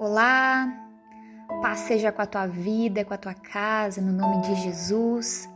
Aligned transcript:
Olá, 0.00 0.72
paz 1.60 1.80
seja 1.80 2.12
com 2.12 2.22
a 2.22 2.26
tua 2.26 2.46
vida, 2.46 3.04
com 3.04 3.12
a 3.12 3.18
tua 3.18 3.34
casa, 3.34 4.00
no 4.00 4.12
nome 4.12 4.42
de 4.42 4.54
Jesus. 4.54 5.50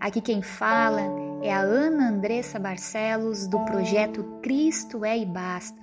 Aqui 0.00 0.22
quem 0.22 0.40
fala 0.40 1.02
é 1.42 1.52
a 1.52 1.60
Ana 1.60 2.08
Andressa 2.08 2.58
Barcelos, 2.58 3.46
do 3.46 3.62
projeto 3.66 4.40
Cristo 4.42 5.04
é 5.04 5.18
e 5.18 5.26
Basta. 5.26 5.78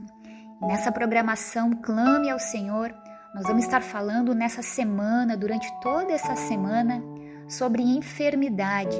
Nessa 0.62 0.92
programação 0.92 1.76
Clame 1.76 2.32
ao 2.32 2.40
Senhor, 2.40 2.92
nós 3.36 3.44
vamos 3.44 3.66
estar 3.66 3.84
falando 3.84 4.34
nessa 4.34 4.64
semana, 4.64 5.38
durante 5.38 5.72
toda 5.80 6.12
essa 6.12 6.36
semana, 6.36 7.04
sobre 7.48 7.84
enfermidade. 7.84 8.98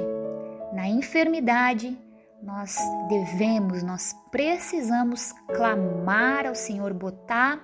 Na 0.72 0.86
enfermidade, 0.86 2.00
nós 2.40 2.78
devemos, 3.08 3.82
nós 3.82 4.14
precisamos 4.30 5.32
clamar 5.48 6.46
ao 6.46 6.54
Senhor, 6.54 6.94
botar 6.94 7.60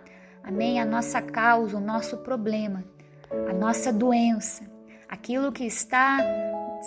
amém? 0.48 0.80
A 0.80 0.84
nossa 0.84 1.20
causa, 1.20 1.76
o 1.76 1.80
nosso 1.80 2.16
problema, 2.18 2.82
a 3.48 3.52
nossa 3.52 3.92
doença, 3.92 4.64
aquilo 5.06 5.52
que 5.52 5.64
está, 5.64 6.18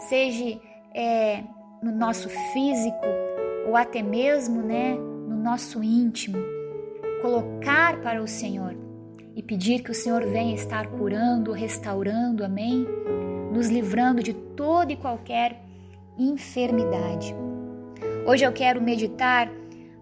seja 0.09 0.59
é, 0.95 1.43
no 1.81 1.91
nosso 1.91 2.27
físico 2.29 3.05
ou 3.67 3.75
até 3.77 4.01
mesmo, 4.01 4.63
né, 4.63 4.95
no 4.95 5.37
nosso 5.37 5.83
íntimo, 5.83 6.37
colocar 7.21 8.01
para 8.01 8.21
o 8.21 8.27
Senhor 8.27 8.75
e 9.35 9.43
pedir 9.43 9.83
que 9.83 9.91
o 9.91 9.95
Senhor 9.95 10.25
venha 10.25 10.55
estar 10.55 10.87
curando, 10.87 11.51
restaurando, 11.51 12.43
amém? 12.43 12.85
Nos 13.53 13.69
livrando 13.69 14.23
de 14.23 14.33
toda 14.33 14.91
e 14.91 14.97
qualquer 14.97 15.61
enfermidade. 16.17 17.35
Hoje 18.25 18.43
eu 18.43 18.51
quero 18.51 18.81
meditar 18.81 19.49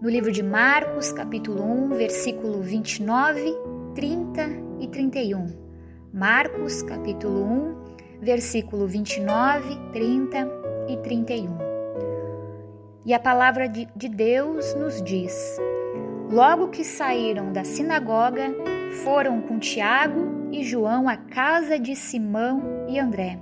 no 0.00 0.08
livro 0.08 0.32
de 0.32 0.42
Marcos, 0.42 1.12
capítulo 1.12 1.62
1, 1.62 1.88
versículo 1.90 2.62
29, 2.62 3.54
30 3.94 4.48
e 4.80 4.88
31. 4.88 5.46
Marcos, 6.10 6.82
capítulo 6.82 7.44
1, 7.44 7.84
versículo 8.22 8.86
29, 8.86 9.76
30 9.92 10.48
e 10.88 10.96
31. 10.96 11.58
E 13.04 13.12
a 13.12 13.20
palavra 13.20 13.68
de, 13.68 13.86
de 13.94 14.08
Deus 14.08 14.74
nos 14.74 15.02
diz: 15.02 15.58
Logo 16.30 16.68
que 16.68 16.82
saíram 16.82 17.52
da 17.52 17.62
sinagoga, 17.62 18.54
foram 19.04 19.42
com 19.42 19.58
Tiago 19.58 20.48
e 20.50 20.64
João 20.64 21.10
à 21.10 21.16
casa 21.18 21.78
de 21.78 21.94
Simão 21.94 22.86
e 22.88 22.98
André. 22.98 23.38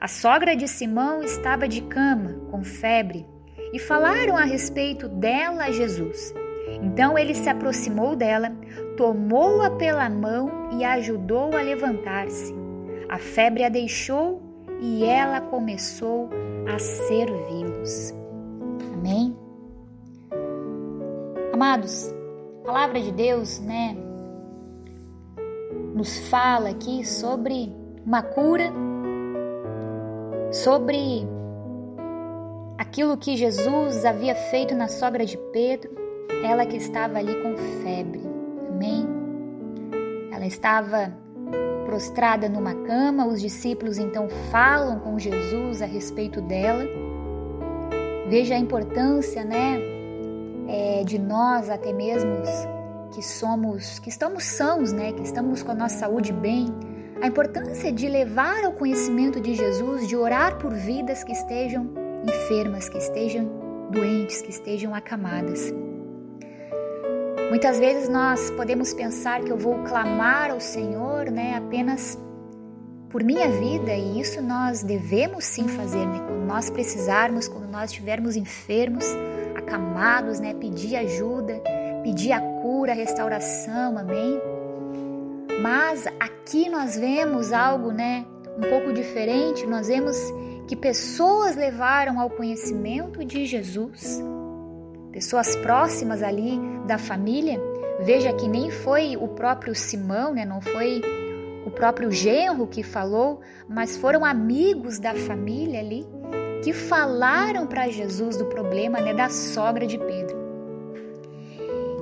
A 0.00 0.06
sogra 0.06 0.54
de 0.54 0.68
Simão 0.68 1.24
estava 1.24 1.66
de 1.66 1.82
cama, 1.82 2.40
com 2.52 2.62
febre 2.62 3.31
e 3.72 3.78
falaram 3.78 4.36
a 4.36 4.44
respeito 4.44 5.08
dela 5.08 5.64
a 5.64 5.70
Jesus. 5.70 6.34
Então 6.82 7.18
ele 7.18 7.34
se 7.34 7.48
aproximou 7.48 8.14
dela, 8.14 8.52
tomou-a 8.96 9.70
pela 9.70 10.08
mão 10.08 10.70
e 10.72 10.84
ajudou 10.84 11.56
a 11.56 11.62
levantar-se. 11.62 12.54
A 13.08 13.18
febre 13.18 13.64
a 13.64 13.68
deixou 13.68 14.42
e 14.80 15.04
ela 15.04 15.40
começou 15.40 16.28
a 16.72 16.78
servi-los. 16.78 18.14
Amém? 18.94 19.36
Amados, 21.52 22.12
a 22.62 22.66
palavra 22.66 23.00
de 23.00 23.12
Deus, 23.12 23.60
né, 23.60 23.96
nos 25.94 26.28
fala 26.28 26.70
aqui 26.70 27.06
sobre 27.06 27.72
uma 28.04 28.22
cura, 28.22 28.72
sobre 30.50 31.26
aquilo 32.82 33.16
que 33.16 33.36
Jesus 33.36 34.04
havia 34.04 34.34
feito 34.34 34.74
na 34.74 34.88
sogra 34.88 35.24
de 35.24 35.38
Pedro, 35.52 35.90
ela 36.44 36.66
que 36.66 36.76
estava 36.76 37.18
ali 37.18 37.34
com 37.40 37.56
febre. 37.82 38.20
Amém? 38.68 39.06
Ela 40.32 40.46
estava 40.46 41.16
prostrada 41.86 42.48
numa 42.48 42.74
cama, 42.74 43.26
os 43.26 43.40
discípulos 43.40 43.98
então 43.98 44.28
falam 44.50 44.98
com 44.98 45.16
Jesus 45.16 45.80
a 45.80 45.86
respeito 45.86 46.40
dela. 46.40 46.84
Veja 48.28 48.56
a 48.56 48.58
importância, 48.58 49.44
né, 49.44 49.78
é, 50.68 51.04
de 51.04 51.18
nós 51.20 51.70
até 51.70 51.92
mesmo 51.92 52.32
que 53.14 53.22
somos, 53.22 54.00
que 54.00 54.08
estamos 54.08 54.42
sãos, 54.42 54.92
né, 54.92 55.12
que 55.12 55.22
estamos 55.22 55.62
com 55.62 55.70
a 55.70 55.74
nossa 55.74 55.98
saúde 55.98 56.32
bem, 56.32 56.66
a 57.20 57.28
importância 57.28 57.92
de 57.92 58.08
levar 58.08 58.64
ao 58.64 58.72
conhecimento 58.72 59.40
de 59.40 59.54
Jesus, 59.54 60.08
de 60.08 60.16
orar 60.16 60.58
por 60.58 60.74
vidas 60.74 61.22
que 61.22 61.30
estejam 61.30 62.01
enfermas, 62.22 62.88
que 62.88 62.98
estejam 62.98 63.88
doentes, 63.90 64.42
que 64.42 64.50
estejam 64.50 64.94
acamadas. 64.94 65.72
Muitas 67.50 67.78
vezes 67.78 68.08
nós 68.08 68.50
podemos 68.52 68.94
pensar 68.94 69.42
que 69.42 69.52
eu 69.52 69.58
vou 69.58 69.82
clamar 69.84 70.50
ao 70.50 70.60
Senhor, 70.60 71.30
né, 71.30 71.54
apenas 71.54 72.18
por 73.10 73.22
minha 73.22 73.46
vida, 73.46 73.92
e 73.92 74.18
isso 74.18 74.40
nós 74.40 74.82
devemos 74.82 75.44
sim 75.44 75.68
fazer, 75.68 76.06
né? 76.06 76.18
Quando 76.26 76.46
nós 76.46 76.70
precisarmos, 76.70 77.46
quando 77.46 77.68
nós 77.70 77.90
estivermos 77.90 78.36
enfermos, 78.36 79.04
acamados, 79.54 80.40
né, 80.40 80.54
pedir 80.54 80.96
ajuda, 80.96 81.60
pedir 82.02 82.32
a 82.32 82.40
cura, 82.40 82.92
a 82.92 82.94
restauração, 82.94 83.98
amém? 83.98 84.40
Mas 85.60 86.06
aqui 86.18 86.70
nós 86.70 86.96
vemos 86.96 87.52
algo, 87.52 87.92
né, 87.92 88.24
um 88.56 88.68
pouco 88.70 88.94
diferente, 88.94 89.66
nós 89.66 89.88
vemos 89.88 90.16
que 90.66 90.76
pessoas 90.76 91.56
levaram 91.56 92.20
ao 92.20 92.30
conhecimento 92.30 93.24
de 93.24 93.46
Jesus, 93.46 94.22
pessoas 95.12 95.54
próximas 95.56 96.22
ali 96.22 96.58
da 96.86 96.98
família. 96.98 97.60
Veja 98.00 98.32
que 98.32 98.48
nem 98.48 98.70
foi 98.70 99.16
o 99.16 99.28
próprio 99.28 99.74
Simão, 99.74 100.34
né? 100.34 100.44
não 100.44 100.60
foi 100.60 101.00
o 101.64 101.70
próprio 101.70 102.10
genro 102.10 102.66
que 102.66 102.82
falou, 102.82 103.40
mas 103.68 103.96
foram 103.96 104.24
amigos 104.24 104.98
da 104.98 105.14
família 105.14 105.80
ali 105.80 106.06
que 106.62 106.72
falaram 106.72 107.66
para 107.66 107.88
Jesus 107.88 108.36
do 108.36 108.46
problema 108.46 109.00
né, 109.00 109.12
da 109.12 109.28
sogra 109.28 109.86
de 109.86 109.98
Pedro. 109.98 110.42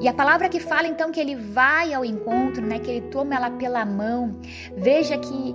E 0.01 0.09
a 0.09 0.15
palavra 0.15 0.49
que 0.49 0.61
fala 0.61 0.87
então 0.87 1.13
que 1.13 1.21
ele 1.21 1.35
vai 1.35 1.93
ao 1.93 2.05
encontro, 2.05 2.65
né, 2.65 2.79
que 2.79 2.91
ele 2.91 3.03
toma 3.09 3.35
ela 3.35 3.51
pela 3.51 3.85
mão. 3.85 4.37
Veja 4.75 5.19
que 5.19 5.55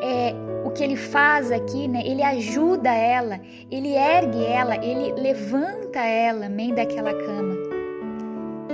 é, 0.00 0.32
o 0.70 0.72
que 0.72 0.84
ele 0.84 0.96
faz 0.96 1.50
aqui, 1.50 1.88
né? 1.88 2.02
Ele 2.04 2.22
ajuda 2.22 2.90
ela, 2.90 3.40
ele 3.70 3.94
ergue 3.94 4.44
ela, 4.44 4.76
ele 4.76 5.12
levanta 5.20 5.98
ela, 5.98 6.46
amém, 6.46 6.72
daquela 6.72 7.12
cama. 7.12 7.56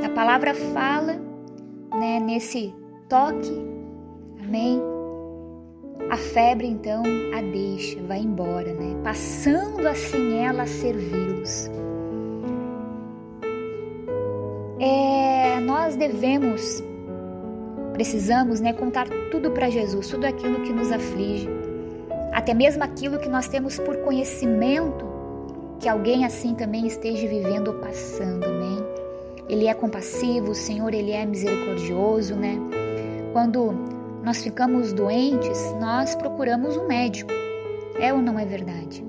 A 0.04 0.08
palavra 0.10 0.54
fala, 0.54 1.14
né, 1.98 2.20
nesse 2.20 2.74
toque, 3.08 3.66
amém. 4.44 4.80
A 6.10 6.16
febre 6.16 6.68
então 6.68 7.02
a 7.36 7.40
deixa, 7.40 8.00
vai 8.02 8.20
embora, 8.20 8.72
né? 8.74 8.94
Passando 9.02 9.88
assim 9.88 10.38
ela 10.38 10.62
a 10.62 10.66
servi-los. 10.66 11.70
É, 14.78 15.58
nós 15.60 15.96
devemos, 15.96 16.84
precisamos, 17.94 18.60
né, 18.60 18.74
contar 18.74 19.08
tudo 19.30 19.50
para 19.50 19.70
Jesus, 19.70 20.06
tudo 20.08 20.26
aquilo 20.26 20.60
que 20.62 20.72
nos 20.72 20.92
aflige 20.92 21.48
até 22.32 22.54
mesmo 22.54 22.82
aquilo 22.82 23.18
que 23.18 23.28
nós 23.28 23.48
temos 23.48 23.78
por 23.78 23.96
conhecimento 23.98 25.16
que 25.78 25.88
alguém 25.88 26.24
assim 26.24 26.54
também 26.54 26.86
esteja 26.86 27.26
vivendo 27.28 27.68
ou 27.68 27.74
passando, 27.74 28.44
amém? 28.44 28.78
Ele 29.48 29.66
é 29.66 29.74
compassivo, 29.74 30.50
o 30.50 30.54
Senhor, 30.54 30.92
ele 30.92 31.12
é 31.12 31.24
misericordioso, 31.24 32.34
né? 32.34 32.58
Quando 33.32 33.72
nós 34.22 34.42
ficamos 34.42 34.92
doentes, 34.92 35.60
nós 35.78 36.14
procuramos 36.14 36.76
um 36.76 36.86
médico. 36.86 37.30
É 37.98 38.12
ou 38.12 38.20
não 38.20 38.38
é 38.38 38.44
verdade? 38.44 39.04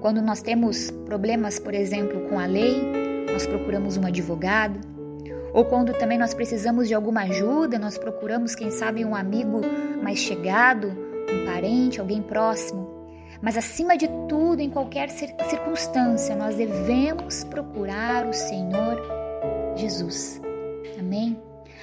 Quando 0.00 0.22
nós 0.22 0.40
temos 0.40 0.90
problemas, 1.04 1.58
por 1.58 1.74
exemplo, 1.74 2.20
com 2.28 2.38
a 2.38 2.46
lei, 2.46 2.80
nós 3.30 3.46
procuramos 3.46 3.96
um 3.96 4.06
advogado. 4.06 4.78
Ou 5.52 5.64
quando 5.64 5.92
também 5.92 6.18
nós 6.18 6.32
precisamos 6.32 6.88
de 6.88 6.94
alguma 6.94 7.22
ajuda, 7.22 7.78
nós 7.78 7.98
procuramos, 7.98 8.54
quem 8.54 8.70
sabe, 8.70 9.04
um 9.04 9.14
amigo 9.14 9.60
mais 10.02 10.18
chegado, 10.18 11.05
parente, 11.46 12.00
alguém 12.00 12.20
próximo. 12.20 12.96
Mas 13.40 13.56
acima 13.56 13.96
de 13.96 14.08
tudo, 14.28 14.60
em 14.60 14.70
qualquer 14.70 15.08
circunstância, 15.08 16.34
nós 16.34 16.56
devemos 16.56 17.44
procurar 17.44 18.26
o 18.26 18.32
Senhor 18.32 19.00
Jesus. 19.76 20.40
Amém? 20.98 21.40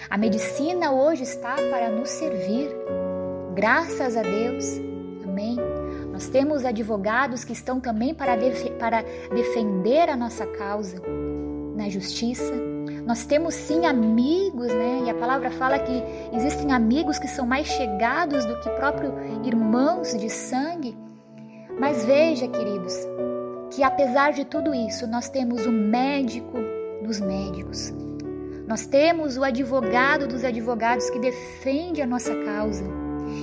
A 0.10 0.18
medicina 0.18 0.92
hoje 0.92 1.24
está 1.24 1.56
para 1.56 1.90
nos 1.90 2.10
servir. 2.10 2.70
Graças 3.54 4.18
a 4.18 4.22
Deus. 4.22 4.66
Amém? 5.24 5.58
Nós 6.12 6.28
temos 6.28 6.66
advogados 6.66 7.44
que 7.44 7.54
estão 7.54 7.80
também 7.80 8.14
para, 8.14 8.36
def 8.36 8.70
para 8.78 9.04
defender 9.34 10.10
a 10.10 10.16
nossa 10.16 10.46
causa 10.46 11.02
na 11.76 11.90
justiça. 11.90 12.73
Nós 13.06 13.26
temos 13.26 13.54
sim 13.54 13.86
amigos, 13.86 14.68
né? 14.68 15.04
E 15.06 15.10
a 15.10 15.14
palavra 15.14 15.52
fala 15.52 15.78
que 15.78 16.04
existem 16.32 16.72
amigos 16.72 17.20
que 17.20 17.28
são 17.28 17.46
mais 17.46 17.68
chegados 17.68 18.46
do 18.46 18.60
que 18.62 18.70
próprio 18.72 19.14
irmãos 19.44 20.16
de 20.18 20.30
sangue. 20.30 20.98
Mas 21.78 22.06
veja, 22.06 22.48
queridos, 22.48 22.96
que 23.72 23.84
apesar 23.84 24.32
de 24.32 24.46
tudo 24.46 24.74
isso, 24.74 25.06
nós 25.06 25.30
temos 25.30 25.66
o 25.66 25.72
médico 25.72 26.58
dos 27.04 27.20
médicos. 27.20 27.94
Nós 28.68 28.86
temos 28.86 29.38
o 29.38 29.44
advogado 29.44 30.26
dos 30.26 30.46
advogados 30.46 31.10
que 31.10 31.20
defende 31.20 32.02
a 32.02 32.08
nossa 32.08 32.34
causa. 32.44 32.86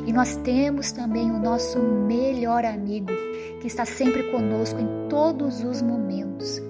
E 0.07 0.12
nós 0.12 0.37
temos 0.37 0.91
também 0.93 1.31
o 1.31 1.39
nosso 1.39 1.79
melhor 1.79 2.65
amigo, 2.65 3.12
que 3.61 3.67
está 3.67 3.85
sempre 3.85 4.31
conosco 4.31 4.81
em 4.81 5.09
todos 5.09 5.62
os 5.62 5.83
momentos. 5.83 6.70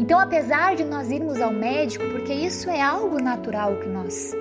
Então, 0.00 0.18
apesar 0.18 0.74
de 0.76 0.82
nós 0.82 1.10
irmos 1.10 1.42
ao 1.42 1.52
médico, 1.52 2.02
porque 2.06 2.32
isso 2.32 2.70
é 2.70 2.80
algo 2.80 3.22
natural 3.22 3.76
que 3.76 3.86
nós 3.86 4.34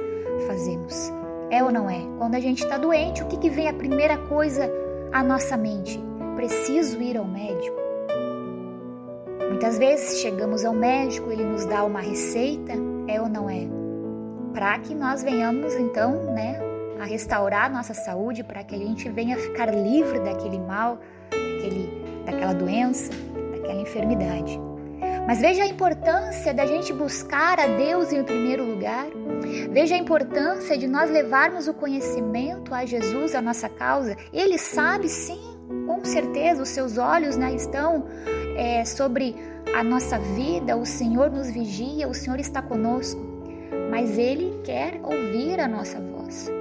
fazemos, 0.48 1.12
é 1.52 1.62
ou 1.62 1.70
não 1.70 1.90
é? 1.90 2.00
Quando 2.18 2.36
a 2.36 2.40
gente 2.40 2.64
está 2.64 2.78
doente, 2.78 3.22
o 3.22 3.26
que, 3.26 3.36
que 3.36 3.50
vem 3.50 3.68
a 3.68 3.74
primeira 3.74 4.18
coisa 4.18 4.72
à 5.12 5.22
nossa 5.22 5.58
mente? 5.58 6.02
Preciso 6.38 7.02
ir 7.02 7.18
ao 7.18 7.26
médico. 7.26 7.76
Muitas 9.50 9.78
vezes 9.78 10.22
chegamos 10.22 10.64
ao 10.64 10.74
médico, 10.74 11.30
ele 11.30 11.44
nos 11.44 11.66
dá 11.66 11.84
uma 11.84 12.00
receita, 12.00 12.72
é 13.10 13.20
ou 13.20 13.28
não 13.28 13.50
é? 13.50 13.68
Para 14.54 14.80
que 14.80 14.96
nós 14.96 15.22
venhamos 15.22 15.76
então, 15.76 16.34
né, 16.34 16.58
a 17.02 17.04
restaurar 17.04 17.70
nossa 17.70 17.94
saúde, 17.94 18.46
para 18.46 18.64
que 18.64 18.76
a 18.76 18.80
gente 18.80 19.10
venha 19.10 19.36
ficar 19.36 19.66
livre 19.76 20.20
daquele 20.20 20.58
mal, 20.58 21.00
daquele, 21.30 22.24
daquela 22.26 22.54
doença, 22.54 23.12
daquela 23.52 23.82
enfermidade. 23.82 24.69
Mas 25.30 25.42
veja 25.42 25.62
a 25.62 25.68
importância 25.68 26.52
da 26.56 26.66
gente 26.66 26.92
buscar 26.92 27.60
a 27.60 27.68
Deus 27.68 28.12
em 28.12 28.24
primeiro 28.24 28.66
lugar. 28.66 29.06
Veja 29.72 29.94
a 29.94 29.98
importância 30.00 30.76
de 30.76 30.88
nós 30.88 31.12
levarmos 31.12 31.68
o 31.68 31.74
conhecimento 31.76 32.74
a 32.74 32.84
Jesus, 32.84 33.36
a 33.36 33.42
nossa 33.42 33.70
causa. 33.70 34.18
Ele 34.34 34.58
sabe 34.58 35.08
sim, 35.08 35.40
com 35.86 36.04
certeza, 36.04 36.64
os 36.64 36.70
seus 36.70 36.98
olhos 36.98 37.38
né, 37.38 37.54
estão 37.54 38.08
é, 38.58 38.84
sobre 38.84 39.36
a 39.72 39.84
nossa 39.84 40.18
vida, 40.18 40.76
o 40.76 40.84
Senhor 40.84 41.30
nos 41.30 41.52
vigia, 41.52 42.08
o 42.08 42.14
Senhor 42.16 42.40
está 42.40 42.60
conosco. 42.60 43.22
Mas 43.92 44.18
Ele 44.18 44.60
quer 44.64 45.00
ouvir 45.04 45.60
a 45.60 45.68
nossa 45.68 46.00
voz. 46.00 46.52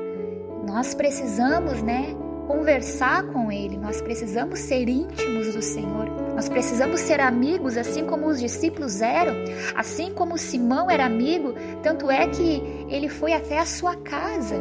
Nós 0.66 0.92
precisamos, 0.92 1.80
né, 1.80 2.14
conversar 2.46 3.22
com 3.28 3.50
Ele, 3.50 3.78
nós 3.78 4.02
precisamos 4.02 4.58
ser 4.58 4.90
íntimos 4.90 5.54
do 5.54 5.62
Senhor, 5.62 6.27
nós 6.38 6.48
precisamos 6.48 7.00
ser 7.00 7.20
amigos, 7.20 7.76
assim 7.76 8.06
como 8.06 8.28
os 8.28 8.38
discípulos 8.38 9.00
eram, 9.00 9.34
assim 9.74 10.12
como 10.14 10.38
Simão 10.38 10.88
era 10.88 11.04
amigo, 11.04 11.52
tanto 11.82 12.08
é 12.08 12.28
que 12.28 12.62
ele 12.88 13.08
foi 13.08 13.32
até 13.32 13.58
a 13.58 13.66
sua 13.66 13.96
casa. 13.96 14.54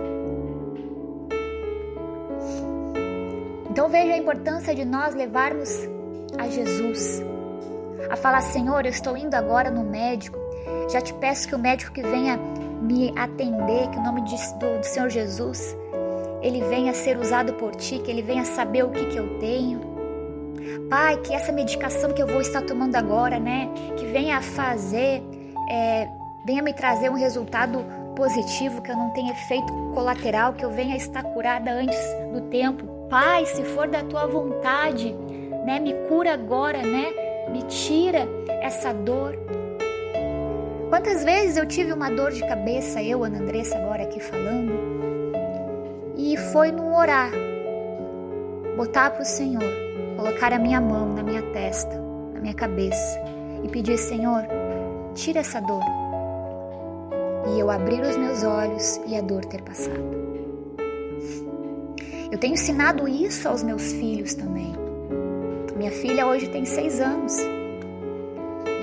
Então 3.69 3.87
veja 3.89 4.15
a 4.15 4.17
importância 4.17 4.73
de 4.73 4.83
nós 4.83 5.13
levarmos 5.13 5.69
a 6.39 6.47
Jesus, 6.47 7.23
a 8.09 8.15
falar: 8.15 8.41
Senhor, 8.41 8.83
eu 8.83 8.89
estou 8.89 9.15
indo 9.15 9.35
agora 9.35 9.69
no 9.69 9.83
médico, 9.83 10.39
já 10.89 10.99
te 10.99 11.13
peço 11.13 11.47
que 11.47 11.53
o 11.53 11.59
médico 11.59 11.93
que 11.93 12.01
venha 12.01 12.39
me 12.81 13.13
atender, 13.15 13.87
que 13.91 13.99
o 13.99 14.01
nome 14.01 14.21
do, 14.21 14.79
do 14.79 14.83
Senhor 14.83 15.11
Jesus 15.11 15.77
ele 16.41 16.59
venha 16.61 16.91
ser 16.95 17.19
usado 17.19 17.53
por 17.53 17.75
ti, 17.75 17.99
que 17.99 18.09
ele 18.09 18.23
venha 18.23 18.45
saber 18.45 18.83
o 18.83 18.89
que, 18.89 19.05
que 19.05 19.17
eu 19.17 19.37
tenho. 19.37 19.86
Pai, 20.89 21.17
que 21.17 21.33
essa 21.33 21.51
medicação 21.51 22.13
que 22.13 22.21
eu 22.21 22.27
vou 22.27 22.41
estar 22.41 22.61
tomando 22.61 22.95
agora, 22.95 23.39
né, 23.39 23.69
que 23.97 24.05
venha 24.05 24.41
fazer, 24.41 25.21
é, 25.69 26.07
venha 26.45 26.61
me 26.61 26.73
trazer 26.73 27.09
um 27.09 27.15
resultado 27.15 27.83
positivo, 28.15 28.81
que 28.81 28.91
eu 28.91 28.95
não 28.95 29.09
tenha 29.11 29.31
efeito 29.31 29.71
colateral, 29.93 30.53
que 30.53 30.65
eu 30.65 30.71
venha 30.71 30.95
estar 30.95 31.23
curada 31.23 31.71
antes 31.71 31.99
do 32.33 32.41
tempo. 32.49 32.85
Pai, 33.09 33.45
se 33.45 33.63
for 33.63 33.87
da 33.87 34.03
tua 34.03 34.25
vontade, 34.25 35.13
né, 35.65 35.79
me 35.79 35.93
cura 36.07 36.33
agora, 36.33 36.81
né, 36.81 37.07
me 37.51 37.63
tira 37.63 38.27
essa 38.61 38.93
dor. 38.93 39.37
Quantas 40.89 41.23
vezes 41.23 41.57
eu 41.57 41.65
tive 41.65 41.91
uma 41.91 42.09
dor 42.09 42.31
de 42.31 42.41
cabeça, 42.47 43.01
eu, 43.01 43.23
Ana 43.23 43.39
Andressa, 43.39 43.77
agora 43.77 44.03
aqui 44.03 44.19
falando, 44.19 44.71
e 46.15 46.37
foi 46.37 46.71
no 46.71 46.95
orar, 46.95 47.31
botar 48.75 49.11
para 49.11 49.21
o 49.21 49.25
Senhor, 49.25 49.86
colocar 50.17 50.51
a 50.51 50.59
minha 50.59 50.81
mão 50.81 51.13
na 51.13 51.21
minha 51.21 51.43
testa, 51.53 51.95
na 52.33 52.41
minha 52.41 52.53
cabeça 52.53 53.19
e 53.63 53.69
pedir: 53.69 53.97
Senhor, 53.97 54.43
tira 55.13 55.39
essa 55.39 55.61
dor. 55.61 55.83
E 57.49 57.59
eu 57.59 57.69
abrir 57.69 58.01
os 58.01 58.17
meus 58.17 58.43
olhos 58.43 58.99
e 59.07 59.15
a 59.15 59.21
dor 59.21 59.45
ter 59.45 59.61
passado. 59.61 60.17
Eu 62.29 62.37
tenho 62.37 62.55
ensinado 62.55 63.07
isso 63.07 63.47
aos 63.47 63.63
meus 63.63 63.93
filhos 63.93 64.33
também. 64.33 64.75
Minha 65.77 65.91
filha 65.91 66.27
hoje 66.27 66.49
tem 66.49 66.65
seis 66.65 66.99
anos. 66.99 67.37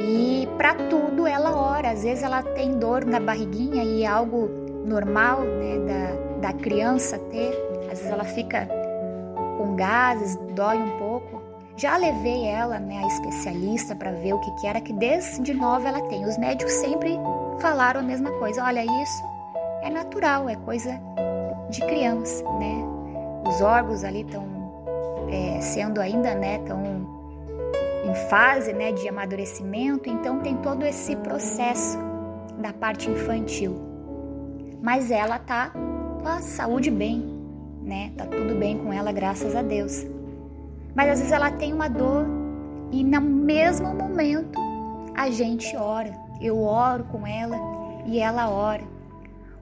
E 0.00 0.48
para 0.56 0.74
tudo 0.74 1.26
ela 1.26 1.54
ora. 1.54 1.90
Às 1.90 2.04
vezes 2.04 2.22
ela 2.22 2.42
tem 2.42 2.78
dor 2.78 3.04
na 3.04 3.20
barriguinha 3.20 3.82
e 3.82 4.02
é 4.02 4.06
algo 4.06 4.48
normal, 4.86 5.40
né, 5.40 5.78
da, 6.40 6.50
da 6.50 6.58
criança 6.58 7.18
ter, 7.18 7.52
às 7.90 7.98
vezes 7.98 8.12
ela 8.12 8.24
fica 8.24 8.68
com 9.64 9.74
gases, 9.74 10.36
dói 10.54 10.76
um 10.76 10.98
pouco. 10.98 11.42
Já 11.76 11.96
levei 11.96 12.44
ela, 12.46 12.78
né, 12.78 13.02
a 13.02 13.06
especialista 13.06 13.96
para 13.96 14.12
ver 14.12 14.34
o 14.34 14.40
que, 14.40 14.50
que 14.60 14.66
era, 14.66 14.80
que 14.80 14.92
desde 14.92 15.54
nova 15.54 15.88
ela 15.88 16.02
tem. 16.02 16.24
Os 16.24 16.38
médicos 16.38 16.72
sempre 16.74 17.18
falaram 17.58 18.00
a 18.00 18.02
mesma 18.02 18.30
coisa. 18.32 18.62
Olha, 18.62 18.84
isso 18.84 19.24
é 19.82 19.90
natural, 19.90 20.48
é 20.48 20.54
coisa 20.54 21.00
de 21.70 21.80
criança, 21.80 22.44
né? 22.58 22.84
Os 23.48 23.60
órgãos 23.60 24.04
ali 24.04 24.20
estão 24.20 24.44
é, 25.28 25.60
sendo 25.60 26.00
ainda, 26.00 26.34
né, 26.34 26.58
tão 26.58 27.12
em 28.04 28.14
fase, 28.28 28.72
né, 28.72 28.92
de 28.92 29.08
amadurecimento. 29.08 30.08
Então 30.08 30.40
tem 30.40 30.56
todo 30.58 30.84
esse 30.84 31.16
processo 31.16 31.98
da 32.58 32.72
parte 32.72 33.10
infantil. 33.10 33.74
Mas 34.80 35.10
ela 35.10 35.38
tá 35.38 35.70
com 35.70 36.28
a 36.28 36.40
saúde 36.40 36.90
bem, 36.90 37.33
né? 37.84 38.12
Tá 38.16 38.26
tudo 38.26 38.54
bem 38.54 38.78
com 38.78 38.92
ela, 38.92 39.12
graças 39.12 39.54
a 39.54 39.62
Deus. 39.62 40.04
Mas 40.94 41.10
às 41.10 41.18
vezes 41.18 41.32
ela 41.32 41.50
tem 41.50 41.72
uma 41.72 41.88
dor 41.88 42.26
e 42.90 43.04
no 43.04 43.20
mesmo 43.20 43.94
momento 43.94 44.58
a 45.14 45.30
gente 45.30 45.76
ora. 45.76 46.12
Eu 46.40 46.62
oro 46.62 47.04
com 47.04 47.26
ela 47.26 47.56
e 48.06 48.18
ela 48.18 48.48
ora. 48.48 48.82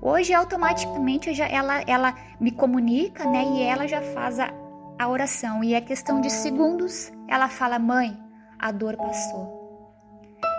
Hoje 0.00 0.34
automaticamente 0.34 1.32
já, 1.32 1.46
ela, 1.46 1.82
ela 1.86 2.14
me 2.40 2.50
comunica, 2.50 3.24
né? 3.24 3.44
E 3.44 3.62
ela 3.62 3.86
já 3.86 4.00
faz 4.00 4.38
a, 4.38 4.52
a 4.98 5.08
oração. 5.08 5.62
E 5.62 5.74
é 5.74 5.80
questão 5.80 6.20
de 6.20 6.30
segundos. 6.30 7.12
Ela 7.28 7.48
fala, 7.48 7.78
mãe, 7.78 8.19
a 8.58 8.72
dor 8.72 8.96
passou. 8.96 9.62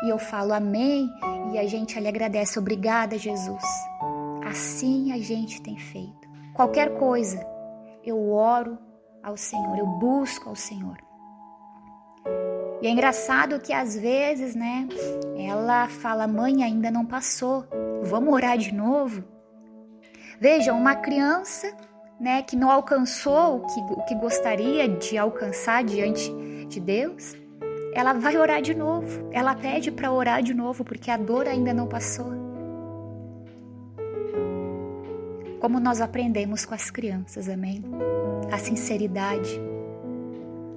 E 0.03 0.09
eu 0.09 0.17
falo 0.17 0.53
amém 0.53 1.09
e 1.51 1.59
a 1.59 1.67
gente 1.67 1.97
ali 1.97 2.07
agradece. 2.07 2.57
Obrigada, 2.57 3.17
Jesus. 3.17 3.63
Assim 4.45 5.11
a 5.11 5.17
gente 5.17 5.61
tem 5.61 5.77
feito. 5.77 6.27
Qualquer 6.53 6.97
coisa, 6.97 7.45
eu 8.03 8.31
oro 8.31 8.77
ao 9.21 9.37
Senhor, 9.37 9.77
eu 9.77 9.85
busco 9.85 10.49
ao 10.49 10.55
Senhor. 10.55 10.97
E 12.81 12.87
é 12.87 12.89
engraçado 12.89 13.59
que 13.59 13.71
às 13.71 13.95
vezes, 13.97 14.55
né, 14.55 14.87
ela 15.37 15.87
fala: 15.87 16.27
"Mãe, 16.27 16.63
ainda 16.63 16.91
não 16.91 17.05
passou. 17.05 17.65
Vamos 18.03 18.33
orar 18.33 18.57
de 18.57 18.73
novo?" 18.73 19.23
Veja, 20.39 20.73
uma 20.73 20.95
criança, 20.95 21.73
né, 22.19 22.41
que 22.41 22.55
não 22.55 22.69
alcançou 22.69 23.57
o 23.57 23.67
que, 23.67 23.79
o 23.79 24.05
que 24.05 24.15
gostaria 24.15 24.89
de 24.89 25.17
alcançar 25.17 25.83
diante 25.83 26.29
de 26.67 26.79
Deus, 26.81 27.33
ela 27.93 28.13
vai 28.13 28.35
orar 28.37 28.61
de 28.61 28.73
novo. 28.73 29.29
Ela 29.31 29.55
pede 29.55 29.91
para 29.91 30.11
orar 30.11 30.43
de 30.43 30.53
novo 30.53 30.83
porque 30.83 31.09
a 31.09 31.17
dor 31.17 31.47
ainda 31.47 31.73
não 31.73 31.87
passou. 31.87 32.52
Como 35.63 35.79
nós 35.79 36.01
aprendemos 36.01 36.65
com 36.65 36.75
as 36.75 36.91
crianças, 36.91 37.47
amém? 37.47 37.81
A 38.51 38.57
sinceridade, 38.57 39.49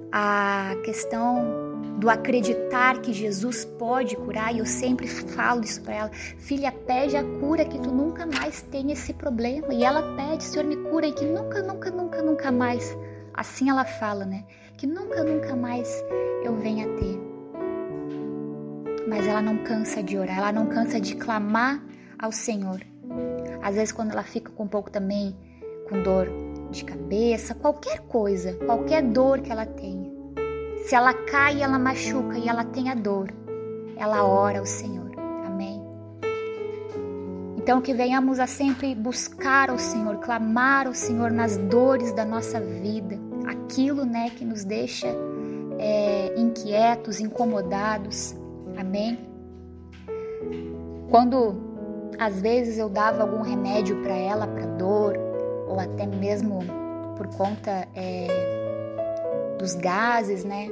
a 0.09 0.77
questão 0.85 1.43
do 1.99 2.09
acreditar 2.09 3.01
que 3.01 3.11
Jesus 3.11 3.65
pode 3.65 4.15
curar, 4.15 4.55
e 4.55 4.59
eu 4.59 4.65
sempre 4.65 5.05
falo 5.05 5.65
isso 5.65 5.81
para 5.81 5.93
ela: 5.93 6.11
filha, 6.37 6.71
pede 6.71 7.17
a 7.17 7.23
cura 7.37 7.65
que 7.65 7.77
tu 7.77 7.91
nunca 7.91 8.25
mais 8.25 8.61
tenha 8.61 8.93
esse 8.93 9.13
problema. 9.13 9.73
E 9.73 9.83
ela 9.83 10.15
pede, 10.15 10.45
Senhor, 10.45 10.65
me 10.65 10.77
cura 10.77 11.05
e 11.05 11.11
que 11.11 11.25
nunca, 11.25 11.61
nunca, 11.61 11.91
nunca, 11.91 12.21
nunca 12.21 12.49
mais. 12.49 12.97
Assim 13.33 13.69
ela 13.69 13.83
fala, 13.83 14.23
né? 14.23 14.45
Que 14.77 14.87
nunca, 14.87 15.21
nunca 15.21 15.53
mais 15.53 16.01
eu 16.45 16.55
venha 16.55 16.87
ter. 16.95 17.19
Mas 19.05 19.27
ela 19.27 19.41
não 19.41 19.57
cansa 19.65 20.01
de 20.01 20.17
orar, 20.17 20.37
ela 20.37 20.53
não 20.53 20.67
cansa 20.67 20.97
de 20.97 21.13
clamar 21.13 21.83
ao 22.17 22.31
Senhor. 22.31 22.79
Às 23.61 23.75
vezes, 23.75 23.91
quando 23.91 24.11
ela 24.11 24.23
fica 24.23 24.51
com 24.51 24.63
um 24.63 24.67
pouco 24.67 24.89
também 24.89 25.35
com 25.89 26.01
dor 26.03 26.29
de 26.69 26.83
cabeça, 26.83 27.55
qualquer 27.55 27.99
coisa, 28.01 28.53
qualquer 28.65 29.01
dor 29.03 29.41
que 29.41 29.51
ela 29.51 29.65
tenha. 29.65 30.11
Se 30.83 30.95
ela 30.95 31.13
cai, 31.13 31.61
ela 31.61 31.79
machuca 31.79 32.37
e 32.37 32.47
ela 32.47 32.63
tem 32.63 32.89
a 32.89 32.95
dor, 32.95 33.33
ela 33.97 34.23
ora 34.23 34.59
ao 34.59 34.65
Senhor. 34.65 35.11
Amém. 35.45 35.81
Então, 37.57 37.81
que 37.81 37.93
venhamos 37.93 38.39
a 38.39 38.47
sempre 38.47 38.95
buscar 38.95 39.69
ao 39.69 39.77
Senhor, 39.77 40.17
clamar 40.17 40.87
ao 40.87 40.93
Senhor 40.93 41.31
nas 41.31 41.57
dores 41.57 42.13
da 42.13 42.23
nossa 42.23 42.59
vida, 42.61 43.19
aquilo 43.45 44.05
né, 44.05 44.29
que 44.29 44.45
nos 44.45 44.63
deixa 44.63 45.07
é, 45.77 46.33
inquietos, 46.39 47.19
incomodados. 47.19 48.35
Amém. 48.77 49.19
Quando 51.09 51.66
às 52.19 52.41
vezes 52.41 52.77
eu 52.77 52.89
dava 52.89 53.21
algum 53.21 53.41
remédio 53.41 54.01
para 54.01 54.15
ela, 54.15 54.47
para 54.47 54.65
dor, 54.65 55.17
ou 55.67 55.79
até 55.79 56.05
mesmo 56.05 56.59
por 57.15 57.27
conta 57.35 57.87
é, 57.95 58.27
dos 59.59 59.75
gases, 59.75 60.43
né? 60.43 60.69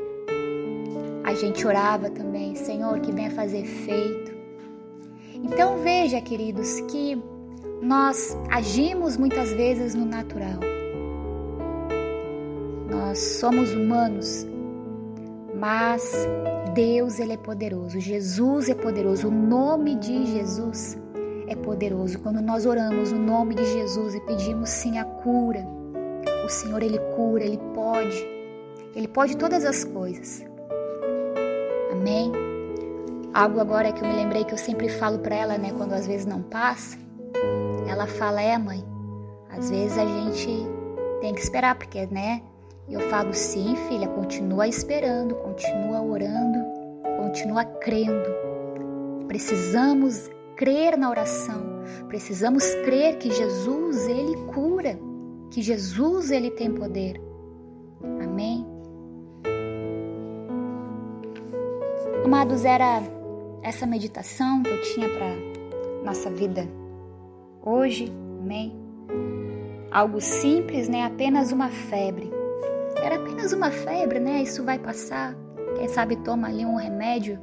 A 1.23 1.33
gente 1.33 1.65
orava 1.65 2.09
também, 2.09 2.55
Senhor, 2.55 2.99
que 2.99 3.11
venha 3.11 3.31
fazer 3.31 3.59
efeito. 3.59 4.33
Então 5.43 5.77
veja, 5.77 6.19
queridos, 6.21 6.81
que 6.81 7.21
nós 7.81 8.37
agimos 8.49 9.17
muitas 9.17 9.51
vezes 9.51 9.93
no 9.93 10.05
natural. 10.05 10.59
Nós 12.89 13.19
somos 13.19 13.71
humanos, 13.73 14.47
mas 15.55 16.27
Deus 16.73 17.19
ele 17.19 17.33
é 17.33 17.37
poderoso, 17.37 17.99
Jesus 17.99 18.69
é 18.69 18.75
poderoso, 18.75 19.27
o 19.27 19.31
nome 19.31 19.95
de 19.95 20.25
Jesus 20.25 20.97
é 21.47 21.55
poderoso. 21.55 22.19
Quando 22.19 22.41
nós 22.41 22.65
oramos 22.65 23.11
o 23.11 23.17
nome 23.17 23.55
de 23.55 23.65
Jesus 23.65 24.15
e 24.15 24.21
pedimos 24.21 24.69
sim 24.69 24.97
a 24.97 25.05
cura, 25.05 25.65
o 26.45 26.49
Senhor 26.49 26.81
ele 26.81 26.99
cura, 27.15 27.43
ele 27.43 27.59
pode. 27.73 28.27
Ele 28.95 29.07
pode 29.07 29.35
todas 29.37 29.65
as 29.65 29.83
coisas. 29.83 30.45
Amém. 31.91 32.31
Algo 33.33 33.59
agora 33.59 33.91
que 33.91 34.03
eu 34.03 34.07
me 34.07 34.15
lembrei 34.15 34.45
que 34.45 34.53
eu 34.53 34.57
sempre 34.57 34.87
falo 34.87 35.19
para 35.19 35.35
ela, 35.35 35.57
né, 35.57 35.71
quando 35.75 35.93
às 35.93 36.07
vezes 36.07 36.25
não 36.25 36.41
passa, 36.41 36.97
ela 37.87 38.07
fala: 38.07 38.41
"É, 38.41 38.57
mãe, 38.57 38.83
às 39.49 39.69
vezes 39.69 39.97
a 39.97 40.05
gente 40.05 40.67
tem 41.19 41.33
que 41.33 41.41
esperar 41.41 41.75
porque, 41.75 42.05
né, 42.05 42.41
eu 42.87 42.99
falo, 43.09 43.33
sim, 43.33 43.75
filha, 43.87 44.07
continua 44.07 44.67
esperando, 44.67 45.33
continua 45.35 46.01
orando, 46.01 46.59
continua 47.17 47.65
crendo. 47.65 48.29
Precisamos 49.27 50.29
crer 50.55 50.97
na 50.97 51.09
oração, 51.09 51.63
precisamos 52.07 52.63
crer 52.83 53.17
que 53.17 53.31
Jesus, 53.31 54.07
Ele 54.07 54.35
cura, 54.53 54.99
que 55.51 55.61
Jesus, 55.61 56.31
Ele 56.31 56.51
tem 56.51 56.71
poder. 56.71 57.21
Amém? 58.23 58.65
Amados, 62.23 62.65
era 62.65 63.01
essa 63.61 63.85
meditação 63.85 64.63
que 64.63 64.69
eu 64.69 64.81
tinha 64.81 65.09
para 65.09 65.27
nossa 66.03 66.29
vida 66.29 66.67
hoje, 67.63 68.11
amém? 68.41 68.75
Algo 69.91 70.19
simples, 70.19 70.89
né? 70.89 71.03
Apenas 71.03 71.51
uma 71.51 71.69
febre 71.69 72.35
era 73.05 73.17
apenas 73.17 73.53
uma 73.53 73.69
febre, 73.69 74.19
né? 74.19 74.41
Isso 74.41 74.63
vai 74.63 74.79
passar. 74.79 75.35
Quem 75.75 75.87
sabe 75.87 76.15
toma 76.17 76.47
ali 76.47 76.65
um 76.65 76.75
remédio, 76.75 77.39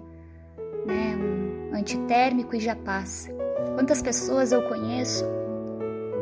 né? 0.85 1.17
Um 1.17 1.52
antitérmico 1.73 2.55
e 2.57 2.61
já 2.61 2.77
passa. 2.77 3.33
Quantas 3.75 4.03
pessoas 4.03 4.53
eu 4.53 4.63
conheço 4.69 5.25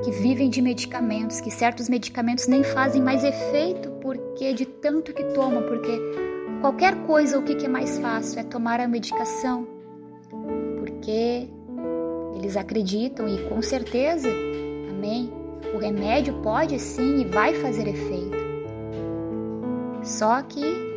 que 0.04 0.10
vivem 0.10 0.48
de 0.48 0.62
medicamentos, 0.62 1.40
que 1.40 1.50
certos 1.50 1.88
medicamentos 1.88 2.46
nem 2.46 2.62
fazem 2.62 3.02
mais 3.02 3.22
efeito 3.22 3.90
porque 4.02 4.52
de 4.52 4.64
tanto 4.64 5.12
que 5.12 5.24
tomam, 5.34 5.62
porque 5.62 6.00
qualquer 6.60 6.96
coisa 7.06 7.38
o 7.38 7.42
que 7.42 7.64
é 7.64 7.68
mais 7.68 7.98
fácil 7.98 8.40
é 8.40 8.44
tomar 8.44 8.80
a 8.80 8.88
medicação, 8.88 9.66
porque 10.78 11.48
eles 12.36 12.56
acreditam 12.56 13.28
e 13.28 13.48
com 13.48 13.60
certeza, 13.60 14.28
amém, 14.90 15.30
o 15.74 15.78
remédio 15.78 16.34
pode 16.42 16.78
sim 16.78 17.20
e 17.20 17.24
vai 17.24 17.54
fazer 17.54 17.86
efeito. 17.86 18.38
Só 20.02 20.40
que 20.42 20.89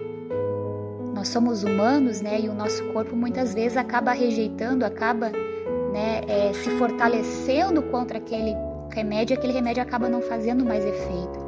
nós 1.24 1.30
somos 1.30 1.64
humanos, 1.64 2.20
né? 2.20 2.42
E 2.42 2.50
o 2.50 2.54
nosso 2.54 2.84
corpo 2.92 3.16
muitas 3.16 3.54
vezes 3.54 3.78
acaba 3.78 4.12
rejeitando, 4.12 4.84
acaba 4.84 5.30
né, 5.30 6.22
é, 6.28 6.52
se 6.52 6.70
fortalecendo 6.72 7.82
contra 7.84 8.18
aquele 8.18 8.54
remédio, 8.92 9.38
aquele 9.38 9.54
remédio 9.54 9.82
acaba 9.82 10.10
não 10.10 10.22
fazendo 10.22 10.66
mais 10.66 10.86
efeito. 10.86 11.40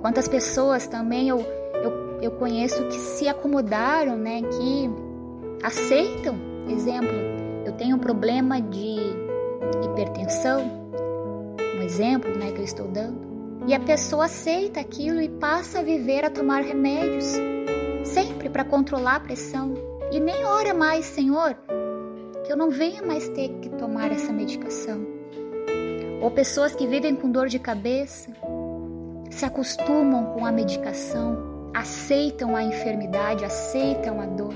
Quantas 0.00 0.26
pessoas 0.26 0.88
também 0.88 1.28
eu, 1.28 1.38
eu, 1.74 2.20
eu 2.20 2.30
conheço 2.32 2.82
que 2.88 2.98
se 2.98 3.28
acomodaram, 3.28 4.16
né? 4.16 4.42
Que 4.42 4.90
aceitam, 5.62 6.34
exemplo, 6.68 7.14
eu 7.64 7.72
tenho 7.74 7.94
um 7.94 8.00
problema 8.00 8.60
de 8.60 8.96
hipertensão, 9.84 10.88
um 11.78 11.82
exemplo, 11.82 12.36
né, 12.36 12.50
que 12.50 12.58
eu 12.58 12.64
estou 12.64 12.88
dando. 12.88 13.30
E 13.68 13.74
a 13.74 13.78
pessoa 13.78 14.24
aceita 14.24 14.80
aquilo 14.80 15.20
e 15.20 15.28
passa 15.28 15.78
a 15.78 15.82
viver 15.82 16.24
a 16.24 16.30
tomar 16.30 16.62
remédios, 16.62 17.38
sempre 18.04 18.48
para 18.48 18.64
controlar 18.64 19.16
a 19.16 19.20
pressão. 19.20 19.74
E 20.10 20.18
nem 20.18 20.44
ora 20.44 20.74
mais, 20.74 21.04
Senhor, 21.04 21.56
que 22.44 22.52
eu 22.52 22.56
não 22.56 22.70
venha 22.70 23.02
mais 23.02 23.28
ter 23.28 23.48
que 23.60 23.68
tomar 23.70 24.10
essa 24.10 24.32
medicação. 24.32 25.06
Ou 26.20 26.30
pessoas 26.30 26.74
que 26.74 26.86
vivem 26.86 27.14
com 27.14 27.30
dor 27.30 27.48
de 27.48 27.58
cabeça, 27.58 28.30
se 29.30 29.44
acostumam 29.44 30.34
com 30.34 30.44
a 30.44 30.52
medicação, 30.52 31.70
aceitam 31.72 32.56
a 32.56 32.62
enfermidade, 32.62 33.44
aceitam 33.44 34.20
a 34.20 34.26
dor. 34.26 34.54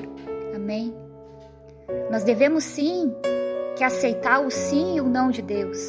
Amém? 0.54 0.94
Nós 2.10 2.24
devemos 2.24 2.64
sim 2.64 3.14
que 3.76 3.84
aceitar 3.84 4.40
o 4.40 4.50
sim 4.50 4.96
e 4.96 5.00
o 5.00 5.08
não 5.08 5.30
de 5.30 5.42
Deus, 5.42 5.88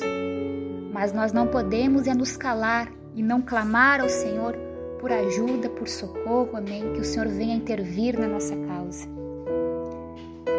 mas 0.92 1.12
nós 1.12 1.34
não 1.34 1.48
podemos 1.48 2.08
é 2.08 2.14
nos 2.14 2.38
calar 2.38 2.92
e 3.14 3.22
não 3.22 3.42
clamar 3.42 4.02
ao 4.02 4.10
Senhor 4.10 4.65
por 5.00 5.12
ajuda, 5.12 5.70
por 5.70 5.88
socorro, 5.88 6.50
amém? 6.56 6.94
Que 6.94 7.02
o 7.02 7.06
Senhor 7.06 7.28
venha 7.28 7.56
intervir 7.56 8.18
na 8.18 8.28
nossa 8.28 8.56
causa. 8.56 9.08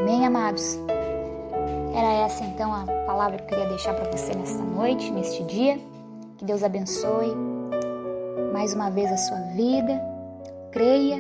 Amém, 0.00 0.26
amados? 0.26 0.78
Era 1.94 2.24
essa 2.24 2.44
então 2.44 2.72
a 2.74 2.84
palavra 3.06 3.38
que 3.38 3.44
eu 3.44 3.48
queria 3.48 3.68
deixar 3.68 3.94
para 3.94 4.10
você 4.10 4.34
nesta 4.34 4.62
noite, 4.62 5.10
neste 5.10 5.42
dia. 5.44 5.78
Que 6.36 6.44
Deus 6.44 6.62
abençoe 6.62 7.34
mais 8.52 8.74
uma 8.74 8.90
vez 8.90 9.10
a 9.10 9.16
sua 9.16 9.38
vida. 9.54 10.00
Creia, 10.70 11.16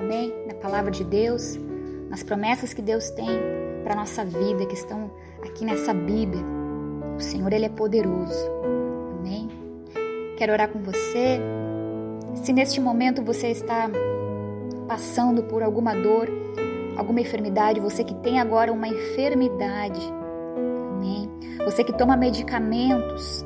amém? 0.00 0.32
Na 0.46 0.54
palavra 0.54 0.90
de 0.90 1.04
Deus, 1.04 1.58
nas 2.08 2.22
promessas 2.22 2.72
que 2.72 2.82
Deus 2.82 3.10
tem 3.10 3.28
para 3.82 3.96
nossa 3.96 4.24
vida, 4.24 4.64
que 4.66 4.74
estão 4.74 5.10
aqui 5.44 5.64
nessa 5.64 5.92
Bíblia. 5.92 6.44
O 7.16 7.20
Senhor, 7.20 7.52
Ele 7.52 7.66
é 7.66 7.68
poderoso. 7.68 8.48
Amém? 9.18 9.62
quero 10.42 10.54
orar 10.54 10.68
com 10.68 10.80
você. 10.80 11.40
Se 12.34 12.52
neste 12.52 12.80
momento 12.80 13.22
você 13.22 13.48
está 13.48 13.90
passando 14.88 15.42
por 15.42 15.62
alguma 15.62 15.94
dor, 15.94 16.28
alguma 16.96 17.20
enfermidade, 17.20 17.80
você 17.80 18.02
que 18.02 18.14
tem 18.16 18.40
agora 18.40 18.72
uma 18.72 18.88
enfermidade, 18.88 20.00
amém? 20.90 21.30
Você 21.64 21.84
que 21.84 21.92
toma 21.92 22.16
medicamentos, 22.16 23.44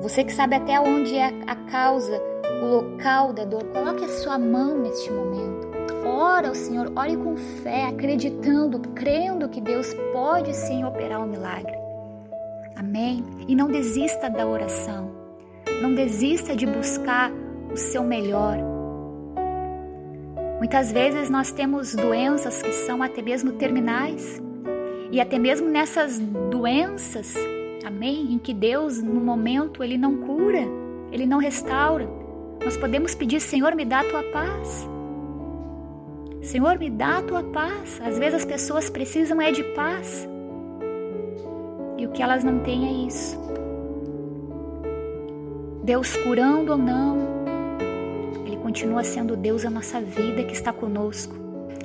você 0.00 0.24
que 0.24 0.32
sabe 0.32 0.56
até 0.56 0.80
onde 0.80 1.16
é 1.16 1.32
a 1.46 1.54
causa, 1.70 2.20
o 2.62 2.66
local 2.66 3.32
da 3.32 3.44
dor, 3.44 3.64
coloque 3.66 4.04
a 4.04 4.08
sua 4.08 4.38
mão 4.38 4.78
neste 4.78 5.12
momento. 5.12 5.68
Ora 6.04 6.48
ao 6.48 6.54
Senhor, 6.54 6.92
ore 6.96 7.16
com 7.16 7.36
fé, 7.36 7.84
acreditando, 7.84 8.80
crendo 8.94 9.48
que 9.48 9.60
Deus 9.60 9.94
pode 10.12 10.54
sim 10.54 10.84
operar 10.84 11.22
um 11.22 11.26
milagre. 11.26 11.76
Amém? 12.76 13.24
E 13.46 13.54
não 13.54 13.68
desista 13.68 14.30
da 14.30 14.46
oração. 14.46 15.10
Não 15.82 15.94
desista 15.94 16.56
de 16.56 16.66
buscar 16.66 17.30
o 17.72 17.76
seu 17.76 18.02
melhor. 18.02 18.58
Muitas 20.58 20.90
vezes 20.90 21.30
nós 21.30 21.52
temos 21.52 21.94
doenças 21.94 22.62
que 22.62 22.72
são 22.72 23.02
até 23.02 23.22
mesmo 23.22 23.52
terminais. 23.52 24.42
E 25.10 25.20
até 25.20 25.38
mesmo 25.38 25.68
nessas 25.68 26.18
doenças, 26.50 27.34
amém, 27.86 28.34
em 28.34 28.38
que 28.38 28.52
Deus 28.52 29.02
no 29.02 29.20
momento 29.20 29.82
ele 29.82 29.96
não 29.96 30.18
cura, 30.18 30.66
ele 31.10 31.24
não 31.24 31.38
restaura, 31.38 32.08
nós 32.62 32.76
podemos 32.76 33.14
pedir, 33.14 33.40
Senhor, 33.40 33.74
me 33.74 33.84
dá 33.84 34.00
a 34.00 34.04
tua 34.04 34.22
paz. 34.24 34.88
Senhor, 36.42 36.78
me 36.78 36.90
dá 36.90 37.18
a 37.18 37.22
tua 37.22 37.42
paz. 37.42 38.00
Às 38.04 38.18
vezes 38.18 38.40
as 38.40 38.44
pessoas 38.44 38.90
precisam 38.90 39.40
é 39.40 39.50
de 39.50 39.62
paz. 39.74 40.28
E 41.96 42.06
o 42.06 42.10
que 42.10 42.22
elas 42.22 42.44
não 42.44 42.58
têm 42.60 42.86
é 42.86 43.06
isso. 43.06 43.38
Deus 45.82 46.14
curando 46.16 46.72
ou 46.72 46.78
não, 46.78 47.37
continua 48.68 49.02
sendo 49.02 49.34
Deus 49.34 49.64
a 49.64 49.70
nossa 49.70 49.98
vida 49.98 50.44
que 50.44 50.52
está 50.52 50.74
conosco. 50.74 51.34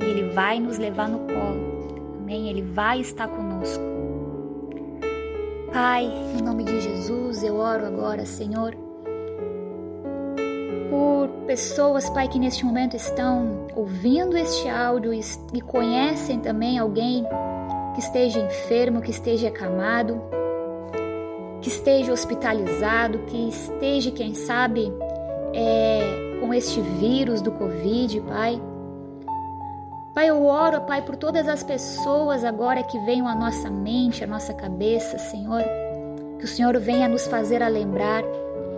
E 0.01 0.03
Ele 0.03 0.33
vai 0.33 0.59
nos 0.59 0.77
levar 0.77 1.07
no 1.07 1.19
colo. 1.19 2.17
Amém? 2.19 2.49
Ele 2.49 2.61
vai 2.61 2.99
estar 2.99 3.25
conosco. 3.25 3.81
Pai, 5.71 6.03
em 6.03 6.43
nome 6.43 6.65
de 6.65 6.81
Jesus, 6.81 7.41
eu 7.41 7.55
oro 7.55 7.85
agora, 7.85 8.25
Senhor, 8.25 8.75
por 10.89 11.29
pessoas, 11.47 12.09
Pai, 12.09 12.27
que 12.27 12.37
neste 12.37 12.65
momento 12.65 12.97
estão 12.97 13.65
ouvindo 13.73 14.35
este 14.35 14.67
áudio 14.67 15.13
e 15.13 15.61
conhecem 15.61 16.41
também 16.41 16.77
alguém 16.77 17.25
que 17.93 18.01
esteja 18.01 18.41
enfermo, 18.41 19.01
que 19.01 19.11
esteja 19.11 19.47
acamado 19.47 20.21
que 21.61 21.69
esteja 21.69 22.11
hospitalizado, 22.11 23.19
que 23.19 23.47
esteja, 23.47 24.11
quem 24.11 24.35
sabe, 24.35 24.91
é, 25.53 26.22
com 26.43 26.53
este 26.53 26.81
vírus 26.81 27.41
do 27.41 27.53
Covid, 27.53 28.19
Pai. 28.19 28.62
Pai, 30.13 30.29
eu 30.29 30.45
oro, 30.45 30.81
Pai, 30.81 31.01
por 31.01 31.15
todas 31.15 31.47
as 31.47 31.63
pessoas 31.63 32.43
agora 32.43 32.83
que 32.83 33.00
venham 33.00 33.29
à 33.29 33.33
nossa 33.33 33.69
mente, 33.69 34.25
à 34.25 34.27
nossa 34.27 34.53
cabeça, 34.53 35.17
Senhor. 35.17 35.63
Que 36.38 36.43
o 36.43 36.47
Senhor 36.47 36.77
venha 36.79 37.07
nos 37.07 37.25
fazer 37.27 37.63
a 37.63 37.69
lembrar, 37.69 38.23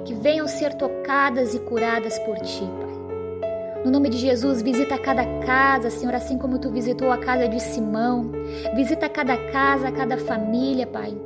que 0.05 0.13
venham 0.13 0.47
ser 0.47 0.75
tocadas 0.75 1.55
e 1.55 1.59
curadas 1.59 2.19
por 2.19 2.37
Ti, 2.37 2.61
Pai. 2.61 3.81
No 3.83 3.89
nome 3.89 4.09
de 4.09 4.19
Jesus, 4.19 4.61
visita 4.61 4.95
cada 4.99 5.25
casa, 5.39 5.89
Senhor, 5.89 6.13
assim 6.13 6.37
como 6.37 6.59
Tu 6.59 6.69
visitou 6.69 7.11
a 7.11 7.17
casa 7.17 7.47
de 7.47 7.59
Simão. 7.59 8.31
Visita 8.75 9.09
cada 9.09 9.37
casa, 9.51 9.91
cada 9.91 10.17
família, 10.17 10.85
Pai. 10.85 11.17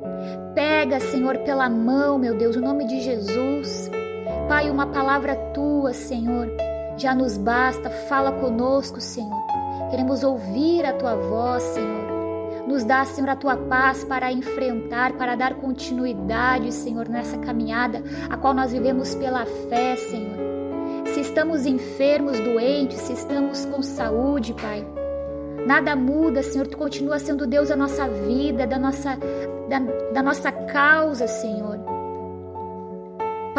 Pega, 0.55 1.01
Senhor, 1.01 1.39
pela 1.39 1.69
mão, 1.69 2.17
meu 2.17 2.38
Deus, 2.38 2.55
no 2.55 2.62
nome 2.62 2.86
de 2.86 3.01
Jesus. 3.01 3.91
Pai, 4.50 4.68
uma 4.72 4.88
palavra 4.88 5.36
Tua, 5.53 5.94
Senhor, 5.94 6.51
já 6.98 7.13
nos 7.13 7.38
basta. 7.38 7.88
Fala 8.10 8.32
conosco, 8.32 9.00
Senhor. 9.00 9.44
Queremos 9.91 10.24
ouvir 10.24 10.88
a 10.88 10.94
tua 10.94 11.15
voz, 11.15 11.62
Senhor. 11.62 12.65
Nos 12.68 12.84
dá, 12.84 13.06
Senhor, 13.06 13.29
a 13.29 13.36
tua 13.36 13.56
paz 13.56 14.03
para 14.03 14.32
enfrentar, 14.32 15.13
para 15.13 15.36
dar 15.36 15.53
continuidade, 15.53 16.72
Senhor, 16.74 17.08
nessa 17.08 17.38
caminhada 17.38 18.03
a 18.27 18.36
qual 18.38 18.56
nós 18.56 18.72
vivemos 18.72 19.13
pela 19.13 19.46
fé, 19.46 19.96
Senhor. 19.96 20.39
Se 21.13 21.22
estamos 21.22 21.68
enfermos, 21.68 22.39
doentes, 22.39 23.01
se 23.01 23.13
estamos 23.13 23.65
com 23.65 23.84
saúde, 23.84 24.56
Pai, 24.56 24.84
nada 25.68 25.96
muda, 25.96 26.41
Senhor. 26.41 26.65
Tu 26.65 26.75
continua 26.75 27.20
sendo 27.20 27.46
Deus 27.46 27.70
da 27.70 27.75
nossa 27.75 28.08
vida, 28.08 28.65
da 28.65 28.79
nossa, 28.79 29.15
da, 29.70 29.79
da 30.12 30.24
nossa 30.24 30.51
causa, 30.51 31.27
Senhor. 31.27 31.88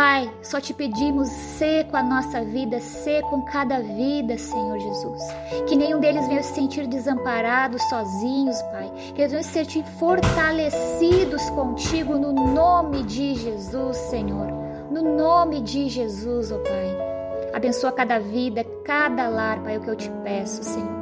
Pai, 0.00 0.32
só 0.42 0.62
te 0.62 0.72
pedimos, 0.72 1.28
ser 1.28 1.84
com 1.88 1.96
a 1.98 2.02
nossa 2.02 2.42
vida, 2.42 2.80
ser 2.80 3.20
com 3.24 3.42
cada 3.42 3.80
vida, 3.80 4.38
Senhor 4.38 4.78
Jesus. 4.78 5.22
Que 5.68 5.76
nenhum 5.76 6.00
deles 6.00 6.26
venha 6.26 6.42
se 6.42 6.54
sentir 6.54 6.86
desamparados, 6.86 7.82
sozinhos, 7.90 8.62
Pai. 8.72 8.90
Que 9.14 9.20
eles 9.20 9.32
venham 9.32 9.44
se 9.44 9.50
sentir 9.50 9.84
fortalecidos 9.98 11.50
contigo 11.50 12.14
no 12.14 12.32
nome 12.32 13.02
de 13.02 13.34
Jesus, 13.34 13.98
Senhor. 14.08 14.46
No 14.90 15.02
nome 15.18 15.60
de 15.60 15.90
Jesus, 15.90 16.50
ó 16.50 16.56
oh 16.56 16.60
Pai. 16.60 17.50
Abençoa 17.52 17.92
cada 17.92 18.18
vida, 18.18 18.64
cada 18.82 19.28
lar, 19.28 19.62
Pai, 19.62 19.74
é 19.74 19.78
o 19.78 19.82
que 19.82 19.90
eu 19.90 19.96
te 19.96 20.10
peço, 20.24 20.64
Senhor. 20.64 20.99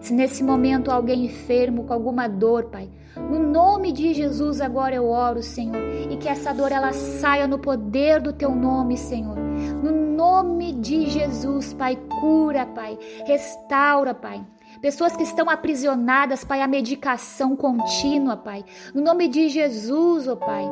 Se 0.00 0.14
nesse 0.14 0.42
momento 0.42 0.90
alguém 0.90 1.26
enfermo 1.26 1.84
com 1.84 1.92
alguma 1.92 2.26
dor, 2.26 2.64
Pai, 2.64 2.88
no 3.16 3.38
nome 3.38 3.92
de 3.92 4.14
Jesus 4.14 4.60
agora 4.60 4.94
eu 4.94 5.06
oro, 5.08 5.42
Senhor, 5.42 5.76
e 6.10 6.16
que 6.16 6.28
essa 6.28 6.52
dor 6.54 6.72
ela 6.72 6.92
saia 6.92 7.46
no 7.46 7.58
poder 7.58 8.20
do 8.20 8.32
teu 8.32 8.54
nome, 8.54 8.96
Senhor. 8.96 9.36
No 9.36 9.92
nome 9.92 10.72
de 10.72 11.10
Jesus, 11.10 11.74
Pai, 11.74 11.96
cura, 12.20 12.64
Pai, 12.66 12.98
restaura, 13.26 14.14
Pai. 14.14 14.44
Pessoas 14.80 15.14
que 15.14 15.22
estão 15.22 15.50
aprisionadas, 15.50 16.44
Pai, 16.44 16.62
a 16.62 16.66
medicação 16.66 17.54
contínua, 17.54 18.36
Pai. 18.36 18.64
No 18.94 19.02
nome 19.02 19.28
de 19.28 19.48
Jesus, 19.48 20.26
ó 20.26 20.32
oh 20.32 20.36
Pai. 20.36 20.64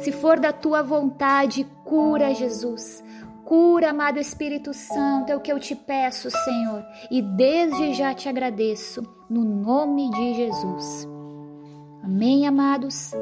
Se 0.00 0.10
for 0.10 0.40
da 0.40 0.52
tua 0.52 0.82
vontade, 0.82 1.64
cura, 1.84 2.34
Jesus. 2.34 3.03
Cura, 3.44 3.90
amado 3.90 4.18
Espírito 4.18 4.72
Santo, 4.72 5.30
é 5.30 5.36
o 5.36 5.40
que 5.40 5.52
eu 5.52 5.60
te 5.60 5.74
peço, 5.74 6.30
Senhor, 6.30 6.84
e 7.10 7.20
desde 7.20 7.92
já 7.92 8.14
te 8.14 8.28
agradeço, 8.28 9.02
no 9.28 9.44
nome 9.44 10.10
de 10.10 10.34
Jesus. 10.34 11.06
Amém, 12.02 12.46
amados? 12.46 13.12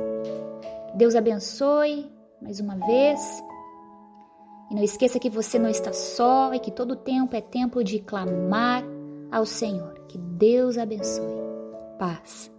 Deus 0.94 1.16
abençoe 1.16 2.10
mais 2.42 2.60
uma 2.60 2.76
vez. 2.76 3.42
E 4.70 4.74
não 4.74 4.82
esqueça 4.82 5.18
que 5.18 5.30
você 5.30 5.58
não 5.58 5.68
está 5.68 5.92
só 5.92 6.52
e 6.54 6.58
que 6.58 6.70
todo 6.70 6.96
tempo 6.96 7.36
é 7.36 7.40
tempo 7.40 7.82
de 7.84 7.98
clamar 7.98 8.82
ao 9.30 9.44
Senhor. 9.44 9.94
Que 10.08 10.18
Deus 10.18 10.78
abençoe. 10.78 11.26
Paz. 11.98 12.50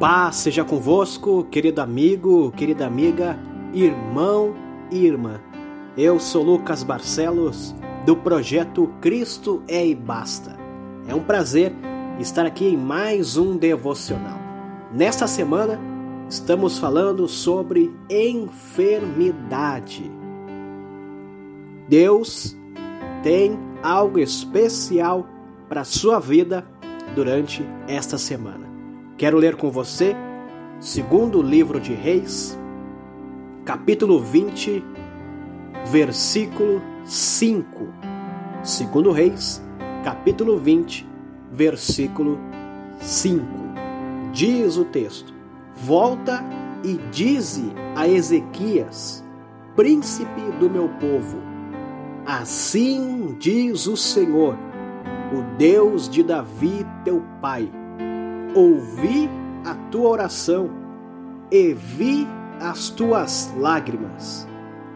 Paz 0.00 0.36
seja 0.36 0.64
convosco, 0.64 1.44
querido 1.44 1.80
amigo, 1.80 2.50
querida 2.52 2.86
amiga, 2.86 3.38
irmão 3.72 4.54
e 4.90 5.06
irmã. 5.06 5.51
Eu 5.96 6.18
sou 6.18 6.42
Lucas 6.42 6.82
Barcelos, 6.82 7.72
do 8.06 8.16
projeto 8.16 8.90
Cristo 9.02 9.62
é 9.68 9.86
e 9.86 9.94
Basta. 9.94 10.56
É 11.06 11.14
um 11.14 11.22
prazer 11.22 11.70
estar 12.18 12.46
aqui 12.46 12.64
em 12.64 12.78
mais 12.78 13.36
um 13.36 13.58
devocional. 13.58 14.38
Nesta 14.90 15.26
semana, 15.26 15.78
estamos 16.30 16.78
falando 16.78 17.28
sobre 17.28 17.94
enfermidade. 18.08 20.10
Deus 21.86 22.56
tem 23.22 23.58
algo 23.82 24.18
especial 24.18 25.28
para 25.68 25.82
a 25.82 25.84
sua 25.84 26.18
vida 26.18 26.66
durante 27.14 27.62
esta 27.86 28.16
semana. 28.16 28.66
Quero 29.18 29.36
ler 29.36 29.56
com 29.56 29.70
você, 29.70 30.16
segundo 30.80 31.42
livro 31.42 31.78
de 31.78 31.92
Reis, 31.92 32.58
capítulo 33.66 34.20
20, 34.20 34.91
versículo 35.86 36.82
5. 37.04 37.88
Segundo 38.62 39.10
Reis, 39.10 39.62
capítulo 40.04 40.58
20, 40.58 41.08
versículo 41.50 42.38
5. 43.00 43.44
Diz 44.32 44.76
o 44.76 44.84
texto: 44.84 45.32
Volta 45.74 46.42
e 46.84 46.98
dize 47.10 47.72
a 47.94 48.08
Ezequias, 48.08 49.24
príncipe 49.76 50.40
do 50.58 50.70
meu 50.70 50.88
povo: 51.00 51.38
Assim 52.24 53.36
diz 53.38 53.86
o 53.86 53.96
Senhor, 53.96 54.56
o 55.32 55.56
Deus 55.56 56.08
de 56.08 56.22
Davi, 56.22 56.86
teu 57.04 57.22
pai: 57.40 57.70
Ouvi 58.54 59.28
a 59.64 59.74
tua 59.90 60.08
oração 60.08 60.70
e 61.50 61.74
vi 61.74 62.26
as 62.60 62.88
tuas 62.90 63.52
lágrimas. 63.58 64.46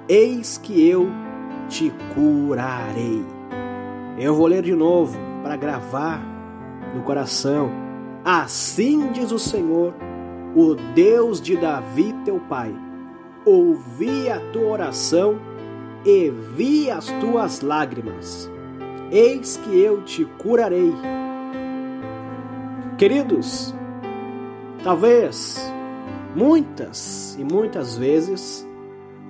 Eis 0.08 0.56
que 0.56 0.88
eu 0.88 1.08
te 1.68 1.92
curarei. 2.14 3.24
Eu 4.16 4.36
vou 4.36 4.46
ler 4.46 4.62
de 4.62 4.72
novo 4.72 5.18
para 5.42 5.56
gravar 5.56 6.22
no 6.94 7.02
coração. 7.02 7.70
Assim 8.24 9.10
diz 9.10 9.32
o 9.32 9.38
Senhor, 9.38 9.92
o 10.54 10.76
Deus 10.94 11.40
de 11.40 11.56
Davi, 11.56 12.14
teu 12.24 12.38
pai: 12.38 12.72
Ouvi 13.44 14.30
a 14.30 14.38
tua 14.52 14.68
oração 14.68 15.40
e 16.04 16.30
vi 16.30 16.88
as 16.88 17.06
tuas 17.20 17.60
lágrimas. 17.60 18.48
Eis 19.10 19.56
que 19.56 19.76
eu 19.76 20.02
te 20.02 20.24
curarei. 20.38 20.92
Queridos, 22.96 23.74
talvez 24.84 25.60
muitas 26.34 27.36
e 27.38 27.44
muitas 27.44 27.96
vezes 27.96 28.65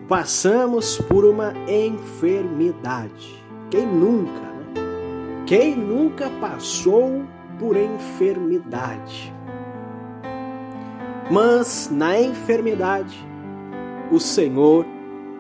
passamos 0.09 0.99
por 0.99 1.25
uma 1.25 1.53
enfermidade. 1.69 3.45
Quem 3.71 3.87
nunca, 3.87 4.40
né? 4.40 5.45
Quem 5.47 5.77
nunca 5.77 6.31
passou 6.40 7.25
por 7.59 7.77
enfermidade? 7.77 9.35
Mas 11.31 11.88
na 11.90 12.21
enfermidade, 12.21 13.19
o 14.12 14.21
Senhor 14.21 14.87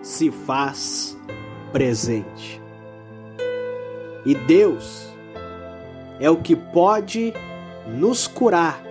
se 0.02 0.30
faz 0.30 1.16
presente. 1.72 2.60
E 4.24 4.34
Deus 4.34 5.14
é 6.18 6.28
o 6.28 6.36
que 6.36 6.56
pode 6.56 7.32
nos 7.86 8.26
curar 8.26 8.82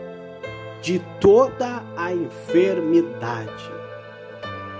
de 0.82 1.02
toda 1.20 1.84
a 1.98 2.14
enfermidade. 2.14 3.85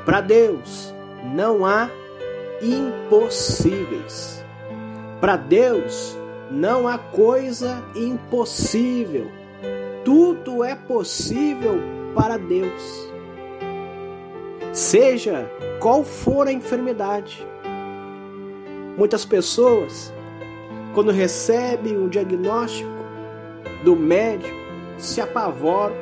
Para 0.06 0.22
Deus 0.22 0.94
não 1.34 1.66
há 1.66 1.90
impossíveis. 2.62 4.46
Para 5.20 5.36
Deus 5.36 6.16
não 6.52 6.88
há 6.88 7.00
coisa 7.00 7.84
impossível. 7.96 9.32
Tudo 10.04 10.64
é 10.64 10.76
possível 10.76 11.80
para 12.14 12.38
Deus. 12.38 13.12
Seja 14.72 15.50
qual 15.80 16.04
for 16.04 16.48
a 16.48 16.52
enfermidade. 16.52 17.46
Muitas 18.96 19.26
pessoas, 19.26 20.14
quando 20.94 21.12
recebem 21.12 21.98
o 21.98 22.08
diagnóstico 22.08 22.90
do 23.84 23.96
médico, 23.96 24.56
se 24.98 25.20
apavoram, 25.20 25.96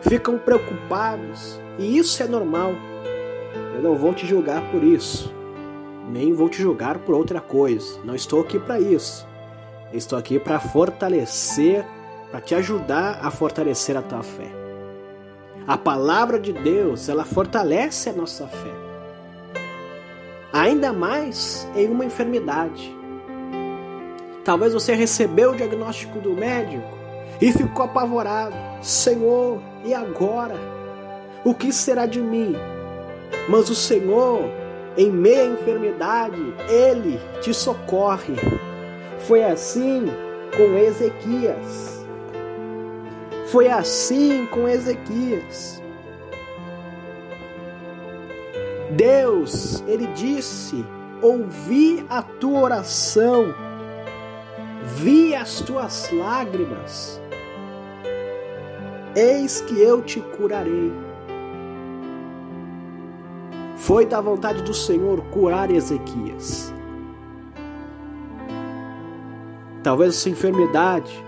ficam 0.00 0.38
preocupados, 0.38 1.60
e 1.78 1.98
isso 1.98 2.22
é 2.22 2.26
normal. 2.26 2.72
Eu 3.74 3.82
não 3.82 3.96
vou 3.96 4.14
te 4.14 4.26
julgar 4.26 4.62
por 4.70 4.82
isso, 4.82 5.32
nem 6.08 6.32
vou 6.32 6.48
te 6.48 6.62
julgar 6.62 6.98
por 6.98 7.14
outra 7.14 7.40
coisa. 7.40 7.98
Não 8.04 8.14
estou 8.14 8.40
aqui 8.40 8.58
para 8.58 8.80
isso. 8.80 9.26
estou 9.92 10.18
aqui 10.18 10.38
para 10.38 10.60
fortalecer, 10.60 11.84
para 12.30 12.40
te 12.40 12.54
ajudar 12.54 13.20
a 13.22 13.30
fortalecer 13.30 13.96
a 13.96 14.02
tua 14.02 14.22
fé. 14.22 14.50
A 15.66 15.78
palavra 15.78 16.38
de 16.38 16.52
Deus, 16.52 17.08
ela 17.08 17.24
fortalece 17.24 18.10
a 18.10 18.12
nossa 18.12 18.46
fé. 18.46 18.70
Ainda 20.52 20.92
mais 20.92 21.66
em 21.74 21.88
uma 21.88 22.04
enfermidade. 22.04 22.94
Talvez 24.44 24.74
você 24.74 24.94
recebeu 24.94 25.52
o 25.52 25.56
diagnóstico 25.56 26.20
do 26.20 26.34
médico 26.34 26.86
e 27.40 27.50
ficou 27.50 27.86
apavorado. 27.86 28.54
Senhor, 28.82 29.60
e 29.84 29.94
agora? 29.94 30.73
O 31.44 31.54
que 31.54 31.70
será 31.72 32.06
de 32.06 32.22
mim? 32.22 32.56
Mas 33.50 33.68
o 33.68 33.74
Senhor, 33.74 34.48
em 34.96 35.10
meia 35.10 35.44
enfermidade, 35.44 36.42
ele 36.70 37.20
te 37.42 37.52
socorre. 37.52 38.34
Foi 39.18 39.44
assim 39.44 40.06
com 40.56 40.78
Ezequias. 40.78 42.06
Foi 43.48 43.68
assim 43.68 44.46
com 44.46 44.66
Ezequias. 44.66 45.82
Deus, 48.92 49.84
ele 49.86 50.06
disse: 50.14 50.82
Ouvi 51.20 52.06
a 52.08 52.22
tua 52.22 52.60
oração, 52.60 53.54
vi 54.96 55.34
as 55.34 55.60
tuas 55.60 56.10
lágrimas, 56.10 57.20
eis 59.14 59.60
que 59.60 59.78
eu 59.80 60.00
te 60.00 60.20
curarei. 60.20 61.03
Foi 63.84 64.06
da 64.06 64.18
vontade 64.18 64.62
do 64.62 64.72
Senhor 64.72 65.20
curar 65.24 65.70
Ezequias. 65.70 66.72
Talvez 69.82 70.14
essa 70.16 70.30
enfermidade 70.30 71.22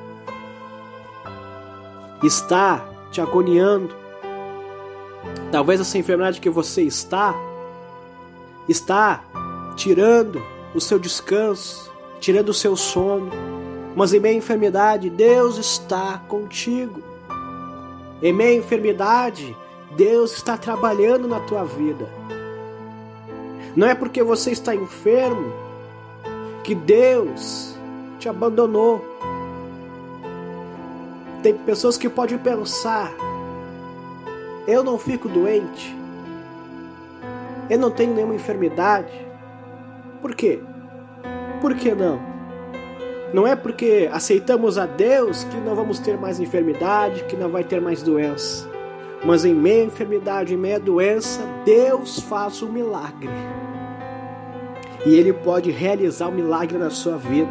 está 2.23 2.83
te 3.11 3.21
agoniando. 3.21 3.95
Talvez 5.53 5.83
essa 5.83 5.99
enfermidade 5.99 6.41
que 6.41 6.49
você 6.49 6.81
está 6.81 7.35
está 8.67 9.23
tirando 9.77 10.43
o 10.75 10.81
seu 10.81 10.99
descanso, 10.99 11.93
tirando 12.21 12.49
o 12.49 12.55
seu 12.55 12.75
sono. 12.75 13.29
Mas 13.95 14.15
em 14.15 14.19
meio 14.19 14.37
à 14.37 14.39
enfermidade, 14.39 15.11
Deus 15.11 15.59
está 15.59 16.23
contigo. 16.27 17.03
Em 18.23 18.33
meio 18.33 18.63
à 18.63 18.65
enfermidade, 18.65 19.55
Deus 19.95 20.33
está 20.33 20.57
trabalhando 20.57 21.29
na 21.29 21.41
tua 21.41 21.63
vida. 21.63 22.09
Não 23.77 23.87
é 23.87 23.95
porque 23.95 24.23
você 24.23 24.51
está 24.51 24.75
enfermo 24.75 25.53
que 26.65 26.75
Deus 26.75 27.77
te 28.19 28.27
abandonou. 28.27 29.05
Tem 31.43 31.55
pessoas 31.55 31.99
que 31.99 32.09
podem 32.09 32.39
pensar: 32.39 33.13
eu 34.67 34.83
não 34.83 34.99
fico 34.99 35.29
doente, 35.29 35.95
eu 37.69 37.79
não 37.79 37.91
tenho 37.91 38.15
nenhuma 38.15 38.35
enfermidade. 38.35 39.13
Por 40.23 40.35
quê? 40.35 40.59
Por 41.61 41.75
que 41.75 41.95
não? 41.95 42.19
Não 43.35 43.47
é 43.47 43.55
porque 43.55 44.09
aceitamos 44.11 44.79
a 44.79 44.87
Deus 44.87 45.45
que 45.45 45.57
não 45.59 45.75
vamos 45.75 45.99
ter 45.99 46.17
mais 46.17 46.41
enfermidade, 46.41 47.25
que 47.25 47.37
não 47.37 47.51
vai 47.51 47.63
ter 47.63 47.81
mais 47.81 48.03
doença. 48.03 48.76
Mas 49.27 49.45
em 49.45 49.53
meia 49.53 49.83
enfermidade, 49.83 50.55
em 50.55 50.57
meia 50.57 50.79
doença, 50.79 51.43
Deus 51.65 52.21
faz 52.21 52.63
o 52.63 52.67
um 52.67 52.73
milagre. 52.73 53.29
E 55.05 55.17
Ele 55.17 55.33
pode 55.33 55.73
realizar 55.73 56.29
o 56.29 56.31
um 56.31 56.35
milagre 56.35 56.79
na 56.79 56.91
sua 56.91 57.17
vida. 57.17 57.51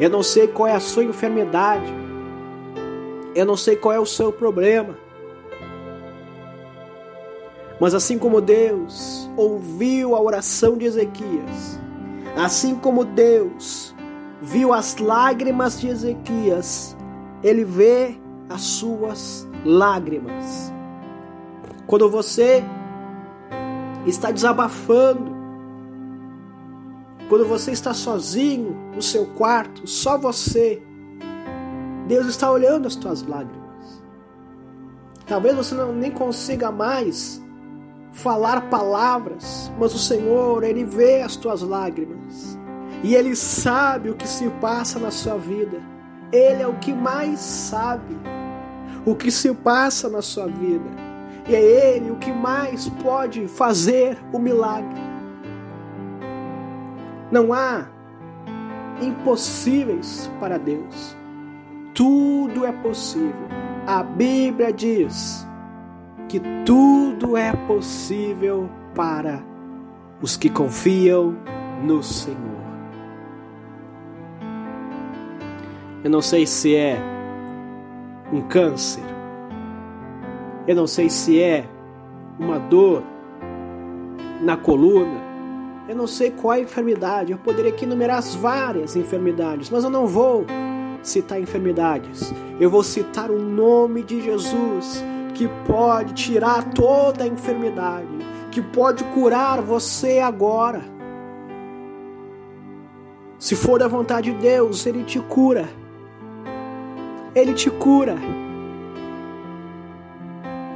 Eu 0.00 0.08
não 0.08 0.22
sei 0.22 0.48
qual 0.48 0.66
é 0.66 0.74
a 0.74 0.80
sua 0.80 1.04
enfermidade. 1.04 1.92
Eu 3.34 3.44
não 3.44 3.58
sei 3.58 3.76
qual 3.76 3.92
é 3.92 4.00
o 4.00 4.06
seu 4.06 4.32
problema. 4.32 4.96
Mas 7.78 7.94
assim 7.94 8.18
como 8.18 8.40
Deus 8.40 9.28
ouviu 9.36 10.16
a 10.16 10.20
oração 10.20 10.78
de 10.78 10.86
Ezequias, 10.86 11.78
assim 12.36 12.74
como 12.74 13.04
Deus 13.04 13.94
viu 14.40 14.72
as 14.72 14.96
lágrimas 14.96 15.78
de 15.78 15.88
Ezequias, 15.88 16.96
ele 17.42 17.64
vê 17.64 18.16
as 18.48 18.62
suas 18.62 19.46
lágrimas. 19.64 20.72
Quando 21.86 22.08
você 22.10 22.62
está 24.06 24.30
desabafando, 24.30 25.36
quando 27.28 27.46
você 27.46 27.72
está 27.72 27.92
sozinho 27.92 28.74
no 28.94 29.02
seu 29.02 29.26
quarto, 29.26 29.86
só 29.86 30.16
você, 30.16 30.82
Deus 32.06 32.26
está 32.26 32.50
olhando 32.50 32.86
as 32.86 32.96
tuas 32.96 33.22
lágrimas. 33.22 34.02
Talvez 35.26 35.54
você 35.54 35.74
não 35.74 35.92
nem 35.92 36.10
consiga 36.10 36.72
mais 36.72 37.42
falar 38.12 38.70
palavras, 38.70 39.70
mas 39.78 39.94
o 39.94 39.98
Senhor, 39.98 40.64
ele 40.64 40.84
vê 40.84 41.20
as 41.20 41.36
tuas 41.36 41.60
lágrimas. 41.60 42.58
E 43.04 43.14
ele 43.14 43.36
sabe 43.36 44.10
o 44.10 44.14
que 44.14 44.26
se 44.26 44.48
passa 44.60 44.98
na 44.98 45.10
sua 45.10 45.36
vida. 45.36 45.80
Ele 46.32 46.62
é 46.62 46.66
o 46.66 46.78
que 46.78 46.92
mais 46.92 47.38
sabe 47.38 48.16
o 49.10 49.16
que 49.16 49.30
se 49.30 49.54
passa 49.54 50.08
na 50.08 50.20
sua 50.20 50.46
vida. 50.46 50.90
E 51.48 51.54
é 51.54 51.60
ele 51.62 52.10
o 52.10 52.16
que 52.16 52.30
mais 52.30 52.88
pode 52.88 53.48
fazer 53.48 54.18
o 54.32 54.38
milagre. 54.38 55.00
Não 57.30 57.52
há 57.52 57.86
impossíveis 59.00 60.30
para 60.38 60.58
Deus. 60.58 61.16
Tudo 61.94 62.66
é 62.66 62.72
possível. 62.72 63.48
A 63.86 64.02
Bíblia 64.02 64.72
diz 64.72 65.46
que 66.28 66.40
tudo 66.66 67.34
é 67.34 67.52
possível 67.66 68.68
para 68.94 69.42
os 70.20 70.36
que 70.36 70.50
confiam 70.50 71.34
no 71.82 72.02
Senhor. 72.02 72.38
Eu 76.04 76.10
não 76.10 76.20
sei 76.20 76.46
se 76.46 76.76
é 76.76 77.17
um 78.32 78.42
câncer. 78.42 79.02
Eu 80.66 80.76
não 80.76 80.86
sei 80.86 81.08
se 81.08 81.42
é 81.42 81.68
uma 82.38 82.58
dor 82.58 83.02
na 84.40 84.56
coluna 84.56 85.28
eu 85.88 85.96
não 85.96 86.06
sei 86.06 86.30
qual 86.30 86.52
é 86.52 86.58
a 86.58 86.60
enfermidade, 86.60 87.32
eu 87.32 87.38
poderia 87.38 87.70
aqui 87.70 87.86
enumerar 87.86 88.18
as 88.18 88.34
várias 88.34 88.94
enfermidades, 88.94 89.70
mas 89.70 89.84
eu 89.84 89.88
não 89.88 90.06
vou 90.06 90.44
citar 91.02 91.40
enfermidades. 91.40 92.30
Eu 92.60 92.68
vou 92.68 92.82
citar 92.82 93.30
o 93.30 93.38
nome 93.38 94.02
de 94.02 94.20
Jesus, 94.20 95.02
que 95.32 95.48
pode 95.66 96.12
tirar 96.12 96.74
toda 96.74 97.24
a 97.24 97.26
enfermidade, 97.26 98.06
que 98.50 98.60
pode 98.60 99.02
curar 99.14 99.62
você 99.62 100.18
agora. 100.18 100.82
Se 103.38 103.56
for 103.56 103.78
da 103.78 103.88
vontade 103.88 104.30
de 104.30 104.38
Deus, 104.38 104.84
Ele 104.84 105.04
te 105.04 105.18
cura. 105.20 105.66
Ele 107.38 107.54
te 107.54 107.70
cura. 107.70 108.16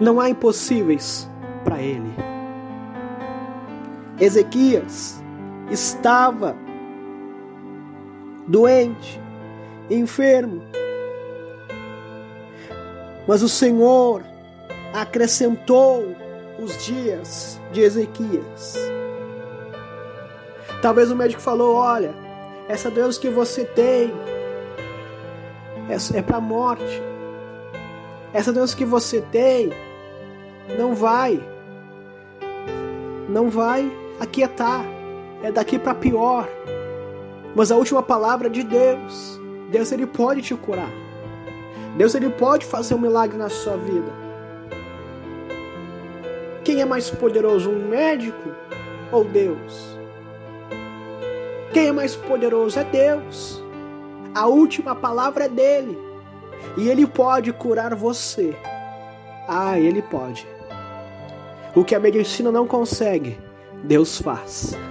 Não 0.01 0.20
há 0.20 0.31
impossíveis 0.31 1.29
para 1.64 1.83
Ele. 1.83 2.14
Ezequias 4.20 5.20
estava 5.72 6.57
doente, 8.46 9.20
enfermo. 9.90 10.62
Mas 13.27 13.42
o 13.42 13.48
Senhor 13.48 14.22
acrescentou 14.94 16.14
os 16.62 16.85
dias 16.85 17.61
de 17.72 17.81
Ezequias. 17.81 18.77
Talvez 20.81 21.11
o 21.11 21.16
médico 21.16 21.42
falou: 21.42 21.75
Olha, 21.75 22.14
essa 22.68 22.88
doença 22.88 23.20
que 23.20 23.29
você 23.29 23.64
tem 23.64 24.12
é, 25.88 26.18
é 26.18 26.23
para 26.23 26.37
a 26.37 26.40
morte. 26.40 27.03
Essa 28.33 28.53
doença 28.53 28.77
que 28.77 28.85
você 28.85 29.21
tem 29.21 29.71
não 30.79 30.95
vai, 30.95 31.42
não 33.29 33.51
vai 33.51 33.90
aquietar. 34.21 34.85
É 35.42 35.51
daqui 35.51 35.79
para 35.79 35.95
pior. 35.95 36.49
Mas 37.55 37.73
a 37.73 37.77
última 37.77 38.03
palavra 38.03 38.47
é 38.47 38.51
de 38.51 38.62
Deus. 38.62 39.40
Deus 39.71 39.90
ele 39.90 40.07
pode 40.07 40.42
te 40.42 40.55
curar. 40.55 40.90
Deus 41.97 42.14
ele 42.14 42.31
pode 42.31 42.64
fazer 42.64 42.95
um 42.95 42.99
milagre 42.99 43.37
na 43.37 43.49
sua 43.49 43.77
vida. 43.77 44.23
Quem 46.64 46.81
é 46.81 46.85
mais 46.85 47.11
poderoso, 47.11 47.71
um 47.71 47.88
médico 47.88 48.51
ou 49.11 49.25
Deus? 49.25 49.99
Quem 51.73 51.88
é 51.88 51.92
mais 51.92 52.14
poderoso 52.14 52.79
é 52.79 52.85
Deus. 52.85 53.62
A 54.35 54.47
última 54.47 54.95
palavra 54.95 55.45
é 55.45 55.49
dele. 55.49 55.99
E 56.77 56.88
ele 56.88 57.07
pode 57.07 57.53
curar 57.53 57.95
você. 57.95 58.57
Ah, 59.49 59.79
ele 59.79 60.01
pode. 60.03 60.47
O 61.75 61.85
que 61.85 61.95
a 61.95 62.01
medicina 62.01 62.51
não 62.51 62.66
consegue, 62.66 63.38
Deus 63.85 64.21
faz. 64.21 64.77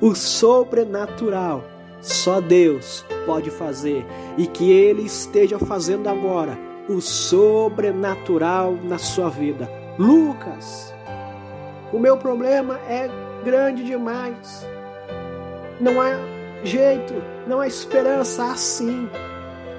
O 0.00 0.14
sobrenatural 0.14 1.62
só 2.00 2.40
Deus 2.40 3.04
pode 3.26 3.50
fazer 3.50 4.06
e 4.38 4.46
que 4.46 4.72
Ele 4.72 5.02
esteja 5.02 5.58
fazendo 5.58 6.08
agora 6.08 6.58
o 6.88 7.00
sobrenatural 7.00 8.78
na 8.82 8.96
sua 8.96 9.28
vida. 9.28 9.70
Lucas, 9.98 10.94
o 11.92 11.98
meu 11.98 12.16
problema 12.16 12.80
é 12.88 13.08
grande 13.44 13.84
demais. 13.84 14.66
Não 15.78 16.00
há 16.00 16.39
jeito, 16.62 17.14
não 17.46 17.60
há 17.60 17.66
esperança 17.66 18.44
assim. 18.44 19.08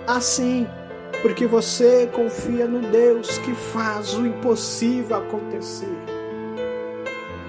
Assim, 0.08 0.68
porque 1.22 1.46
você 1.46 2.10
confia 2.12 2.68
no 2.68 2.82
Deus 2.90 3.38
que 3.40 3.54
faz 3.54 4.14
o 4.16 4.26
impossível 4.26 5.18
acontecer. 5.18 5.96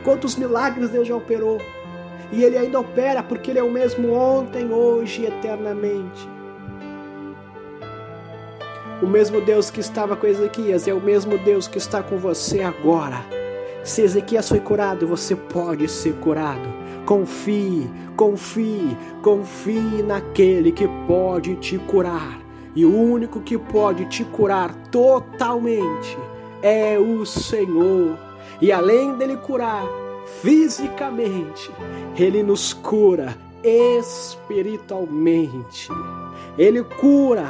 Quantos 0.05 0.37
milagres 0.37 0.91
Deus 0.91 1.09
já 1.09 1.17
operou? 1.17 1.59
E 2.31 2.43
Ele 2.43 2.59
ainda 2.59 2.81
opera 2.81 3.23
porque 3.23 3.51
Ele 3.51 3.59
é 3.59 3.63
o 3.63 3.71
mesmo 3.71 4.13
ontem, 4.13 4.73
hoje 4.73 5.23
e 5.23 5.27
eternamente. 5.27 6.29
O 9.03 9.07
mesmo 9.07 9.41
Deus 9.41 9.71
que 9.71 9.81
estava 9.81 10.15
com 10.17 10.27
Ezequias 10.27 10.87
é 10.87 10.95
o 10.95 11.01
mesmo 11.01 11.37
Deus 11.39 11.67
que 11.67 11.79
está 11.79 12.03
com 12.03 12.19
você 12.19 12.63
agora. 12.63 13.25
Se 13.83 14.03
Ezequias 14.03 14.49
foi 14.49 14.61
curado, 14.61 15.07
você 15.07 15.35
pode 15.35 15.89
ser 15.89 16.15
curado. 16.15 16.82
Confie, 17.07 17.89
confie, 18.17 18.97
confie 19.23 20.03
naquele 20.03 20.73
que 20.73 20.89
pode 21.07 21.55
te 21.57 21.79
curar. 21.79 22.41
E 22.75 22.85
o 22.85 22.97
único 22.97 23.41
que 23.41 23.57
pode 23.59 24.07
te 24.07 24.25
curar 24.25 24.75
totalmente 24.91 26.19
é 26.63 26.99
o 26.99 27.25
Senhor. 27.27 28.17
E 28.61 28.73
além 28.73 29.17
dele 29.17 29.37
curar 29.37 29.85
fisicamente, 30.41 31.71
ele 32.17 32.43
nos 32.43 32.73
cura 32.73 33.37
espiritualmente. 33.63 35.89
Ele 36.57 36.83
cura 36.83 37.47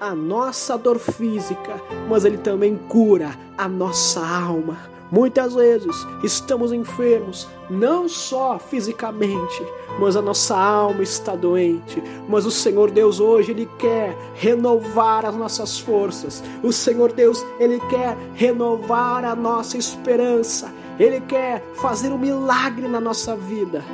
a 0.00 0.14
nossa 0.14 0.76
dor 0.76 0.98
física, 0.98 1.80
mas 2.08 2.24
ele 2.24 2.38
também 2.38 2.76
cura 2.76 3.30
a 3.56 3.68
nossa 3.68 4.26
alma. 4.26 4.95
Muitas 5.10 5.54
vezes 5.54 5.94
estamos 6.24 6.72
enfermos, 6.72 7.48
não 7.70 8.08
só 8.08 8.58
fisicamente, 8.58 9.64
mas 10.00 10.16
a 10.16 10.22
nossa 10.22 10.56
alma 10.56 11.02
está 11.02 11.36
doente. 11.36 12.02
Mas 12.28 12.44
o 12.44 12.50
Senhor 12.50 12.90
Deus 12.90 13.20
hoje 13.20 13.52
ele 13.52 13.68
quer 13.78 14.16
renovar 14.34 15.24
as 15.24 15.34
nossas 15.36 15.78
forças. 15.78 16.42
O 16.62 16.72
Senhor 16.72 17.12
Deus 17.12 17.44
ele 17.60 17.78
quer 17.88 18.16
renovar 18.34 19.24
a 19.24 19.36
nossa 19.36 19.78
esperança. 19.78 20.72
Ele 20.98 21.20
quer 21.20 21.62
fazer 21.74 22.10
um 22.10 22.18
milagre 22.18 22.88
na 22.88 23.00
nossa 23.00 23.36
vida. 23.36 23.84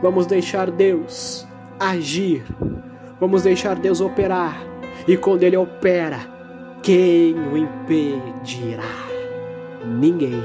Vamos 0.00 0.26
deixar 0.26 0.70
Deus 0.70 1.46
agir. 1.78 2.44
Vamos 3.20 3.42
deixar 3.42 3.76
Deus 3.76 4.00
operar. 4.00 4.62
E 5.06 5.16
quando 5.16 5.42
ele 5.42 5.56
opera, 5.56 6.35
quem 6.82 7.34
o 7.34 7.56
impedirá? 7.56 8.84
Ninguém. 9.84 10.42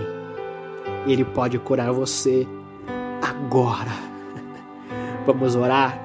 Ele 1.08 1.26
pode 1.26 1.58
curar 1.60 1.92
você 1.92 2.48
agora. 3.22 3.92
Vamos 5.26 5.56
orar. 5.56 6.00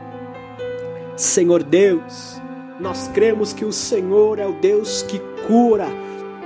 Senhor 1.17 1.63
Deus, 1.63 2.41
nós 2.79 3.09
cremos 3.09 3.53
que 3.53 3.65
o 3.65 3.73
Senhor 3.73 4.39
é 4.39 4.47
o 4.47 4.53
Deus 4.53 5.03
que 5.03 5.19
cura 5.47 5.87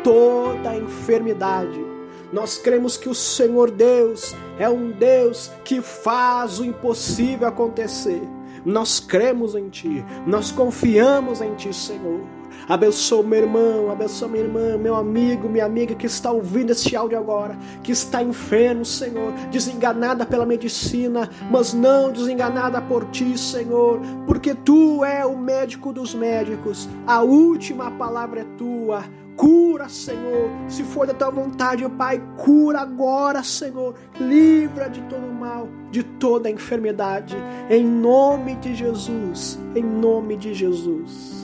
toda 0.04 0.76
enfermidade. 0.76 1.84
Nós 2.32 2.58
cremos 2.58 2.96
que 2.96 3.08
o 3.08 3.14
Senhor 3.14 3.70
Deus 3.70 4.34
é 4.58 4.68
um 4.68 4.90
Deus 4.92 5.50
que 5.64 5.80
faz 5.80 6.60
o 6.60 6.64
impossível 6.64 7.48
acontecer. 7.48 8.22
Nós 8.64 9.00
cremos 9.00 9.54
em 9.54 9.68
Ti, 9.68 10.04
nós 10.26 10.52
confiamos 10.52 11.40
em 11.40 11.54
Ti, 11.54 11.74
Senhor. 11.74 12.20
Abençoa 12.68 13.22
meu 13.22 13.40
irmão, 13.40 13.90
abençoa 13.90 14.28
minha 14.28 14.44
irmã, 14.44 14.76
meu 14.76 14.94
amigo, 14.94 15.48
minha 15.48 15.64
amiga 15.64 15.94
que 15.94 16.06
está 16.06 16.30
ouvindo 16.30 16.70
este 16.70 16.94
áudio 16.94 17.18
agora, 17.18 17.56
que 17.82 17.92
está 17.92 18.22
enfermo, 18.22 18.84
Senhor, 18.84 19.32
desenganada 19.50 20.24
pela 20.24 20.46
medicina, 20.46 21.28
mas 21.50 21.74
não 21.74 22.12
desenganada 22.12 22.80
por 22.80 23.04
ti, 23.10 23.36
Senhor, 23.36 24.00
porque 24.26 24.54
tu 24.54 25.04
é 25.04 25.24
o 25.24 25.36
médico 25.36 25.92
dos 25.92 26.14
médicos. 26.14 26.88
A 27.06 27.22
última 27.22 27.90
palavra 27.90 28.40
é 28.40 28.44
tua. 28.56 29.04
Cura, 29.36 29.88
Senhor. 29.88 30.50
Se 30.68 30.84
for 30.84 31.06
da 31.06 31.14
tua 31.14 31.30
vontade, 31.30 31.88
Pai, 31.88 32.22
cura 32.36 32.80
agora, 32.80 33.42
Senhor. 33.42 33.94
Livra 34.20 34.88
de 34.90 35.00
todo 35.02 35.26
mal, 35.32 35.66
de 35.90 36.02
toda 36.02 36.50
enfermidade. 36.50 37.36
Em 37.70 37.82
nome 37.82 38.56
de 38.56 38.74
Jesus. 38.74 39.58
Em 39.74 39.82
nome 39.82 40.36
de 40.36 40.52
Jesus. 40.52 41.39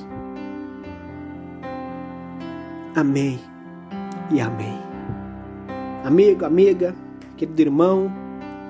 Amém 2.97 3.39
e 4.31 4.41
amém. 4.41 4.79
Amigo, 6.03 6.47
amiga, 6.47 6.95
querido 7.37 7.61
irmão, 7.61 8.11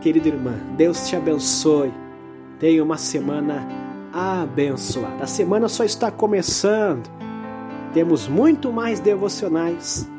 querida 0.00 0.26
irmã, 0.26 0.54
Deus 0.76 1.06
te 1.06 1.14
abençoe. 1.14 1.94
Tenha 2.58 2.82
uma 2.82 2.98
semana 2.98 3.64
abençoada. 4.12 5.22
A 5.22 5.26
semana 5.28 5.68
só 5.68 5.84
está 5.84 6.10
começando. 6.10 7.08
Temos 7.94 8.26
muito 8.26 8.72
mais 8.72 8.98
devocionais, 8.98 10.10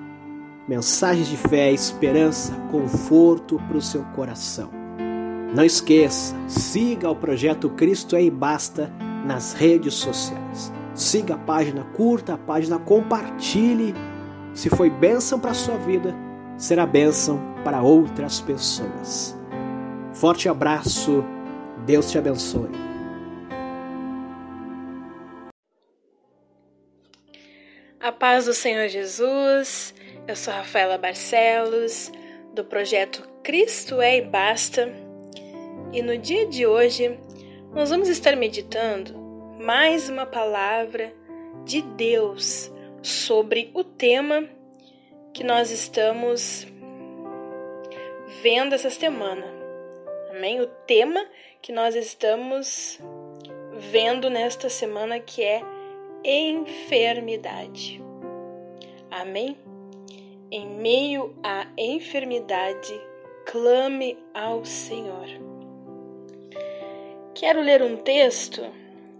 mensagens 0.69 1.27
de 1.27 1.35
fé, 1.35 1.73
esperança, 1.73 2.53
conforto 2.71 3.61
para 3.67 3.75
o 3.75 3.81
seu 3.81 4.03
coração. 4.15 4.69
Não 5.53 5.65
esqueça, 5.65 6.33
siga 6.47 7.11
o 7.11 7.15
projeto 7.15 7.69
Cristo 7.71 8.15
é 8.15 8.23
e 8.23 8.31
Basta 8.31 8.89
nas 9.25 9.51
redes 9.51 9.95
sociais. 9.95 10.71
Siga 10.97 11.35
a 11.35 11.37
página, 11.37 11.83
curta 11.95 12.33
a 12.33 12.37
página, 12.39 12.79
compartilhe. 12.79 13.93
Se 14.55 14.67
foi 14.67 14.89
bênção 14.89 15.39
para 15.39 15.51
a 15.51 15.53
sua 15.53 15.77
vida, 15.77 16.15
será 16.57 16.87
bênção 16.87 17.39
para 17.63 17.83
outras 17.83 18.41
pessoas. 18.41 19.37
Forte 20.11 20.49
abraço, 20.49 21.23
Deus 21.85 22.09
te 22.09 22.17
abençoe. 22.17 22.71
A 27.99 28.11
paz 28.11 28.45
do 28.45 28.53
Senhor 28.55 28.87
Jesus, 28.87 29.93
eu 30.27 30.35
sou 30.35 30.51
Rafaela 30.51 30.97
Barcelos, 30.97 32.11
do 32.55 32.65
projeto 32.65 33.21
Cristo 33.43 34.01
é 34.01 34.17
e 34.17 34.21
Basta, 34.23 34.91
e 35.93 36.01
no 36.01 36.17
dia 36.17 36.47
de 36.47 36.65
hoje 36.65 37.19
nós 37.71 37.91
vamos 37.91 38.09
estar 38.09 38.35
meditando 38.35 39.26
mais 39.59 40.07
uma 40.07 40.25
palavra 40.25 41.11
de 41.65 41.81
Deus 41.81 42.71
sobre 43.01 43.71
o 43.73 43.83
tema 43.83 44.47
que 45.33 45.43
nós 45.43 45.71
estamos 45.71 46.67
vendo 48.43 48.75
essa 48.75 48.91
semana. 48.91 49.45
Amém? 50.29 50.61
O 50.61 50.67
tema 50.67 51.25
que 51.59 51.71
nós 51.71 51.95
estamos 51.95 52.99
vendo 53.91 54.29
nesta 54.29 54.69
semana 54.69 55.19
que 55.19 55.43
é 55.43 55.63
enfermidade. 56.23 57.99
Amém? 59.09 59.57
Em 60.51 60.67
meio 60.67 61.35
à 61.43 61.65
enfermidade, 61.75 62.93
clame 63.45 64.19
ao 64.35 64.63
Senhor. 64.63 65.27
Quero 67.33 67.61
ler 67.61 67.81
um 67.81 67.97
texto 67.97 68.63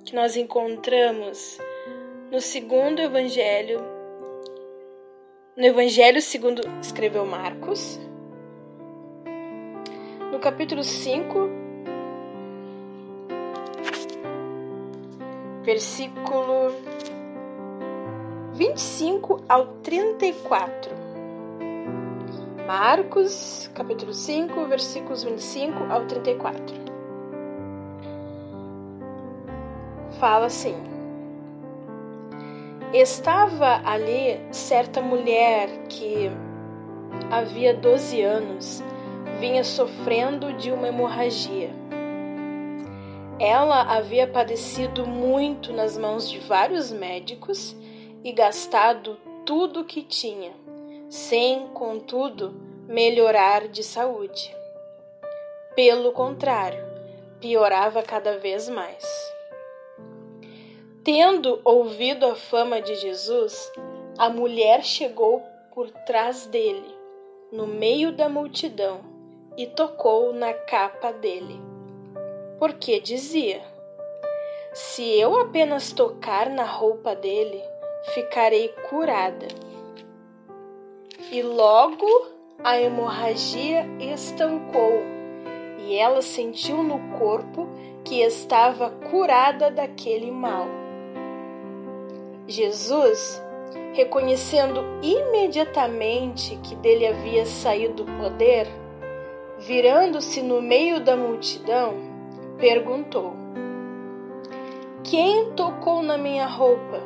que 0.08 0.16
nós 0.16 0.38
encontramos 0.38 1.60
no 2.32 2.40
segundo 2.40 3.02
evangelho, 3.02 3.82
no 5.58 5.66
evangelho 5.66 6.22
segundo 6.22 6.62
escreveu 6.82 7.26
Marcos, 7.26 8.00
no 10.32 10.40
capítulo 10.40 10.82
5, 10.82 11.50
versículo 15.64 16.74
25 18.54 19.44
ao 19.50 19.68
34. 19.84 20.96
Marcos, 22.66 23.70
capítulo 23.76 24.14
5, 24.14 24.68
versículos 24.68 25.26
25 25.26 25.84
ao 25.92 26.06
34. 26.06 26.97
Fala 30.20 30.46
assim: 30.48 30.76
Estava 32.94 33.82
ali 33.86 34.40
certa 34.52 35.02
mulher 35.02 35.70
que 35.90 36.30
havia 37.32 37.74
12 37.74 38.22
anos 38.22 38.84
vinha 39.40 39.64
sofrendo 39.64 40.54
de 40.54 40.72
uma 40.72 40.88
hemorragia. 40.88 41.70
Ela 43.40 43.96
havia 43.96 44.26
padecido 44.26 45.06
muito 45.06 45.72
nas 45.72 45.98
mãos 45.98 46.30
de 46.30 46.40
vários 46.40 46.92
médicos 46.92 47.76
e 48.24 48.32
gastado 48.32 49.18
tudo 49.46 49.82
o 49.82 49.86
que 49.86 50.02
tinha, 50.02 50.52
sem, 51.08 51.68
contudo, 51.68 52.56
melhorar 52.88 53.68
de 53.68 53.84
saúde. 53.84 54.56
Pelo 55.76 56.12
contrário, 56.14 56.84
piorava 57.40 58.02
cada 58.02 58.40
vez 58.40 58.68
mais. 58.68 59.37
Tendo 61.08 61.62
ouvido 61.64 62.26
a 62.26 62.36
fama 62.36 62.82
de 62.82 62.94
Jesus, 62.96 63.72
a 64.18 64.30
mulher 64.30 64.84
chegou 64.84 65.42
por 65.74 65.90
trás 65.90 66.48
dele, 66.48 66.94
no 67.50 67.66
meio 67.66 68.12
da 68.12 68.28
multidão, 68.28 69.00
e 69.56 69.66
tocou 69.68 70.34
na 70.34 70.54
capa 70.54 71.14
dele, 71.14 71.62
porque 72.60 73.00
dizia: 73.00 73.62
Se 74.74 75.02
eu 75.18 75.40
apenas 75.40 75.94
tocar 75.94 76.50
na 76.50 76.66
roupa 76.66 77.16
dele, 77.16 77.64
ficarei 78.14 78.68
curada. 78.90 79.48
E 81.32 81.42
logo 81.42 82.28
a 82.62 82.82
hemorragia 82.82 83.86
estancou 83.98 85.00
e 85.80 85.96
ela 85.96 86.22
sentiu 86.22 86.84
no 86.84 87.18
corpo 87.18 87.66
que 88.04 88.20
estava 88.22 88.90
curada 89.10 89.72
daquele 89.72 90.30
mal. 90.30 90.87
Jesus, 92.48 93.44
reconhecendo 93.94 94.82
imediatamente 95.02 96.56
que 96.64 96.76
dele 96.76 97.06
havia 97.06 97.46
saído 97.46 98.04
o 98.04 98.18
poder, 98.24 98.68
virando-se 99.60 100.42
no 100.42 100.62
meio 100.62 101.02
da 101.02 101.18
multidão, 101.18 101.96
perguntou: 102.58 103.34
Quem 105.04 105.52
tocou 105.52 106.02
na 106.02 106.18
minha 106.18 106.46
roupa? 106.46 107.02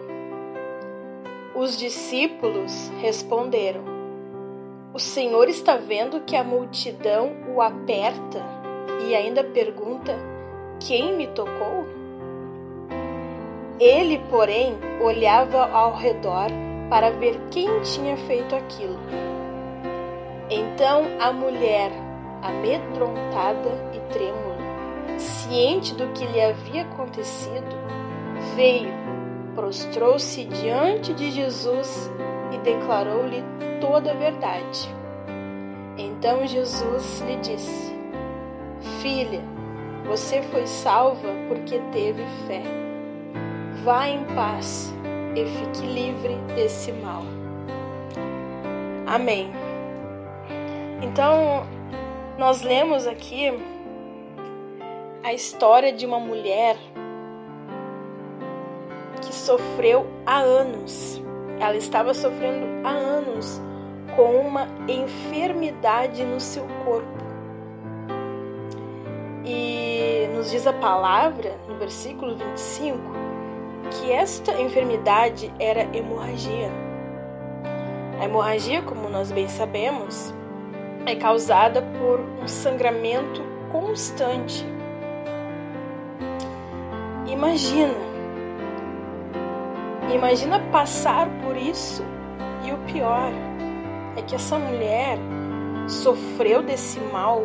Os 1.56 1.76
discípulos 1.76 2.92
responderam: 3.02 3.84
O 4.94 5.00
Senhor 5.00 5.50
está 5.50 5.76
vendo 5.76 6.22
que 6.22 6.36
a 6.36 6.44
multidão 6.44 7.32
o 7.56 7.62
aperta 7.62 8.46
e 9.08 9.16
ainda 9.16 9.44
pergunta: 9.44 10.16
Quem 10.80 11.18
me 11.18 11.26
tocou? 11.26 12.01
Ele, 13.82 14.20
porém, 14.30 14.78
olhava 15.02 15.68
ao 15.72 15.96
redor 15.96 16.52
para 16.88 17.10
ver 17.10 17.42
quem 17.50 17.82
tinha 17.82 18.16
feito 18.16 18.56
aquilo. 18.56 19.00
Então 20.52 21.06
a 21.20 21.34
mulher, 21.34 21.92
amedrontada 22.44 23.92
e 23.92 24.14
trêmula, 24.14 25.18
ciente 25.18 25.96
do 25.96 26.10
que 26.10 26.28
lhe 26.28 26.40
havia 26.40 26.84
acontecido, 26.84 27.76
veio, 28.56 28.94
prostrou-se 29.56 30.46
diante 30.46 31.12
de 31.16 31.32
Jesus 31.32 32.12
e 32.52 32.60
declarou-lhe 32.60 33.44
toda 33.80 34.12
a 34.12 34.16
verdade. 34.16 34.94
Então 35.98 36.46
Jesus 36.46 37.20
lhe 37.22 37.38
disse: 37.38 37.96
Filha, 39.02 39.42
você 40.06 40.44
foi 40.44 40.68
salva 40.68 41.30
porque 41.48 41.80
teve 41.92 42.24
fé. 42.46 42.81
Vá 43.84 44.08
em 44.08 44.24
paz 44.36 44.94
e 45.36 45.44
fique 45.44 45.88
livre 45.88 46.36
desse 46.54 46.92
mal. 46.92 47.24
Amém. 49.08 49.52
Então, 51.02 51.66
nós 52.38 52.62
lemos 52.62 53.08
aqui 53.08 53.52
a 55.24 55.34
história 55.34 55.92
de 55.92 56.06
uma 56.06 56.20
mulher 56.20 56.78
que 59.24 59.34
sofreu 59.34 60.06
há 60.28 60.38
anos. 60.38 61.20
Ela 61.60 61.76
estava 61.76 62.14
sofrendo 62.14 62.88
há 62.88 62.92
anos 62.92 63.60
com 64.16 64.48
uma 64.48 64.68
enfermidade 64.88 66.24
no 66.24 66.40
seu 66.40 66.68
corpo. 66.86 67.24
E 69.44 70.28
nos 70.36 70.52
diz 70.52 70.68
a 70.68 70.74
palavra, 70.74 71.58
no 71.68 71.78
versículo 71.78 72.36
25, 72.36 73.31
que 73.92 74.12
esta 74.12 74.60
enfermidade 74.60 75.54
era 75.60 75.82
hemorragia. 75.96 76.72
A 78.20 78.26
hemorragia, 78.26 78.82
como 78.82 79.10
nós 79.10 79.32
bem 79.32 79.48
sabemos, 79.48 80.34
é 81.06 81.16
causada 81.16 81.82
por 81.82 82.20
um 82.42 82.48
sangramento 82.48 83.42
constante. 83.72 84.66
Imagina, 87.28 87.96
imagina 90.14 90.60
passar 90.72 91.28
por 91.44 91.58
isso 91.58 92.04
e 92.64 92.72
o 92.72 92.78
pior 92.92 93.32
é 94.16 94.22
que 94.22 94.36
essa 94.36 94.58
mulher 94.60 95.18
sofreu 95.88 96.62
desse 96.62 97.00
mal 97.00 97.44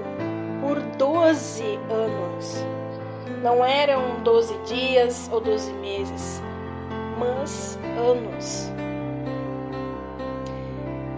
por 0.61 0.81
12 0.99 1.63
anos. 1.91 2.76
Não 3.43 3.65
eram 3.65 4.21
12 4.23 4.57
dias 4.65 5.29
ou 5.33 5.41
12 5.41 5.73
meses, 5.75 6.43
mas 7.19 7.79
anos. 7.99 8.73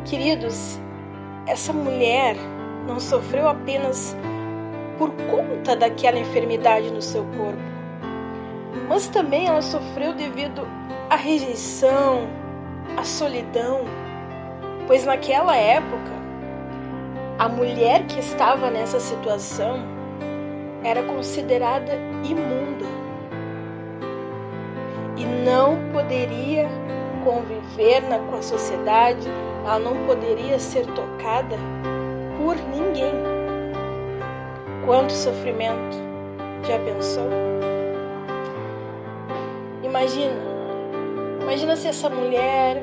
Queridos, 0.05 0.81
essa 1.47 1.73
mulher 1.73 2.37
não 2.87 2.99
sofreu 2.99 3.49
apenas 3.49 4.17
por 4.99 5.11
conta 5.31 5.77
daquela 5.77 6.19
enfermidade 6.19 6.91
no 6.91 7.01
seu 7.01 7.23
corpo, 7.25 7.63
mas 8.89 9.07
também 9.07 9.47
ela 9.47 9.63
sofreu 9.63 10.13
devido 10.13 10.67
à 11.09 11.15
rejeição, 11.15 12.29
à 12.97 13.05
solidão, 13.05 13.83
pois 14.87 15.05
naquela 15.05 15.57
época 15.57 16.19
a 17.39 17.49
mulher 17.49 18.07
que 18.07 18.19
estava 18.19 18.71
nessa 18.71 18.99
situação 18.99 19.98
era 20.89 21.03
considerada 21.03 21.93
imunda 22.25 22.87
e 25.17 25.25
não 25.45 25.91
poderia 25.93 26.67
conviver 27.25 28.01
na, 28.09 28.19
com 28.19 28.37
a 28.37 28.43
sociedade, 28.43 29.29
ela 29.65 29.79
não 29.79 30.07
poderia 30.07 30.59
ser 30.59 30.87
tocada 30.87 31.57
por 32.39 32.57
ninguém. 32.57 33.13
Quanto 34.87 35.13
sofrimento! 35.13 35.99
Já 36.67 36.79
pensou? 36.79 37.29
Imagina, 39.83 40.41
imagina 41.43 41.77
se 41.77 41.89
essa 41.89 42.09
mulher 42.09 42.83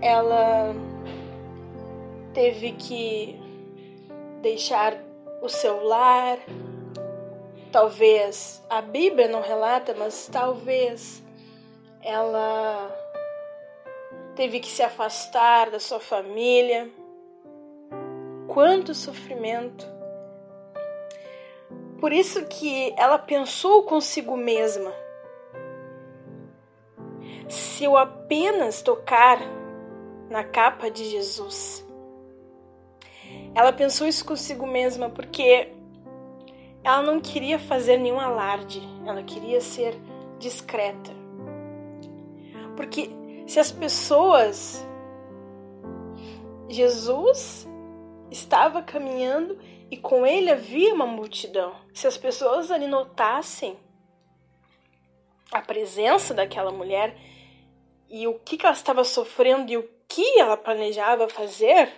ela 0.00 0.74
teve 2.32 2.72
que 2.72 3.40
deixar 4.42 4.94
o 5.42 5.48
seu 5.48 5.84
lar. 5.84 6.38
Talvez 7.76 8.64
a 8.70 8.80
Bíblia 8.80 9.28
não 9.28 9.42
relata, 9.42 9.94
mas 9.98 10.30
talvez 10.32 11.22
ela 12.02 12.90
teve 14.34 14.60
que 14.60 14.68
se 14.68 14.82
afastar 14.82 15.70
da 15.70 15.78
sua 15.78 16.00
família. 16.00 16.90
Quanto 18.48 18.94
sofrimento! 18.94 19.86
Por 22.00 22.14
isso 22.14 22.46
que 22.46 22.94
ela 22.96 23.18
pensou 23.18 23.82
consigo 23.82 24.38
mesma: 24.38 24.90
se 27.46 27.84
eu 27.84 27.94
apenas 27.94 28.80
tocar 28.80 29.38
na 30.30 30.42
capa 30.44 30.90
de 30.90 31.04
Jesus, 31.04 31.86
ela 33.54 33.70
pensou 33.70 34.06
isso 34.06 34.24
consigo 34.24 34.66
mesma 34.66 35.10
porque 35.10 35.75
ela 36.86 37.02
não 37.02 37.20
queria 37.20 37.58
fazer 37.58 37.96
nenhum 37.96 38.20
alarde, 38.20 38.80
ela 39.04 39.20
queria 39.20 39.60
ser 39.60 40.00
discreta. 40.38 41.10
Porque 42.76 43.10
se 43.44 43.58
as 43.58 43.72
pessoas. 43.72 44.86
Jesus 46.68 47.66
estava 48.30 48.82
caminhando 48.82 49.58
e 49.90 49.96
com 49.96 50.24
ele 50.24 50.50
havia 50.50 50.94
uma 50.94 51.06
multidão. 51.06 51.74
Se 51.92 52.06
as 52.06 52.16
pessoas 52.16 52.70
ali 52.70 52.86
notassem 52.86 53.76
a 55.52 55.60
presença 55.60 56.34
daquela 56.34 56.72
mulher 56.72 57.16
e 58.08 58.26
o 58.26 58.34
que, 58.34 58.56
que 58.56 58.66
ela 58.66 58.74
estava 58.74 59.04
sofrendo 59.04 59.72
e 59.72 59.76
o 59.76 59.88
que 60.08 60.40
ela 60.40 60.56
planejava 60.56 61.28
fazer, 61.28 61.92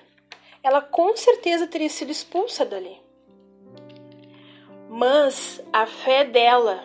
ela 0.63 0.83
com 0.83 1.15
certeza 1.17 1.67
teria 1.67 1.89
sido 1.89 2.11
expulsa 2.11 2.65
dali. 2.65 3.08
Mas 4.99 5.63
a 5.73 5.87
fé 5.87 6.25
dela, 6.25 6.83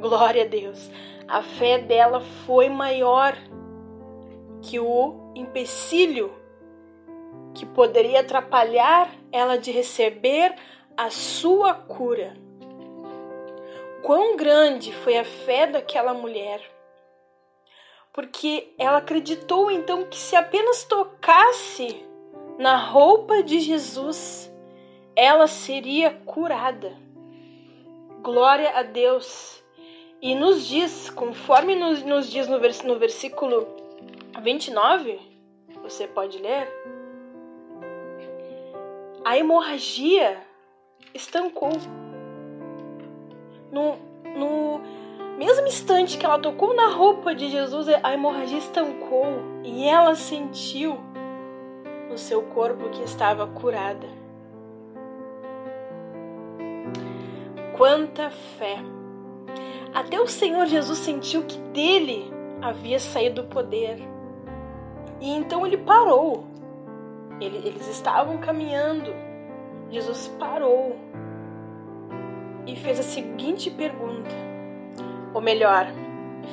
glória 0.00 0.44
a 0.44 0.46
Deus, 0.46 0.88
a 1.26 1.42
fé 1.42 1.76
dela 1.78 2.20
foi 2.46 2.68
maior 2.68 3.36
que 4.62 4.78
o 4.78 5.32
empecilho 5.34 6.32
que 7.56 7.66
poderia 7.66 8.20
atrapalhar 8.20 9.10
ela 9.32 9.58
de 9.58 9.72
receber 9.72 10.54
a 10.96 11.10
sua 11.10 11.74
cura. 11.74 12.36
Quão 14.00 14.36
grande 14.36 14.92
foi 14.92 15.18
a 15.18 15.24
fé 15.24 15.66
daquela 15.66 16.14
mulher! 16.14 16.62
Porque 18.12 18.72
ela 18.78 18.98
acreditou 18.98 19.72
então 19.72 20.04
que 20.04 20.18
se 20.18 20.36
apenas 20.36 20.84
tocasse 20.84 22.00
na 22.60 22.76
roupa 22.76 23.42
de 23.42 23.58
Jesus, 23.58 24.48
ela 25.16 25.48
seria 25.48 26.12
curada. 26.12 27.07
Glória 28.22 28.70
a 28.76 28.82
Deus. 28.82 29.62
E 30.20 30.34
nos 30.34 30.66
diz, 30.66 31.10
conforme 31.10 31.76
nos, 31.76 32.02
nos 32.02 32.30
diz 32.30 32.48
no, 32.48 32.58
vers, 32.58 32.82
no 32.82 32.98
versículo 32.98 33.66
29, 34.42 35.20
você 35.82 36.08
pode 36.08 36.38
ler, 36.38 36.68
a 39.24 39.38
hemorragia 39.38 40.38
estancou. 41.14 41.70
No, 43.70 43.96
no 44.36 44.80
mesmo 45.38 45.68
instante 45.68 46.18
que 46.18 46.26
ela 46.26 46.38
tocou 46.38 46.74
na 46.74 46.88
roupa 46.88 47.32
de 47.32 47.48
Jesus, 47.48 47.86
a 48.02 48.12
hemorragia 48.12 48.58
estancou 48.58 49.26
e 49.62 49.86
ela 49.86 50.16
sentiu 50.16 50.98
no 52.10 52.18
seu 52.18 52.42
corpo 52.42 52.90
que 52.90 53.02
estava 53.04 53.46
curada. 53.46 54.17
Quanta 57.78 58.28
fé! 58.28 58.76
Até 59.94 60.20
o 60.20 60.26
Senhor 60.26 60.66
Jesus 60.66 60.98
sentiu 60.98 61.44
que 61.44 61.56
dele 61.70 62.28
havia 62.60 62.98
saído 62.98 63.42
o 63.42 63.46
poder. 63.46 63.98
E 65.20 65.30
então 65.30 65.64
ele 65.64 65.76
parou. 65.76 66.44
Ele, 67.40 67.58
eles 67.58 67.86
estavam 67.86 68.38
caminhando. 68.38 69.14
Jesus 69.92 70.26
parou 70.40 70.96
e 72.66 72.74
fez 72.74 72.98
a 72.98 73.04
seguinte 73.04 73.70
pergunta: 73.70 74.34
ou 75.32 75.40
melhor, 75.40 75.86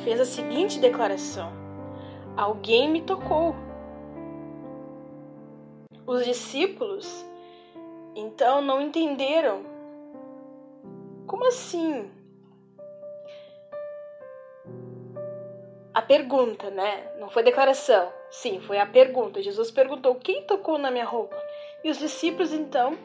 fez 0.04 0.22
a 0.22 0.26
seguinte 0.26 0.80
declaração: 0.80 1.52
Alguém 2.38 2.88
me 2.88 3.02
tocou. 3.02 3.56
Os 6.06 6.24
discípulos 6.24 7.26
então 8.16 8.62
não 8.62 8.80
entenderam. 8.80 9.75
Como 11.28 11.48
assim? 11.48 12.12
A 15.94 16.02
pergunta, 16.02 16.70
né? 16.70 17.12
Não 17.20 17.30
foi 17.30 17.44
declaração. 17.44 18.12
Sim, 18.30 18.60
foi 18.62 18.80
a 18.80 18.86
pergunta. 18.86 19.42
Jesus 19.42 19.72
perguntou: 19.72 20.16
Quem 20.16 20.44
tocou 20.44 20.78
na 20.78 20.92
minha 20.92 21.06
roupa? 21.06 21.36
E 21.84 21.90
os 21.90 21.98
discípulos 21.98 22.52
então 22.52 22.98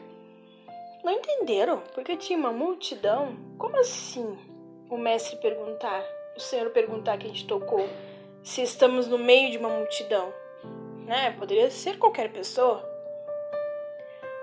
não 1.03 1.13
entenderam, 1.13 1.81
porque 1.93 2.17
tinha 2.17 2.37
uma 2.37 2.51
multidão. 2.51 3.35
Como 3.57 3.77
assim? 3.79 4.51
o 4.91 4.97
mestre 4.97 5.37
perguntar, 5.37 6.03
o 6.35 6.39
Senhor 6.39 6.69
perguntar 6.71 7.17
quem 7.17 7.31
te 7.31 7.47
tocou, 7.47 7.87
se 8.43 8.61
estamos 8.61 9.07
no 9.07 9.17
meio 9.17 9.49
de 9.49 9.57
uma 9.57 9.69
multidão, 9.69 10.33
né? 11.05 11.33
Poderia 11.39 11.71
ser 11.71 11.97
qualquer 11.97 12.29
pessoa. 12.33 12.83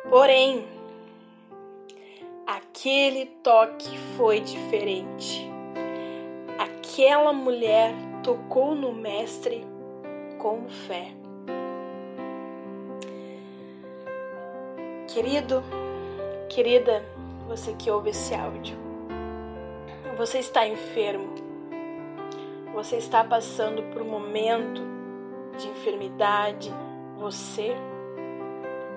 Porém, 0.08 0.66
aquele 2.48 3.26
toque 3.26 3.98
foi 4.16 4.40
diferente. 4.40 5.46
Aquela 6.58 7.30
mulher 7.30 7.92
tocou 8.22 8.74
no 8.74 8.90
mestre 8.90 9.66
com 10.38 10.66
fé. 10.66 11.12
Querido, 15.08 15.62
querida, 16.48 17.04
você 17.46 17.74
que 17.74 17.90
ouve 17.90 18.10
esse 18.10 18.34
áudio, 18.34 18.78
você 20.16 20.38
está 20.38 20.66
enfermo. 20.66 21.34
Você 22.72 22.96
está 22.96 23.22
passando 23.22 23.82
por 23.92 24.00
um 24.00 24.08
momento 24.08 24.80
de 25.58 25.68
enfermidade, 25.68 26.72
você 27.18 27.76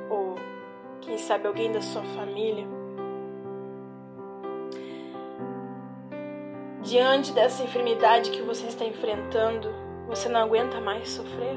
ou 0.10 0.36
quem 1.02 1.18
sabe 1.18 1.48
alguém 1.48 1.72
da 1.72 1.82
sua 1.82 2.04
família. 2.04 2.81
Diante 6.92 7.32
dessa 7.32 7.64
enfermidade 7.64 8.32
que 8.32 8.42
você 8.42 8.66
está 8.68 8.84
enfrentando, 8.84 9.74
você 10.10 10.28
não 10.28 10.42
aguenta 10.42 10.82
mais 10.82 11.08
sofrer? 11.08 11.56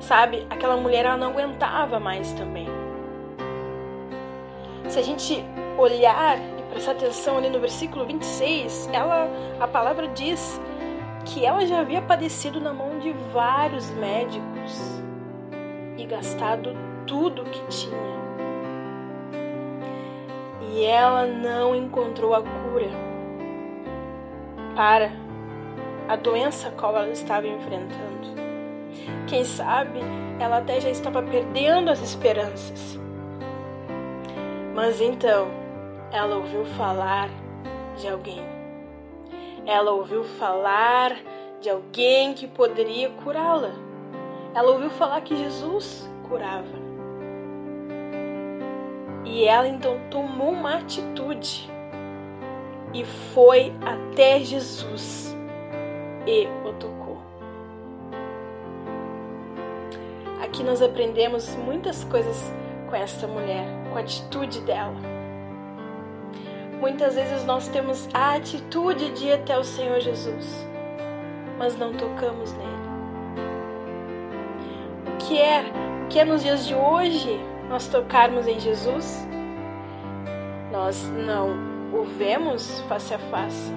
Sabe, 0.00 0.46
aquela 0.48 0.74
mulher 0.74 1.04
ela 1.04 1.18
não 1.18 1.26
aguentava 1.32 2.00
mais 2.00 2.32
também. 2.32 2.66
Se 4.88 4.98
a 4.98 5.02
gente 5.02 5.44
olhar 5.76 6.38
prestar 6.70 6.92
atenção 6.92 7.36
ali 7.36 7.50
no 7.50 7.60
versículo 7.60 8.06
26, 8.06 8.88
ela, 8.90 9.28
a 9.60 9.68
palavra 9.68 10.08
diz 10.08 10.58
que 11.26 11.44
ela 11.44 11.66
já 11.66 11.80
havia 11.80 12.00
padecido 12.00 12.58
na 12.58 12.72
mão 12.72 13.00
de 13.00 13.12
vários 13.34 13.90
médicos 13.90 15.02
e 15.98 16.06
gastado 16.06 16.74
tudo 17.06 17.44
que 17.44 17.60
tinha. 17.66 18.12
E 20.70 20.86
ela 20.86 21.26
não 21.26 21.76
encontrou 21.76 22.34
a 22.34 22.40
cura 22.40 23.11
para 24.74 25.10
a 26.08 26.16
doença 26.16 26.68
a 26.68 26.72
qual 26.72 26.96
ela 26.96 27.10
estava 27.10 27.46
enfrentando. 27.46 28.32
Quem 29.26 29.44
sabe 29.44 30.00
ela 30.38 30.58
até 30.58 30.80
já 30.80 30.90
estava 30.90 31.22
perdendo 31.22 31.90
as 31.90 32.00
esperanças. 32.00 32.98
Mas 34.74 35.00
então, 35.00 35.48
ela 36.10 36.36
ouviu 36.36 36.64
falar 36.64 37.28
de 37.96 38.08
alguém. 38.08 38.42
Ela 39.64 39.92
ouviu 39.92 40.24
falar 40.24 41.16
de 41.60 41.70
alguém 41.70 42.34
que 42.34 42.48
poderia 42.48 43.10
curá-la. 43.10 43.70
Ela 44.54 44.72
ouviu 44.72 44.90
falar 44.90 45.20
que 45.20 45.36
Jesus 45.36 46.10
curava. 46.28 46.82
E 49.24 49.44
ela 49.44 49.68
então 49.68 49.98
tomou 50.10 50.50
uma 50.50 50.76
atitude 50.76 51.71
e 52.94 53.04
foi 53.04 53.72
até 53.80 54.40
Jesus 54.40 55.36
e 56.26 56.46
o 56.66 56.72
tocou. 56.74 57.18
Aqui 60.42 60.62
nós 60.62 60.82
aprendemos 60.82 61.54
muitas 61.56 62.04
coisas 62.04 62.52
com 62.88 62.96
esta 62.96 63.26
mulher, 63.26 63.66
com 63.90 63.98
a 63.98 64.00
atitude 64.00 64.60
dela. 64.60 64.94
Muitas 66.80 67.14
vezes 67.14 67.44
nós 67.44 67.68
temos 67.68 68.08
a 68.12 68.34
atitude 68.34 69.10
de 69.12 69.26
ir 69.26 69.32
até 69.34 69.56
o 69.56 69.64
Senhor 69.64 70.00
Jesus, 70.00 70.66
mas 71.56 71.78
não 71.78 71.94
tocamos 71.94 72.52
nele. 72.52 72.72
O 75.06 75.16
que 75.18 75.38
é, 75.38 75.62
o 76.04 76.08
que 76.08 76.18
é 76.18 76.24
nos 76.24 76.42
dias 76.42 76.66
de 76.66 76.74
hoje 76.74 77.40
nós 77.68 77.86
tocarmos 77.86 78.46
em 78.46 78.58
Jesus? 78.58 79.26
Nós 80.72 81.08
não 81.10 81.71
o 81.92 82.04
vemos 82.04 82.80
face 82.88 83.14
a 83.14 83.18
face. 83.18 83.72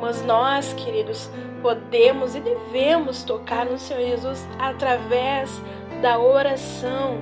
Mas 0.00 0.24
nós, 0.24 0.72
queridos, 0.72 1.30
podemos 1.62 2.34
e 2.34 2.40
devemos 2.40 3.22
tocar 3.22 3.66
no 3.66 3.78
Senhor 3.78 4.04
Jesus 4.04 4.46
através 4.58 5.62
da 6.00 6.18
oração. 6.18 7.18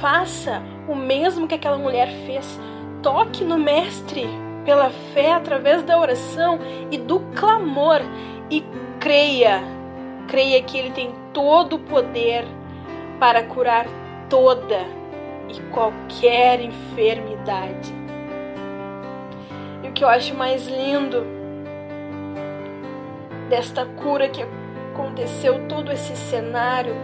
Faça 0.00 0.62
o 0.86 0.94
mesmo 0.94 1.48
que 1.48 1.54
aquela 1.54 1.78
mulher 1.78 2.08
fez. 2.26 2.60
Toque 3.02 3.42
no 3.42 3.56
Mestre 3.56 4.26
pela 4.64 4.90
fé 5.14 5.32
através 5.32 5.82
da 5.82 5.98
oração 5.98 6.58
e 6.90 6.98
do 6.98 7.20
clamor 7.34 8.00
e 8.50 8.62
creia, 9.00 9.62
creia 10.28 10.62
que 10.62 10.76
Ele 10.76 10.90
tem 10.90 11.14
todo 11.32 11.76
o 11.76 11.78
poder 11.78 12.44
para 13.18 13.44
curar 13.44 13.86
toda 14.28 15.05
e 15.48 15.60
qualquer 15.72 16.60
enfermidade. 16.60 17.94
E 19.82 19.88
o 19.88 19.92
que 19.92 20.04
eu 20.04 20.08
acho 20.08 20.34
mais 20.34 20.66
lindo 20.66 21.24
desta 23.48 23.84
cura 23.86 24.28
que 24.28 24.44
aconteceu, 24.92 25.66
todo 25.68 25.92
esse 25.92 26.16
cenário 26.16 26.94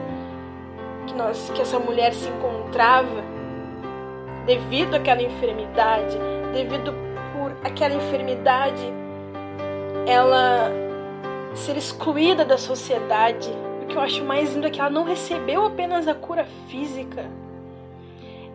que, 1.07 1.14
nós, 1.14 1.51
que 1.55 1.61
essa 1.61 1.78
mulher 1.78 2.12
se 2.14 2.28
encontrava, 2.28 3.22
devido 4.47 4.95
àquela 4.95 5.22
enfermidade, 5.22 6.18
devido 6.53 6.93
por 7.32 7.53
aquela 7.64 7.95
enfermidade 7.95 8.93
ela 10.07 10.70
ser 11.55 11.76
excluída 11.76 12.45
da 12.45 12.59
sociedade. 12.59 13.51
O 13.82 13.86
que 13.86 13.97
eu 13.97 14.01
acho 14.01 14.24
mais 14.24 14.53
lindo 14.53 14.66
é 14.66 14.70
que 14.70 14.80
ela 14.80 14.90
não 14.90 15.05
recebeu 15.05 15.64
apenas 15.64 16.09
a 16.09 16.14
cura 16.14 16.45
física. 16.68 17.26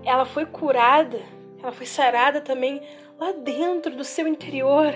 Ela 0.08 0.26
foi 0.26 0.46
curada, 0.46 1.20
ela 1.62 1.72
foi 1.72 1.86
sarada 1.86 2.40
também 2.40 2.82
lá 3.20 3.34
dentro 3.34 3.94
do 3.94 4.04
seu 4.04 4.28
interior. 4.28 4.94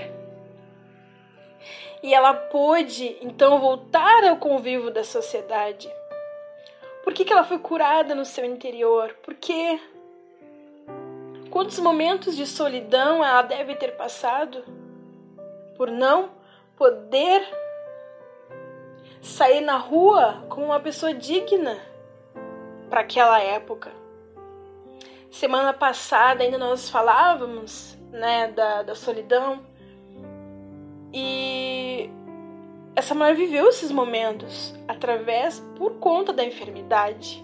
E 2.02 2.14
ela 2.14 2.34
pôde 2.34 3.18
então 3.22 3.60
voltar 3.60 4.24
ao 4.24 4.38
convívio 4.38 4.90
da 4.90 5.04
sociedade. 5.04 5.88
Por 7.04 7.14
que, 7.14 7.26
que 7.26 7.34
ela 7.34 7.44
foi 7.44 7.60
curada 7.60 8.16
no 8.16 8.26
seu 8.26 8.46
interior? 8.46 9.16
Porque 9.22 9.80
Quantos 11.52 11.78
momentos 11.80 12.38
de 12.38 12.48
solidão 12.48 13.22
ela 13.22 13.42
deve 13.42 13.76
ter 13.76 13.98
passado 13.98 14.64
por 15.76 15.92
não 15.92 16.30
poder 16.78 17.46
sair 19.22 19.60
na 19.60 19.76
rua 19.76 20.46
como 20.48 20.68
uma 20.68 20.80
pessoa 20.80 21.14
digna 21.14 21.78
para 22.90 23.02
aquela 23.02 23.42
época. 23.42 24.01
Semana 25.32 25.74
passada 25.74 26.44
ainda 26.44 26.58
nós 26.58 26.90
falávamos 26.90 27.98
né, 28.12 28.50
da, 28.50 28.84
da 28.84 28.94
solidão 28.94 29.66
e 31.14 32.10
essa 32.96 33.16
mulher 33.16 33.36
viveu 33.36 33.68
esses 33.70 33.92
momentos 33.92 34.76
através 34.88 35.60
por 35.78 36.00
conta 36.00 36.32
da 36.32 36.44
enfermidade. 36.44 37.44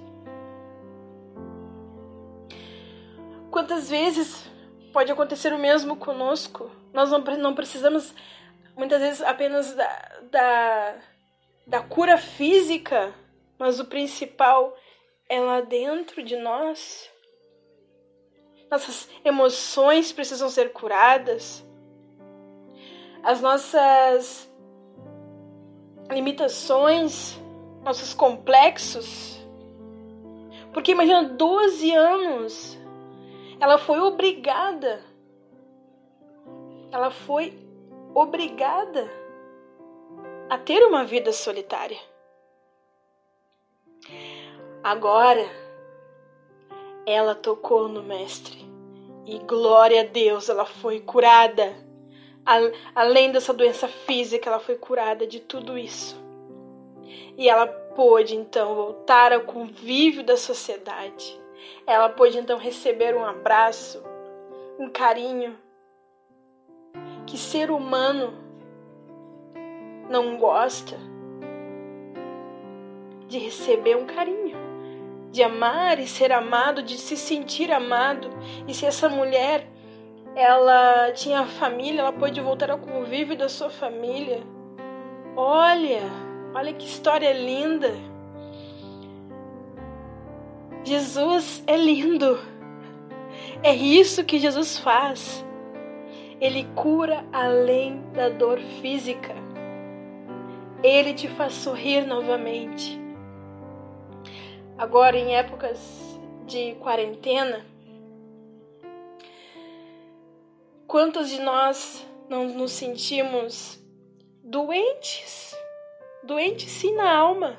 Quantas 3.50 3.90
vezes 3.90 4.48
pode 4.98 5.12
acontecer 5.12 5.54
o 5.54 5.60
mesmo 5.60 5.96
conosco. 5.96 6.72
Nós 6.92 7.12
não, 7.12 7.20
não 7.20 7.54
precisamos, 7.54 8.16
muitas 8.76 9.00
vezes, 9.00 9.22
apenas 9.22 9.76
da, 9.76 10.20
da, 10.32 10.96
da 11.68 11.82
cura 11.82 12.18
física, 12.18 13.14
mas 13.60 13.80
o 13.80 13.86
principal 13.86 14.76
é 15.30 15.40
lá 15.40 15.62
dentro 15.62 16.24
de 16.24 16.36
nós. 16.36 17.08
Nossas 18.70 19.10
emoções 19.24 20.12
precisam 20.12 20.50
ser 20.50 20.74
curadas. 20.74 21.66
As 23.24 23.42
nossas 23.42 24.50
limitações, 26.10 27.40
nossos 27.84 28.14
complexos. 28.14 29.38
Porque 30.74 30.92
imagina 30.92 31.24
12 31.24 31.94
anos 31.94 32.78
ela 33.60 33.78
foi 33.78 34.00
obrigada. 34.00 35.04
Ela 36.92 37.10
foi 37.10 37.58
obrigada 38.14 39.10
a 40.50 40.58
ter 40.58 40.84
uma 40.84 41.04
vida 41.04 41.32
solitária. 41.34 41.98
Agora, 44.84 45.46
ela 47.08 47.34
tocou 47.34 47.88
no 47.88 48.04
Mestre 48.04 48.64
e 49.26 49.40
glória 49.40 50.02
a 50.02 50.06
Deus, 50.06 50.48
ela 50.48 50.66
foi 50.66 51.00
curada. 51.00 51.74
Além 52.94 53.32
dessa 53.32 53.52
doença 53.52 53.88
física, 53.88 54.48
ela 54.48 54.60
foi 54.60 54.76
curada 54.76 55.26
de 55.26 55.40
tudo 55.40 55.76
isso. 55.76 56.16
E 57.36 57.50
ela 57.50 57.66
pôde 57.66 58.36
então 58.36 58.76
voltar 58.76 59.34
ao 59.34 59.42
convívio 59.42 60.24
da 60.24 60.38
sociedade 60.38 61.48
ela 61.86 62.10
pôde 62.10 62.38
então 62.38 62.58
receber 62.58 63.16
um 63.16 63.24
abraço, 63.24 64.04
um 64.78 64.90
carinho. 64.90 65.58
Que 67.26 67.38
ser 67.38 67.72
humano 67.72 68.34
não 70.10 70.38
gosta 70.38 70.98
de 73.28 73.38
receber 73.38 73.98
um 73.98 74.06
carinho, 74.06 74.57
de 75.38 75.44
amar 75.44 76.00
e 76.00 76.08
ser 76.08 76.32
amado, 76.32 76.82
de 76.82 76.98
se 76.98 77.16
sentir 77.16 77.72
amado. 77.72 78.28
E 78.68 78.74
se 78.74 78.88
essa 78.88 79.08
mulher 79.08 79.68
ela 80.36 81.12
tinha 81.12 81.46
família, 81.46 82.02
ela 82.02 82.12
pôde 82.12 82.42
voltar 82.42 82.72
ao 82.72 82.80
convívio 82.80 83.38
da 83.38 83.48
sua 83.48 83.70
família. 83.70 84.42
Olha, 85.36 86.02
olha 86.56 86.74
que 86.74 86.88
história 86.88 87.32
linda. 87.34 87.94
Jesus 90.84 91.64
é 91.68 91.78
lindo. 91.78 92.40
É 93.62 93.76
isso 93.76 94.26
que 94.26 94.40
Jesus 94.40 94.80
faz. 94.80 95.46
Ele 96.42 96.68
cura 96.74 97.24
além 97.32 98.02
da 98.12 98.28
dor 98.28 98.60
física. 98.82 99.36
Ele 100.82 101.14
te 101.14 101.28
faz 101.28 101.54
sorrir 101.54 102.08
novamente. 102.08 103.07
Agora, 104.78 105.18
em 105.18 105.36
épocas 105.36 105.80
de 106.46 106.76
quarentena, 106.76 107.66
quantos 110.86 111.30
de 111.30 111.42
nós 111.42 112.06
não 112.30 112.46
nos 112.50 112.74
sentimos 112.74 113.84
doentes? 114.44 115.58
Doentes 116.24 116.70
sim 116.70 116.94
na 116.94 117.12
alma. 117.12 117.58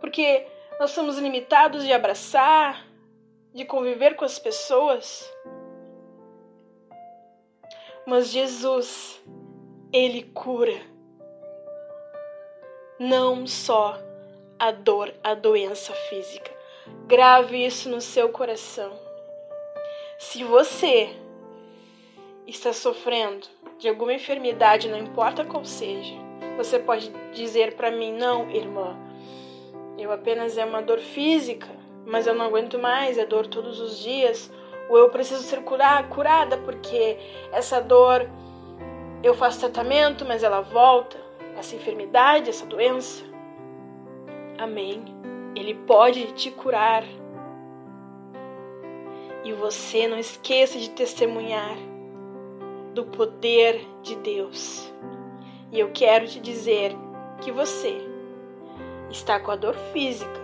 Porque 0.00 0.46
nós 0.80 0.92
somos 0.92 1.18
limitados 1.18 1.84
de 1.84 1.92
abraçar, 1.92 2.86
de 3.52 3.66
conviver 3.66 4.16
com 4.16 4.24
as 4.24 4.38
pessoas. 4.38 5.30
Mas 8.06 8.30
Jesus, 8.30 9.22
Ele 9.92 10.22
cura 10.22 10.80
não 12.98 13.46
só 13.46 14.05
a 14.58 14.70
dor, 14.70 15.12
a 15.22 15.34
doença 15.34 15.92
física. 16.08 16.50
Grave 17.06 17.64
isso 17.64 17.88
no 17.88 18.00
seu 18.00 18.28
coração. 18.28 18.92
Se 20.18 20.42
você 20.44 21.14
está 22.46 22.72
sofrendo 22.72 23.46
de 23.78 23.88
alguma 23.88 24.14
enfermidade, 24.14 24.88
não 24.88 24.98
importa 24.98 25.44
qual 25.44 25.64
seja, 25.64 26.14
você 26.56 26.78
pode 26.78 27.10
dizer 27.32 27.74
para 27.74 27.90
mim: 27.90 28.12
não, 28.12 28.50
irmã, 28.50 28.96
eu 29.98 30.10
apenas 30.10 30.56
é 30.56 30.64
uma 30.64 30.80
dor 30.80 31.00
física, 31.00 31.68
mas 32.06 32.26
eu 32.26 32.34
não 32.34 32.46
aguento 32.46 32.78
mais, 32.78 33.18
é 33.18 33.26
dor 33.26 33.46
todos 33.46 33.80
os 33.80 33.98
dias. 33.98 34.50
Ou 34.88 34.96
eu 34.96 35.10
preciso 35.10 35.42
ser 35.42 35.62
curada, 35.62 36.56
porque 36.58 37.18
essa 37.50 37.80
dor 37.80 38.30
eu 39.22 39.34
faço 39.34 39.58
tratamento, 39.58 40.24
mas 40.24 40.44
ela 40.44 40.60
volta. 40.60 41.16
Essa 41.58 41.74
enfermidade, 41.74 42.50
essa 42.50 42.64
doença. 42.64 43.24
Amém. 44.58 45.04
Ele 45.54 45.74
pode 45.74 46.32
te 46.32 46.50
curar. 46.50 47.04
E 49.44 49.52
você 49.52 50.08
não 50.08 50.18
esqueça 50.18 50.78
de 50.78 50.90
testemunhar 50.90 51.76
do 52.94 53.04
poder 53.04 53.86
de 54.02 54.16
Deus. 54.16 54.92
E 55.70 55.78
eu 55.78 55.90
quero 55.92 56.26
te 56.26 56.40
dizer 56.40 56.96
que 57.42 57.52
você 57.52 57.98
está 59.10 59.38
com 59.38 59.50
a 59.50 59.56
dor 59.56 59.74
física, 59.92 60.40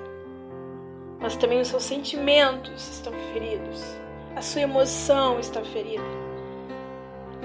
mas 1.18 1.36
também 1.36 1.60
os 1.60 1.68
seus 1.68 1.82
sentimentos 1.82 2.88
estão 2.88 3.12
feridos, 3.32 3.82
a 4.36 4.42
sua 4.42 4.62
emoção 4.62 5.40
está 5.40 5.62
ferida. 5.62 6.04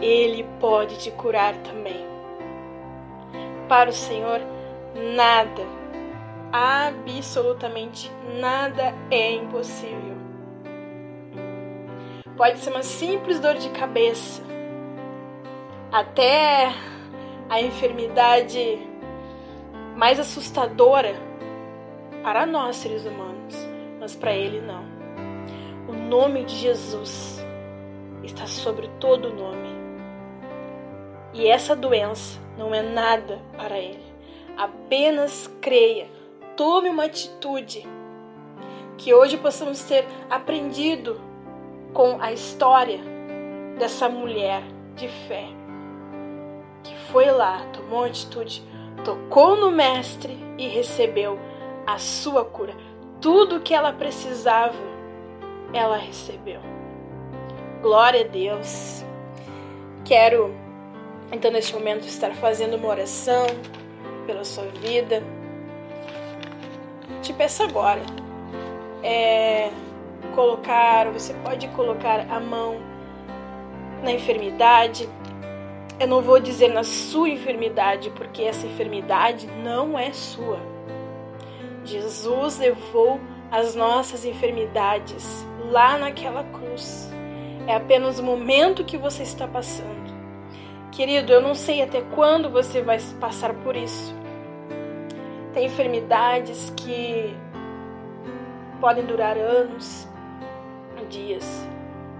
Ele 0.01 0.45
pode 0.59 0.97
te 0.99 1.11
curar 1.11 1.55
também. 1.63 2.05
Para 3.68 3.89
o 3.89 3.93
Senhor, 3.93 4.41
nada, 5.15 5.76
absolutamente 6.51 8.11
nada 8.39 8.93
é 9.11 9.33
impossível. 9.33 10.17
Pode 12.35 12.59
ser 12.59 12.69
uma 12.69 12.83
simples 12.83 13.39
dor 13.39 13.55
de 13.55 13.69
cabeça, 13.69 14.43
até 15.91 16.71
a 17.49 17.61
enfermidade 17.61 18.79
mais 19.95 20.19
assustadora 20.19 21.15
para 22.21 22.45
nós, 22.45 22.75
seres 22.75 23.05
humanos, 23.05 23.55
mas 23.99 24.15
para 24.15 24.33
ele 24.33 24.61
não. 24.61 24.85
O 25.87 25.93
nome 25.93 26.43
de 26.43 26.55
Jesus 26.55 27.43
está 28.23 28.45
sobre 28.45 28.87
todo 28.99 29.33
nome. 29.33 29.75
E 31.33 31.47
essa 31.47 31.75
doença 31.75 32.39
não 32.57 32.73
é 32.73 32.81
nada 32.81 33.39
para 33.55 33.79
ele. 33.79 34.03
Apenas 34.57 35.47
creia, 35.61 36.07
tome 36.58 36.89
uma 36.89 37.05
atitude. 37.05 37.88
Que 38.97 39.14
hoje 39.14 39.38
possamos 39.38 39.82
ter 39.84 40.05
aprendido 40.30 41.22
com 41.93 42.20
a 42.20 42.34
história 42.34 42.99
dessa 43.78 44.10
mulher 44.10 44.62
de 44.95 45.08
fé 45.08 45.47
que 46.84 46.95
foi 47.12 47.30
lá, 47.30 47.66
tomou 47.74 48.03
atitude 48.03 48.64
tocou 49.03 49.55
no 49.55 49.72
Mestre 49.72 50.38
e 50.58 50.68
recebeu 50.68 51.39
a 51.86 51.97
sua 51.97 52.43
cura. 52.43 52.76
Tudo 53.22 53.62
que 53.62 53.74
ela 53.74 53.93
precisava, 53.93 54.76
ela 55.74 55.95
recebeu. 55.95 56.60
Glória 57.82 58.22
a 58.22 58.28
Deus. 58.28 59.05
Quero, 60.03 60.53
então, 61.32 61.51
neste 61.51 61.74
momento, 61.74 62.05
estar 62.05 62.34
fazendo 62.36 62.76
uma 62.76 62.89
oração 62.89 63.45
pela 64.26 64.43
sua 64.43 64.66
vida. 64.66 65.24
Te 67.22 67.34
peço 67.34 67.63
agora, 67.63 68.01
é, 69.03 69.70
colocar, 70.36 71.09
você 71.11 71.34
pode 71.34 71.68
colocar 71.70 72.26
a 72.30 72.39
mão 72.39 72.78
na 74.03 74.11
enfermidade, 74.11 75.09
eu 75.99 76.07
não 76.07 76.22
vou 76.22 76.39
dizer 76.39 76.72
na 76.72 76.84
sua 76.84 77.30
enfermidade, 77.30 78.11
porque 78.11 78.43
essa 78.43 78.68
enfermidade 78.68 79.47
não 79.63 79.97
é 79.97 80.11
sua. 80.13 80.59
Jesus 81.84 82.59
levou 82.59 83.20
as 83.51 83.74
nossas 83.74 84.26
enfermidades 84.26 85.45
lá 85.72 85.97
naquela 85.97 86.43
cruz. 86.43 87.09
É 87.65 87.76
apenas 87.76 88.20
o 88.20 88.24
momento 88.24 88.84
que 88.84 88.97
você 88.97 89.24
está 89.24 89.47
passando. 89.47 90.07
Querido, 90.91 91.32
eu 91.32 91.41
não 91.41 91.55
sei 91.55 91.82
até 91.82 92.01
quando 92.01 92.49
você 92.49 92.82
vai 92.82 92.99
passar 93.20 93.53
por 93.53 93.76
isso. 93.76 94.15
Tem 95.58 95.66
enfermidades 95.66 96.72
que 96.78 97.36
podem 98.80 99.03
durar 99.03 99.36
anos, 99.36 100.08
dias. 101.10 101.68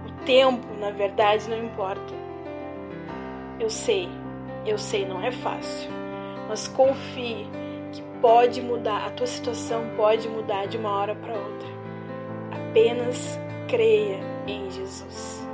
O 0.04 0.24
tempo, 0.24 0.66
na 0.80 0.90
verdade, 0.90 1.48
não 1.48 1.56
importa. 1.56 2.12
Eu 3.60 3.70
sei, 3.70 4.08
eu 4.66 4.76
sei, 4.76 5.06
não 5.06 5.22
é 5.22 5.30
fácil, 5.30 5.88
mas 6.48 6.66
confie 6.66 7.46
que 7.92 8.02
pode 8.20 8.60
mudar, 8.60 9.06
a 9.06 9.10
tua 9.10 9.28
situação 9.28 9.84
pode 9.96 10.28
mudar 10.28 10.66
de 10.66 10.76
uma 10.76 10.90
hora 10.90 11.14
para 11.14 11.32
outra. 11.32 11.68
Apenas 12.50 13.38
creia 13.68 14.18
em 14.48 14.68
Jesus. 14.68 15.46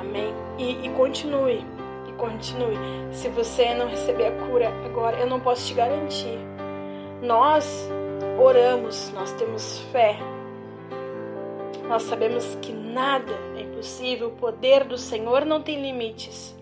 Amém? 0.00 0.32
E, 0.56 0.86
e 0.86 0.88
continue, 0.94 1.62
e 2.08 2.12
continue. 2.12 2.78
Se 3.12 3.28
você 3.28 3.74
não 3.74 3.86
receber 3.86 4.28
a 4.28 4.46
cura 4.46 4.72
agora, 4.82 5.18
eu 5.18 5.26
não 5.26 5.38
posso 5.38 5.66
te 5.66 5.74
garantir. 5.74 6.55
Nós 7.22 7.88
oramos, 8.38 9.10
nós 9.12 9.32
temos 9.32 9.78
fé. 9.90 10.16
Nós 11.88 12.02
sabemos 12.02 12.56
que 12.56 12.72
nada 12.72 13.32
é 13.56 13.62
impossível, 13.62 14.28
o 14.28 14.36
poder 14.36 14.84
do 14.84 14.98
Senhor 14.98 15.44
não 15.44 15.62
tem 15.62 15.80
limites. 15.80 16.54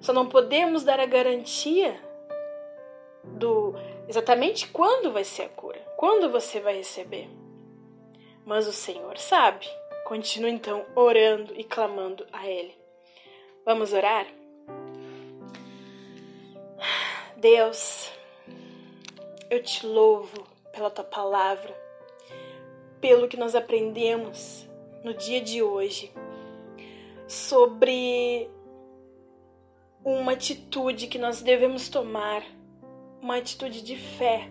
Só 0.00 0.12
não 0.12 0.26
podemos 0.28 0.84
dar 0.84 1.00
a 1.00 1.06
garantia 1.06 1.98
do 3.24 3.74
exatamente 4.08 4.68
quando 4.68 5.12
vai 5.12 5.24
ser 5.24 5.42
a 5.42 5.48
cura, 5.48 5.80
quando 5.96 6.30
você 6.30 6.60
vai 6.60 6.76
receber. 6.76 7.28
Mas 8.44 8.66
o 8.66 8.72
Senhor 8.72 9.18
sabe. 9.18 9.66
Continue 10.04 10.50
então 10.50 10.84
orando 10.96 11.54
e 11.54 11.62
clamando 11.62 12.26
a 12.32 12.46
Ele. 12.48 12.76
Vamos 13.64 13.92
orar? 13.92 14.26
Deus, 17.36 18.10
eu 19.50 19.60
te 19.60 19.84
louvo 19.84 20.46
pela 20.72 20.88
tua 20.88 21.04
palavra, 21.04 21.76
pelo 23.00 23.26
que 23.26 23.36
nós 23.36 23.56
aprendemos 23.56 24.68
no 25.02 25.12
dia 25.12 25.40
de 25.40 25.60
hoje 25.60 26.12
sobre 27.26 28.48
uma 30.04 30.32
atitude 30.32 31.08
que 31.08 31.18
nós 31.18 31.42
devemos 31.42 31.88
tomar, 31.88 32.42
uma 33.20 33.36
atitude 33.36 33.82
de 33.82 33.96
fé, 33.96 34.48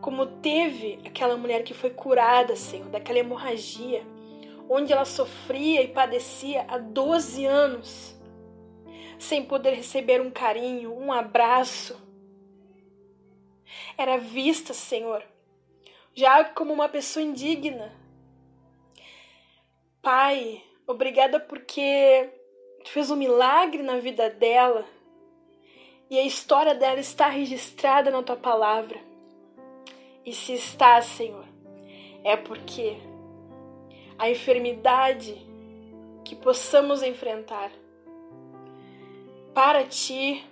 como 0.00 0.26
teve 0.26 0.98
aquela 1.06 1.36
mulher 1.36 1.62
que 1.62 1.72
foi 1.72 1.90
curada, 1.90 2.56
Senhor, 2.56 2.88
daquela 2.88 3.20
hemorragia, 3.20 4.04
onde 4.68 4.92
ela 4.92 5.04
sofria 5.04 5.82
e 5.82 5.88
padecia 5.88 6.64
há 6.68 6.78
12 6.78 7.46
anos, 7.46 8.14
sem 9.18 9.44
poder 9.44 9.74
receber 9.74 10.20
um 10.20 10.30
carinho, 10.30 10.92
um 10.92 11.12
abraço. 11.12 11.96
Era 13.96 14.18
vista, 14.18 14.74
Senhor, 14.74 15.22
já 16.14 16.44
como 16.44 16.72
uma 16.72 16.88
pessoa 16.88 17.22
indigna. 17.22 17.92
Pai, 20.02 20.62
obrigada 20.86 21.40
porque 21.40 22.30
Tu 22.84 22.90
fez 22.90 23.10
um 23.10 23.16
milagre 23.16 23.82
na 23.82 23.96
vida 23.96 24.28
dela 24.28 24.84
e 26.10 26.18
a 26.18 26.22
história 26.22 26.74
dela 26.74 27.00
está 27.00 27.28
registrada 27.28 28.10
na 28.10 28.22
tua 28.22 28.36
palavra. 28.36 29.00
E 30.24 30.34
se 30.34 30.52
está, 30.52 31.00
Senhor, 31.00 31.46
é 32.22 32.36
porque 32.36 32.98
a 34.18 34.28
enfermidade 34.28 35.34
que 36.26 36.36
possamos 36.36 37.02
enfrentar 37.02 37.72
para 39.54 39.84
ti 39.84 40.44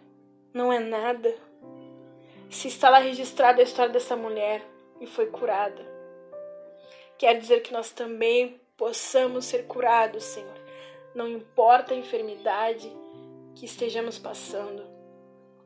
não 0.55 0.73
é 0.73 0.79
nada. 0.79 1.35
Se 2.53 2.69
está 2.69 2.89
lá 2.89 2.99
registrada 2.99 3.61
a 3.61 3.65
história 3.65 3.93
dessa 3.93 4.15
mulher 4.15 4.63
e 5.01 5.07
foi 5.07 5.27
curada, 5.27 5.85
quer 7.19 7.39
dizer 7.39 7.61
que 7.63 7.73
nós 7.73 7.91
também 7.91 8.61
possamos 8.77 9.47
ser 9.47 9.67
curados, 9.67 10.23
Senhor 10.23 10.63
não 11.15 11.29
importa 11.29 11.95
a 11.95 11.97
enfermidade 11.97 12.91
que 13.55 13.67
estejamos 13.67 14.19
passando. 14.19 14.83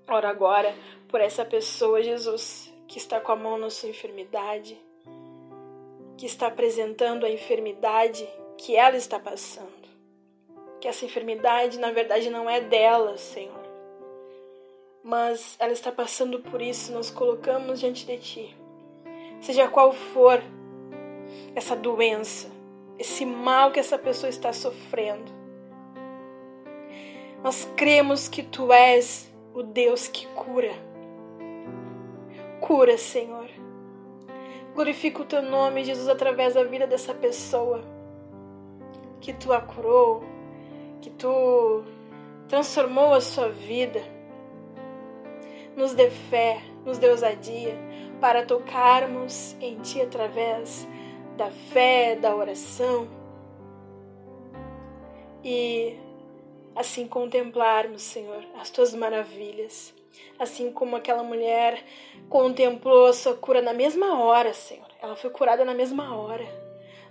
Ora 0.09 0.29
agora 0.29 0.75
por 1.09 1.21
essa 1.21 1.45
pessoa, 1.45 2.03
Jesus, 2.03 2.73
que 2.87 2.99
está 2.99 3.21
com 3.21 3.33
a 3.33 3.37
mão 3.37 3.59
na 3.59 3.71
sua 3.71 3.89
enfermidade, 3.89 4.79
que 6.17 6.27
está 6.27 6.49
apresentando 6.49 7.25
a 7.25 7.31
enfermidade 7.31 8.29
que 8.59 8.77
ela 8.77 8.97
está 8.97 9.19
passando. 9.19 9.87
Que 10.81 10.89
essa 10.89 11.05
enfermidade, 11.05 11.79
na 11.79 11.91
verdade, 11.91 12.31
não 12.31 12.49
é 12.49 12.61
dela, 12.61 13.17
Senhor. 13.17 13.66
Mas 15.07 15.55
ela 15.61 15.73
está 15.73 15.93
passando 15.93 16.41
por 16.41 16.61
isso, 16.61 16.93
nós 16.93 17.13
colocamos 17.13 17.79
diante 17.79 18.05
de 18.05 18.19
Ti. 18.19 18.57
Seja 19.41 19.69
qual 19.69 19.93
for 19.93 20.43
essa 21.55 21.77
doença, 21.77 22.51
esse 22.99 23.25
mal 23.25 23.71
que 23.71 23.79
essa 23.79 23.97
pessoa 23.97 24.29
está 24.29 24.53
sofrendo. 24.53 25.31
Nós 27.41 27.71
cremos 27.77 28.27
que 28.27 28.43
tu 28.43 28.73
és 28.73 29.33
o 29.55 29.63
Deus 29.63 30.09
que 30.09 30.27
cura. 30.27 30.73
Cura, 32.61 32.99
Senhor. 32.99 33.49
Glorifica 34.75 35.23
o 35.23 35.25
teu 35.25 35.41
nome, 35.41 35.85
Jesus, 35.85 36.09
através 36.09 36.55
da 36.55 36.65
vida 36.65 36.85
dessa 36.85 37.15
pessoa. 37.15 37.81
Que 39.21 39.33
tu 39.33 39.53
a 39.53 39.61
curou, 39.61 40.25
que 41.01 41.11
tu 41.11 41.85
transformou 42.49 43.15
a 43.15 43.21
sua 43.21 43.49
vida. 43.49 44.16
Nos 45.77 45.93
dê 45.93 46.11
fé, 46.11 46.63
nos 46.85 46.99
dê 46.99 47.11
ousadia 47.11 47.77
para 48.21 48.45
tocarmos 48.47 49.55
em 49.61 49.79
Ti 49.81 50.01
através 50.01 50.89
da 51.37 51.51
fé, 51.51 52.17
da 52.17 52.35
oração. 52.35 53.07
E 55.45 55.97
assim 56.75 57.07
contemplarmos, 57.07 58.03
Senhor, 58.03 58.43
as 58.59 58.71
tuas 58.71 58.95
maravilhas, 58.95 59.95
assim 60.39 60.73
como 60.73 60.97
aquela 60.97 61.23
mulher 61.23 61.85
contemplou 62.29 63.07
a 63.07 63.13
sua 63.13 63.35
cura 63.35 63.63
na 63.63 63.73
mesma 63.73 64.19
hora, 64.21 64.53
Senhor. 64.53 64.87
Ela 65.01 65.15
foi 65.15 65.31
curada 65.31 65.65
na 65.65 65.75
mesma 65.75 66.17
hora. 66.17 66.47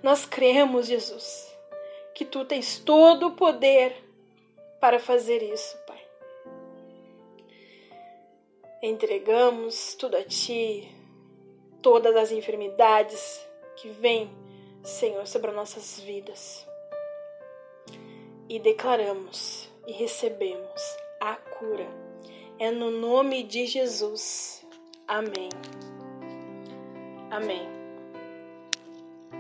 Nós 0.04 0.26
cremos, 0.26 0.88
Jesus, 0.88 1.56
que 2.14 2.26
tu 2.26 2.46
tens 2.46 2.80
todo 2.80 3.28
o 3.28 3.32
poder 3.32 3.96
para 4.80 5.00
fazer 5.00 5.42
isso, 5.42 5.78
Entregamos 8.88 9.96
tudo 9.96 10.16
a 10.16 10.24
ti, 10.24 10.88
todas 11.82 12.16
as 12.16 12.32
enfermidades 12.32 13.44
que 13.78 13.90
vêm, 13.90 14.30
Senhor, 14.84 15.26
sobre 15.26 15.50
as 15.50 15.56
nossas 15.56 16.00
vidas 16.02 16.68
e 18.48 18.60
declaramos 18.60 19.68
e 19.88 19.92
recebemos 19.92 20.98
a 21.20 21.36
cura. 21.36 21.88
É 22.60 22.70
no 22.70 22.92
nome 22.92 23.42
de 23.42 23.66
Jesus. 23.66 24.64
Amém. 25.08 25.50
Amém. 27.32 27.68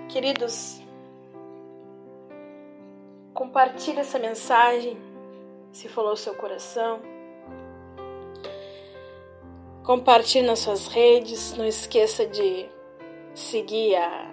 Queridos, 0.10 0.82
compartilhe 3.32 4.00
essa 4.00 4.18
mensagem 4.18 4.98
se 5.72 5.88
falou 5.88 6.14
o 6.14 6.18
seu 6.18 6.34
coração. 6.34 7.00
Compartilhe 9.86 10.48
nas 10.48 10.60
suas 10.60 10.88
redes. 10.88 11.56
Não 11.56 11.66
esqueça 11.66 12.26
de 12.26 12.66
seguir 13.36 13.96
a, 13.96 14.32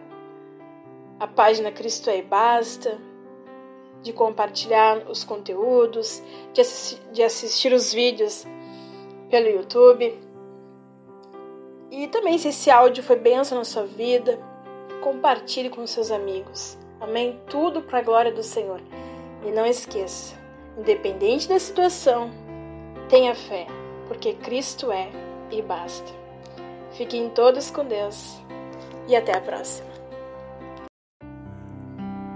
a 1.20 1.26
página 1.26 1.70
Cristo 1.70 2.08
é 2.08 2.18
e 2.18 2.22
Basta 2.22 2.98
de 4.00 4.12
compartilhar 4.12 5.08
os 5.08 5.22
conteúdos, 5.22 6.20
de, 6.52 6.60
assistir, 6.60 7.00
de 7.12 7.22
assistir 7.22 7.72
os 7.72 7.92
vídeos 7.92 8.44
pelo 9.30 9.46
YouTube. 9.46 10.18
E 11.88 12.08
também, 12.08 12.36
se 12.36 12.48
esse 12.48 12.68
áudio 12.68 13.04
foi 13.04 13.16
benção 13.16 13.58
na 13.58 13.64
sua 13.64 13.84
vida, 13.84 14.40
compartilhe 15.02 15.68
com 15.68 15.86
seus 15.86 16.10
amigos. 16.10 16.76
Amém? 16.98 17.38
Tudo 17.46 17.82
para 17.82 17.98
a 17.98 18.02
glória 18.02 18.32
do 18.32 18.42
Senhor. 18.42 18.80
E 19.46 19.50
não 19.52 19.66
esqueça, 19.66 20.34
independente 20.76 21.48
da 21.48 21.58
situação, 21.58 22.30
tenha 23.08 23.34
fé, 23.34 23.66
porque 24.08 24.34
Cristo 24.34 24.90
é 24.90 25.21
e 25.52 25.62
basta. 25.62 26.10
Fiquem 26.92 27.30
todos 27.30 27.70
com 27.70 27.84
Deus 27.84 28.40
e 29.06 29.14
até 29.14 29.36
a 29.36 29.40
próxima 29.40 29.92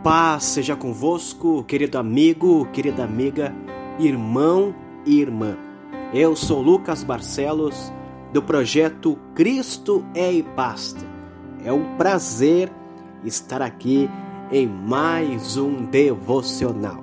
paz 0.07 0.45
seja 0.45 0.77
convosco, 0.77 1.65
querido 1.65 1.99
amigo, 1.99 2.65
querida 2.67 3.03
amiga, 3.03 3.53
irmão 3.99 4.73
e 5.05 5.21
irmã. 5.21 5.57
Eu 6.15 6.37
sou 6.37 6.63
Lucas 6.63 7.03
Barcelos, 7.03 7.93
do 8.33 8.41
projeto 8.41 9.19
Cristo 9.35 10.07
é 10.15 10.33
e 10.33 10.43
Basta. 10.43 11.05
É 11.65 11.73
um 11.73 11.97
prazer 11.97 12.71
estar 13.25 13.61
aqui 13.61 14.09
em 14.53 14.69
mais 14.69 15.57
um 15.57 15.85
devocional. 15.87 17.03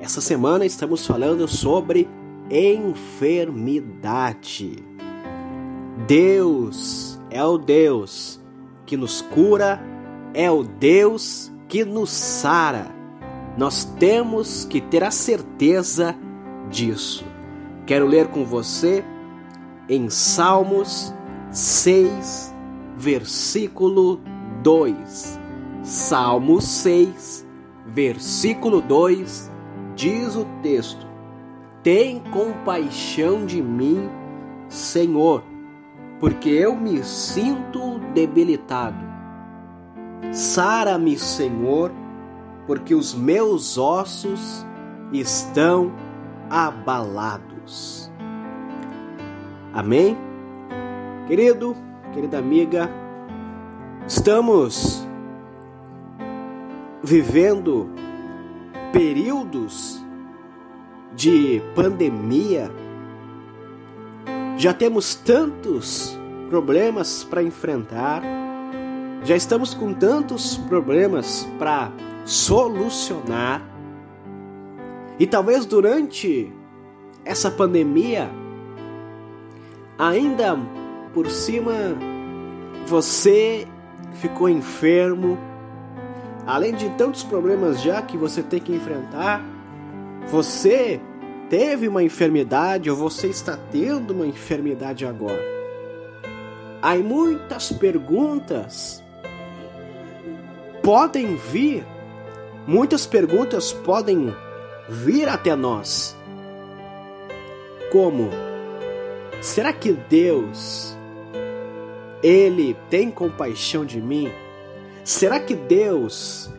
Essa 0.00 0.20
semana 0.20 0.66
estamos 0.66 1.06
falando 1.06 1.46
sobre 1.46 2.08
enfermidade. 2.50 4.84
Deus 6.06 7.18
é 7.30 7.44
o 7.44 7.56
Deus 7.56 8.40
que 8.84 8.96
nos 8.96 9.20
cura, 9.20 9.80
é 10.34 10.50
o 10.50 10.62
Deus 10.62 11.52
que 11.68 11.84
nos 11.84 12.10
sara. 12.10 12.86
Nós 13.56 13.84
temos 13.84 14.64
que 14.64 14.80
ter 14.80 15.04
a 15.04 15.10
certeza 15.10 16.16
disso. 16.70 17.24
Quero 17.86 18.06
ler 18.06 18.28
com 18.28 18.44
você 18.44 19.04
em 19.88 20.08
Salmos 20.08 21.14
6, 21.50 22.54
versículo 22.96 24.20
2. 24.62 25.38
Salmos 25.82 26.64
6, 26.64 27.46
versículo 27.86 28.80
2 28.80 29.50
diz 29.94 30.34
o 30.36 30.46
texto: 30.62 31.06
Tem 31.82 32.20
compaixão 32.20 33.44
de 33.44 33.62
mim, 33.62 34.08
Senhor, 34.68 35.51
porque 36.22 36.50
eu 36.50 36.76
me 36.76 37.02
sinto 37.02 37.98
debilitado. 38.14 39.04
Sara-me, 40.30 41.18
Senhor, 41.18 41.90
porque 42.64 42.94
os 42.94 43.12
meus 43.12 43.76
ossos 43.76 44.64
estão 45.12 45.90
abalados. 46.48 48.08
Amém? 49.72 50.16
Querido, 51.26 51.74
querida 52.12 52.38
amiga, 52.38 52.88
estamos 54.06 55.04
vivendo 57.02 57.90
períodos 58.92 60.00
de 61.16 61.60
pandemia. 61.74 62.70
Já 64.62 64.72
temos 64.72 65.16
tantos 65.16 66.16
problemas 66.48 67.24
para 67.24 67.42
enfrentar, 67.42 68.22
já 69.24 69.34
estamos 69.34 69.74
com 69.74 69.92
tantos 69.92 70.56
problemas 70.56 71.44
para 71.58 71.90
solucionar. 72.24 73.60
E 75.18 75.26
talvez 75.26 75.66
durante 75.66 76.52
essa 77.24 77.50
pandemia, 77.50 78.30
ainda 79.98 80.56
por 81.12 81.28
cima, 81.28 81.72
você 82.86 83.66
ficou 84.14 84.48
enfermo. 84.48 85.36
Além 86.46 86.72
de 86.72 86.88
tantos 86.90 87.24
problemas 87.24 87.82
já 87.82 88.00
que 88.00 88.16
você 88.16 88.44
tem 88.44 88.60
que 88.60 88.72
enfrentar, 88.72 89.44
você 90.28 91.00
teve 91.52 91.86
uma 91.86 92.02
enfermidade 92.02 92.90
ou 92.90 92.96
você 92.96 93.26
está 93.26 93.58
tendo 93.70 94.14
uma 94.14 94.26
enfermidade 94.26 95.04
agora. 95.04 95.44
Há 96.80 96.96
muitas 96.96 97.70
perguntas 97.70 99.04
podem 100.82 101.36
vir, 101.36 101.84
muitas 102.66 103.06
perguntas 103.06 103.70
podem 103.70 104.34
vir 104.88 105.28
até 105.28 105.54
nós. 105.54 106.16
Como? 107.90 108.30
Será 109.42 109.74
que 109.74 109.92
Deus 109.92 110.96
ele 112.22 112.74
tem 112.88 113.10
compaixão 113.10 113.84
de 113.84 114.00
mim? 114.00 114.32
Será 115.04 115.38
que 115.38 115.54
Deus 115.54 116.50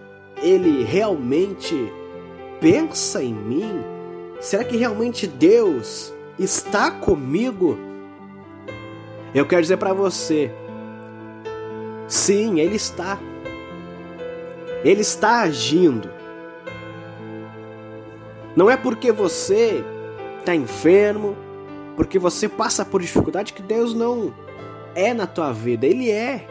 ele 0.43 0.83
realmente 0.83 1.91
pensa 2.61 3.23
em 3.23 3.33
mim? 3.33 3.92
Será 4.43 4.65
que 4.65 4.75
realmente 4.75 5.25
Deus 5.25 6.13
está 6.37 6.91
comigo? 6.91 7.77
Eu 9.33 9.45
quero 9.45 9.61
dizer 9.61 9.77
para 9.77 9.93
você, 9.93 10.51
sim, 12.09 12.59
ele 12.59 12.75
está. 12.75 13.17
Ele 14.83 14.99
está 14.99 15.43
agindo. 15.43 16.09
Não 18.53 18.69
é 18.69 18.75
porque 18.75 19.13
você 19.13 19.81
está 20.39 20.53
enfermo, 20.53 21.37
porque 21.95 22.19
você 22.19 22.49
passa 22.49 22.83
por 22.83 23.01
dificuldade 23.01 23.53
que 23.53 23.61
Deus 23.61 23.93
não 23.93 24.33
é 24.93 25.13
na 25.13 25.25
tua 25.25 25.53
vida. 25.53 25.87
Ele 25.87 26.11
é. 26.11 26.45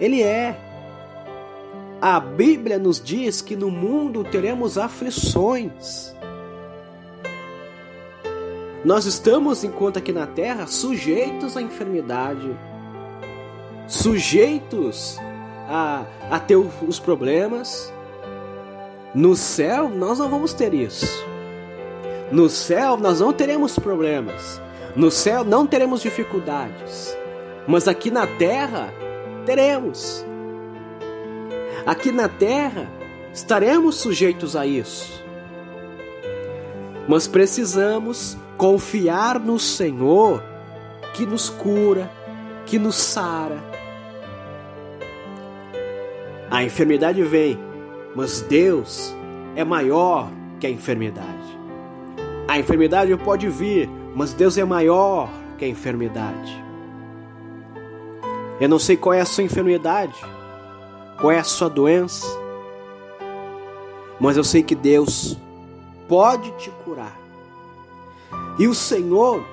Ele 0.00 0.22
é. 0.22 0.69
A 2.00 2.18
Bíblia 2.18 2.78
nos 2.78 2.98
diz 2.98 3.42
que 3.42 3.54
no 3.54 3.70
mundo 3.70 4.24
teremos 4.24 4.78
aflições. 4.78 6.14
Nós 8.82 9.04
estamos, 9.04 9.62
enquanto 9.64 9.98
aqui 9.98 10.10
na 10.10 10.26
terra, 10.26 10.66
sujeitos 10.66 11.58
à 11.58 11.60
enfermidade, 11.60 12.56
sujeitos 13.86 15.18
a, 15.68 16.06
a 16.30 16.40
ter 16.40 16.56
os 16.56 16.98
problemas. 16.98 17.92
No 19.14 19.36
céu, 19.36 19.90
nós 19.90 20.18
não 20.18 20.30
vamos 20.30 20.54
ter 20.54 20.72
isso. 20.72 21.22
No 22.32 22.48
céu, 22.48 22.96
nós 22.96 23.20
não 23.20 23.30
teremos 23.30 23.78
problemas. 23.78 24.58
No 24.96 25.10
céu, 25.10 25.44
não 25.44 25.66
teremos 25.66 26.00
dificuldades. 26.00 27.14
Mas 27.68 27.86
aqui 27.86 28.10
na 28.10 28.26
terra, 28.26 28.88
teremos. 29.44 30.24
Aqui 31.86 32.12
na 32.12 32.28
terra, 32.28 32.88
estaremos 33.32 33.96
sujeitos 33.96 34.56
a 34.56 34.66
isso. 34.66 35.22
Mas 37.08 37.26
precisamos 37.26 38.36
confiar 38.56 39.40
no 39.40 39.58
Senhor 39.58 40.42
que 41.14 41.26
nos 41.26 41.48
cura, 41.48 42.10
que 42.66 42.78
nos 42.78 42.96
sara. 42.96 43.58
A 46.50 46.62
enfermidade 46.62 47.22
vem, 47.22 47.58
mas 48.14 48.42
Deus 48.42 49.14
é 49.56 49.64
maior 49.64 50.30
que 50.58 50.66
a 50.66 50.70
enfermidade. 50.70 51.58
A 52.46 52.58
enfermidade 52.58 53.16
pode 53.16 53.48
vir, 53.48 53.88
mas 54.14 54.32
Deus 54.32 54.58
é 54.58 54.64
maior 54.64 55.30
que 55.56 55.64
a 55.64 55.68
enfermidade. 55.68 56.64
Eu 58.60 58.68
não 58.68 58.78
sei 58.78 58.96
qual 58.96 59.14
é 59.14 59.20
a 59.20 59.24
sua 59.24 59.44
enfermidade, 59.44 60.14
qual 61.20 61.32
é 61.32 61.38
a 61.38 61.44
sua 61.44 61.68
doença, 61.68 62.26
mas 64.18 64.36
eu 64.36 64.44
sei 64.44 64.62
que 64.62 64.74
Deus 64.74 65.36
pode 66.08 66.50
te 66.52 66.70
curar. 66.84 67.18
E 68.58 68.66
o 68.66 68.74
Senhor, 68.74 69.44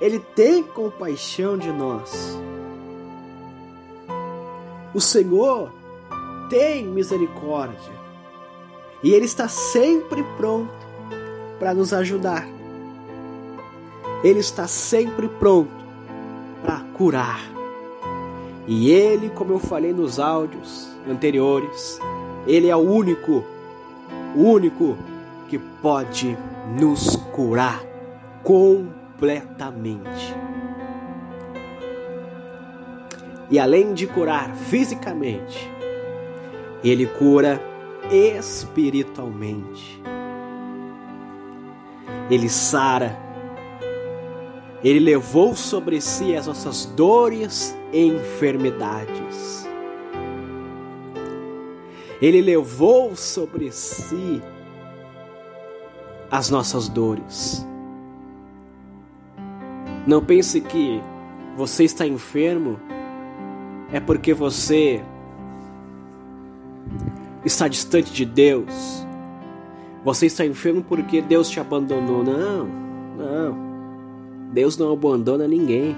Ele 0.00 0.18
tem 0.18 0.62
compaixão 0.62 1.58
de 1.58 1.70
nós. 1.70 2.38
O 4.94 5.00
Senhor 5.00 5.70
tem 6.48 6.86
misericórdia. 6.86 7.92
E 9.02 9.12
Ele 9.12 9.26
está 9.26 9.48
sempre 9.48 10.22
pronto 10.36 10.72
para 11.58 11.74
nos 11.74 11.92
ajudar. 11.92 12.48
Ele 14.22 14.40
está 14.40 14.66
sempre 14.66 15.28
pronto 15.28 15.70
para 16.62 16.80
curar. 16.94 17.40
E 18.66 18.90
Ele, 18.90 19.28
como 19.30 19.52
eu 19.52 19.58
falei 19.58 19.92
nos 19.92 20.18
áudios 20.18 20.93
anteriores, 21.08 21.98
Ele 22.46 22.68
é 22.68 22.76
o 22.76 22.80
único, 22.80 23.44
o 24.34 24.42
único 24.42 24.96
que 25.48 25.58
pode 25.58 26.36
nos 26.78 27.16
curar 27.32 27.82
completamente. 28.42 30.34
E 33.50 33.58
além 33.58 33.92
de 33.92 34.06
curar 34.06 34.54
fisicamente, 34.54 35.70
Ele 36.82 37.06
cura 37.06 37.60
espiritualmente. 38.10 40.02
Ele 42.30 42.48
sara. 42.48 43.18
Ele 44.82 45.00
levou 45.00 45.54
sobre 45.54 46.00
si 46.00 46.34
as 46.36 46.46
nossas 46.46 46.86
dores 46.86 47.76
e 47.92 48.06
enfermidades. 48.06 49.63
Ele 52.20 52.40
levou 52.40 53.14
sobre 53.16 53.70
si 53.72 54.42
as 56.30 56.50
nossas 56.50 56.88
dores. 56.88 57.66
Não 60.06 60.22
pense 60.24 60.60
que 60.60 61.00
você 61.56 61.84
está 61.84 62.06
enfermo 62.06 62.78
é 63.92 64.00
porque 64.00 64.34
você 64.34 65.02
está 67.44 67.68
distante 67.68 68.12
de 68.12 68.24
Deus. 68.24 69.06
Você 70.04 70.26
está 70.26 70.44
enfermo 70.44 70.82
porque 70.82 71.22
Deus 71.22 71.48
te 71.48 71.60
abandonou. 71.60 72.24
Não, 72.24 72.66
não. 73.16 74.50
Deus 74.52 74.76
não 74.76 74.92
abandona 74.92 75.46
ninguém. 75.46 75.96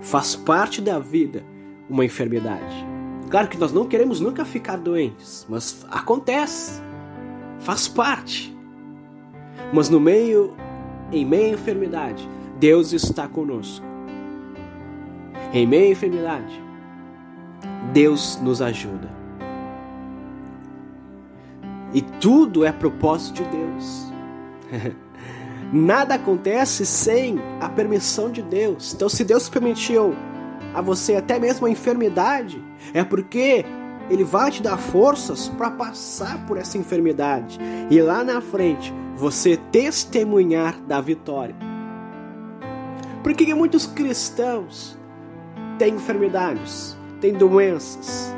Faz 0.00 0.34
parte 0.34 0.80
da 0.80 0.98
vida 0.98 1.44
uma 1.88 2.04
enfermidade. 2.04 2.89
Claro 3.30 3.46
que 3.46 3.56
nós 3.56 3.72
não 3.72 3.86
queremos 3.86 4.20
nunca 4.20 4.44
ficar 4.44 4.76
doentes, 4.76 5.46
mas 5.48 5.86
acontece. 5.88 6.82
Faz 7.60 7.86
parte. 7.86 8.56
Mas 9.72 9.88
no 9.88 10.00
meio, 10.00 10.56
em 11.12 11.24
meio 11.24 11.52
à 11.52 11.54
enfermidade, 11.54 12.28
Deus 12.58 12.92
está 12.92 13.28
conosco. 13.28 13.86
Em 15.52 15.64
meio 15.64 15.90
à 15.90 15.92
enfermidade, 15.92 16.60
Deus 17.92 18.36
nos 18.42 18.60
ajuda. 18.60 19.08
E 21.94 22.02
tudo 22.02 22.64
é 22.64 22.72
propósito 22.72 23.44
de 23.44 23.48
Deus. 23.48 24.12
Nada 25.72 26.16
acontece 26.16 26.84
sem 26.84 27.38
a 27.60 27.68
permissão 27.68 28.28
de 28.28 28.42
Deus. 28.42 28.92
Então, 28.92 29.08
se 29.08 29.24
Deus 29.24 29.48
permitiu 29.48 30.16
a 30.74 30.80
você 30.80 31.14
até 31.14 31.38
mesmo 31.38 31.68
a 31.68 31.70
enfermidade, 31.70 32.69
é 32.92 33.04
porque 33.04 33.64
ele 34.10 34.24
vai 34.24 34.50
te 34.50 34.62
dar 34.62 34.76
forças 34.76 35.48
para 35.48 35.70
passar 35.70 36.44
por 36.46 36.56
essa 36.56 36.76
enfermidade 36.76 37.58
e 37.90 38.00
lá 38.02 38.24
na 38.24 38.40
frente 38.40 38.92
você 39.16 39.56
testemunhar 39.70 40.80
da 40.80 41.00
vitória. 41.00 41.54
Porque 43.22 43.54
muitos 43.54 43.86
cristãos 43.86 44.98
têm 45.78 45.94
enfermidades, 45.94 46.96
têm 47.20 47.34
doenças, 47.34 48.34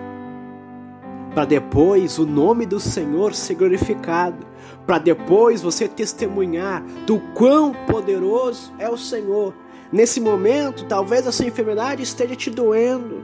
para 1.34 1.44
depois 1.44 2.18
o 2.18 2.26
nome 2.26 2.66
do 2.66 2.78
Senhor 2.78 3.34
ser 3.34 3.54
glorificado, 3.54 4.46
para 4.86 4.98
depois 4.98 5.62
você 5.62 5.88
testemunhar 5.88 6.82
do 7.06 7.18
quão 7.34 7.72
poderoso 7.72 8.72
é 8.78 8.88
o 8.88 8.98
Senhor. 8.98 9.54
Nesse 9.90 10.20
momento, 10.20 10.84
talvez 10.86 11.26
a 11.26 11.32
sua 11.32 11.46
enfermidade 11.46 12.02
esteja 12.02 12.34
te 12.34 12.50
doendo, 12.50 13.22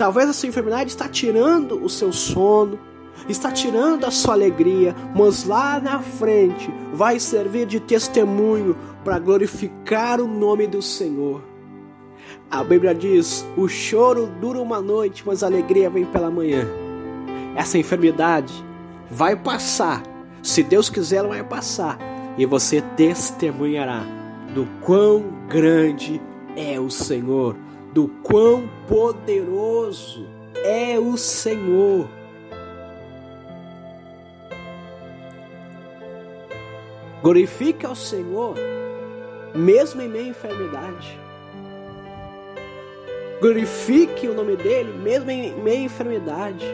talvez 0.00 0.30
a 0.30 0.32
sua 0.32 0.48
enfermidade 0.48 0.88
está 0.88 1.06
tirando 1.06 1.84
o 1.84 1.86
seu 1.86 2.10
sono, 2.10 2.78
está 3.28 3.52
tirando 3.52 4.06
a 4.06 4.10
sua 4.10 4.32
alegria, 4.32 4.96
mas 5.14 5.44
lá 5.44 5.78
na 5.78 6.00
frente 6.00 6.72
vai 6.94 7.20
servir 7.20 7.66
de 7.66 7.78
testemunho 7.78 8.74
para 9.04 9.18
glorificar 9.18 10.18
o 10.18 10.26
nome 10.26 10.66
do 10.66 10.80
Senhor. 10.80 11.42
A 12.50 12.64
Bíblia 12.64 12.94
diz: 12.94 13.44
o 13.58 13.68
choro 13.68 14.26
dura 14.40 14.58
uma 14.58 14.80
noite, 14.80 15.22
mas 15.26 15.42
a 15.42 15.48
alegria 15.48 15.90
vem 15.90 16.06
pela 16.06 16.30
manhã. 16.30 16.66
Essa 17.54 17.76
enfermidade 17.76 18.54
vai 19.10 19.36
passar, 19.36 20.02
se 20.42 20.62
Deus 20.62 20.88
quiser, 20.88 21.16
ela 21.16 21.28
vai 21.28 21.44
passar, 21.44 21.98
e 22.38 22.46
você 22.46 22.80
testemunhará 22.96 24.02
do 24.54 24.66
quão 24.80 25.26
grande 25.46 26.22
é 26.56 26.80
o 26.80 26.88
Senhor, 26.88 27.54
do 27.92 28.08
quão 28.22 28.68
poderoso 28.88 30.26
é 30.64 30.98
o 30.98 31.16
Senhor. 31.16 32.08
Glorifique 37.22 37.84
ao 37.84 37.94
Senhor, 37.94 38.54
mesmo 39.54 40.00
em 40.00 40.08
meio 40.08 40.26
à 40.26 40.28
enfermidade. 40.28 41.18
Glorifique 43.40 44.28
o 44.28 44.34
nome 44.34 44.56
dele, 44.56 44.92
mesmo 44.92 45.30
em 45.30 45.54
meio 45.54 45.82
à 45.82 45.84
enfermidade. 45.84 46.66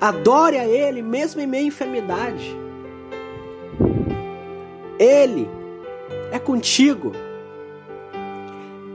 Adore 0.00 0.58
a 0.58 0.66
ele, 0.66 1.02
mesmo 1.02 1.40
em 1.40 1.46
meio 1.46 1.64
à 1.64 1.68
enfermidade. 1.68 2.56
Ele 4.98 5.48
é 6.32 6.38
contigo. 6.38 7.12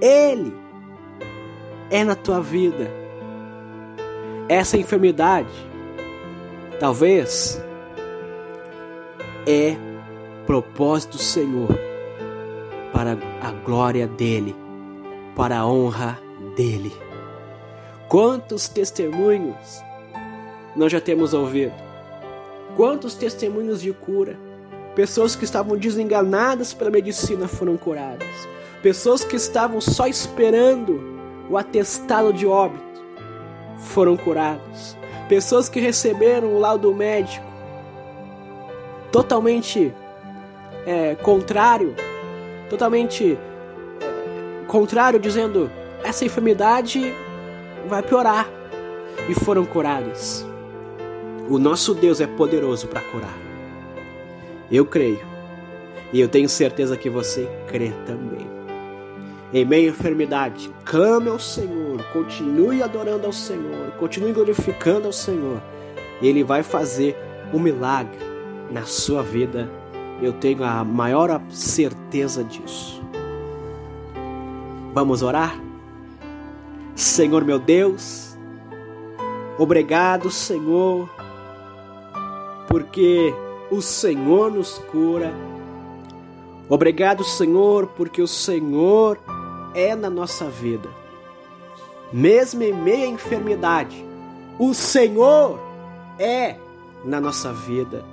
Ele 0.02 0.54
é 1.90 2.04
na 2.04 2.16
tua 2.16 2.42
vida. 2.42 2.90
Essa 4.50 4.78
enfermidade, 4.78 5.50
talvez, 6.80 7.62
é 9.46 9.76
propósito 10.46 11.18
do 11.18 11.24
Senhor 11.24 11.70
para 12.94 13.18
a 13.42 13.52
glória 13.52 14.08
dele, 14.08 14.56
para 15.36 15.60
a 15.60 15.68
honra 15.68 16.20
dele. 16.56 16.94
Quantos 18.08 18.68
testemunhos 18.68 19.84
nós 20.76 20.92
já 20.92 21.02
temos 21.02 21.34
ouvido? 21.34 21.74
Quantos 22.76 23.16
testemunhos 23.16 23.82
de 23.82 23.92
cura? 23.92 24.38
Pessoas 24.96 25.36
que 25.36 25.44
estavam 25.44 25.78
desenganadas 25.78 26.74
pela 26.74 26.90
medicina 26.90 27.48
foram 27.48 27.76
curadas. 27.76 28.28
Pessoas 28.82 29.24
que 29.24 29.36
estavam 29.36 29.82
só 29.82 30.08
esperando 30.08 31.02
o 31.50 31.58
atestado 31.58 32.32
de 32.32 32.46
óbito 32.46 32.84
foram 33.78 34.16
curadas. 34.16 34.98
Pessoas 35.28 35.68
que 35.68 35.80
receberam 35.80 36.56
o 36.56 36.60
laudo 36.60 36.94
médico 36.94 37.46
totalmente 39.12 39.94
é, 40.86 41.16
contrário, 41.16 41.96
totalmente 42.70 43.38
é, 44.02 44.66
contrário, 44.68 45.20
dizendo 45.20 45.70
essa 46.04 46.24
enfermidade 46.24 47.14
vai 47.88 48.04
piorar 48.04 48.48
e 49.28 49.34
foram 49.34 49.66
curadas. 49.66 50.46
O 51.50 51.58
nosso 51.58 51.94
Deus 51.94 52.22
é 52.22 52.28
poderoso 52.28 52.88
para 52.88 53.02
curar. 53.02 53.38
Eu 54.72 54.86
creio. 54.86 55.26
E 56.14 56.20
eu 56.20 56.28
tenho 56.28 56.48
certeza 56.48 56.96
que 56.96 57.10
você 57.10 57.50
crê 57.68 57.92
também. 58.06 58.57
Em 59.54 59.64
meio 59.64 59.90
à 59.90 59.94
enfermidade, 59.94 60.70
clame 60.84 61.30
ao 61.30 61.40
Senhor, 61.40 62.04
continue 62.12 62.84
adorando 62.84 63.26
ao 63.26 63.32
Senhor, 63.32 63.92
continue 63.98 64.34
glorificando 64.34 65.08
ao 65.08 65.14
Senhor. 65.14 65.62
Ele 66.22 66.44
vai 66.44 66.64
fazer 66.64 67.16
um 67.54 67.60
milagre 67.60 68.20
na 68.70 68.84
sua 68.84 69.24
vida. 69.24 69.70
Eu 70.22 70.34
tenho 70.34 70.64
a 70.66 70.84
maior 70.84 71.42
certeza 71.50 72.44
disso. 72.44 73.02
Vamos 74.94 75.22
orar? 75.22 75.58
Senhor 76.94 77.46
meu 77.46 77.60
Deus, 77.60 78.36
obrigado, 79.60 80.32
Senhor, 80.32 81.08
porque 82.68 83.34
o 83.70 83.82
Senhor 83.82 84.52
nos 84.52 84.80
cura. 84.92 85.32
Obrigado, 86.68 87.24
Senhor, 87.24 87.88
porque 87.96 88.22
o 88.22 88.28
Senhor 88.28 89.20
é 89.78 89.96
na 89.96 90.10
nossa 90.10 90.50
vida. 90.50 90.90
Mesmo 92.12 92.64
em 92.64 92.74
meia 92.74 93.06
enfermidade, 93.06 94.04
o 94.58 94.74
Senhor 94.74 95.60
é 96.18 96.56
na 97.06 97.22
nossa 97.22 97.54
vida. 97.54 98.04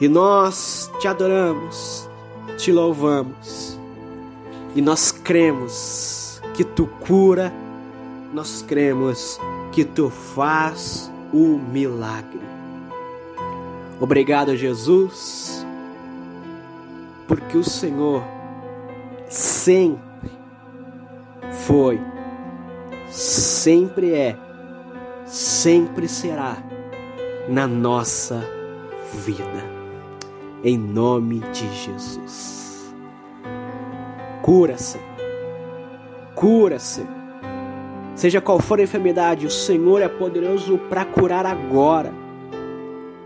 E 0.00 0.08
nós 0.08 0.90
te 0.98 1.06
adoramos, 1.06 2.10
te 2.58 2.72
louvamos. 2.72 3.78
E 4.74 4.82
nós 4.82 5.12
cremos 5.12 6.42
que 6.54 6.64
tu 6.64 6.88
cura, 7.06 7.52
nós 8.34 8.60
cremos 8.66 9.38
que 9.70 9.84
tu 9.84 10.10
faz 10.10 11.12
o 11.32 11.58
milagre. 11.58 12.40
Obrigado, 14.00 14.56
Jesus, 14.56 15.64
porque 17.28 17.56
o 17.56 17.62
Senhor 17.62 18.24
sempre 19.32 20.30
foi, 21.66 22.00
sempre 23.08 24.14
é, 24.14 24.36
sempre 25.24 26.06
será 26.06 26.56
na 27.48 27.66
nossa 27.66 28.44
vida. 29.24 29.72
Em 30.62 30.78
nome 30.78 31.40
de 31.52 31.68
Jesus. 31.72 32.94
Cura-se. 34.42 35.00
Cura-se. 36.34 37.04
Seja 38.14 38.40
qual 38.40 38.60
for 38.60 38.78
a 38.78 38.82
enfermidade, 38.82 39.46
o 39.46 39.50
Senhor 39.50 40.02
é 40.02 40.08
poderoso 40.08 40.78
para 40.88 41.04
curar 41.04 41.46
agora 41.46 42.22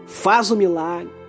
faz 0.06 0.50
o 0.50 0.56
milagre. 0.56 1.25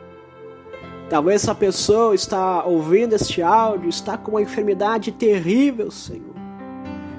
Talvez 1.09 1.43
essa 1.43 1.55
pessoa 1.55 2.13
está 2.13 2.65
ouvindo 2.65 3.13
este 3.13 3.41
áudio, 3.41 3.87
está 3.87 4.17
com 4.17 4.31
uma 4.31 4.41
enfermidade 4.41 5.11
terrível, 5.11 5.89
Senhor. 5.89 6.35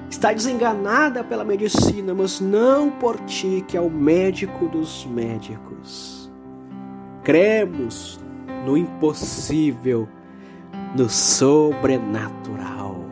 Está 0.09 0.31
desenganada 0.31 1.23
pela 1.23 1.43
medicina, 1.43 2.13
mas 2.13 2.39
não 2.39 2.91
por 2.91 3.17
ti, 3.21 3.63
que 3.67 3.75
é 3.75 3.81
o 3.81 3.89
médico 3.89 4.67
dos 4.67 5.05
médicos. 5.05 6.29
Cremos 7.23 8.19
no 8.65 8.77
impossível, 8.77 10.07
no 10.95 11.09
sobrenatural. 11.09 13.03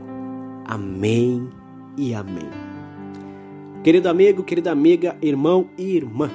Amém 0.66 1.50
e 1.96 2.14
amém. 2.14 2.50
Querido 3.84 4.10
amigo, 4.10 4.44
querida 4.44 4.72
amiga, 4.72 5.16
irmão 5.22 5.70
e 5.78 5.96
irmã, 5.96 6.30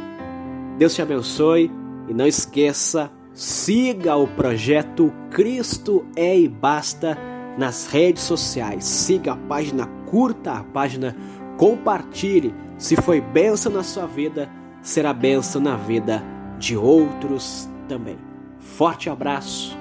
Deus 0.79 0.95
te 0.95 1.03
abençoe 1.03 1.71
e 2.09 2.15
não 2.15 2.27
esqueça, 2.27 3.11
siga 3.35 4.17
o 4.17 4.27
projeto 4.27 5.13
Cristo 5.31 6.07
é 6.17 6.39
e 6.39 6.49
Basta 6.49 7.17
nas 7.59 7.87
redes 7.87 8.23
sociais. 8.23 8.85
Siga 8.85 9.33
a 9.33 9.37
página, 9.37 9.87
curta 10.07 10.53
a 10.53 10.65
página, 10.65 11.17
compartilhe. 11.57 12.55
Se 12.79 12.97
foi 12.97 13.21
benção 13.21 13.73
na 13.73 13.83
sua 13.83 14.07
vida, 14.07 14.49
será 14.81 15.13
benção 15.13 15.61
na 15.61 15.77
vida 15.77 16.23
de 16.59 16.77
outros 16.77 17.69
também. 17.89 18.19
Forte 18.59 19.11
abraço. 19.11 19.77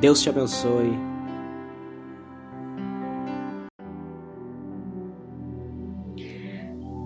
Deus 0.00 0.22
te 0.22 0.28
abençoe. 0.28 0.92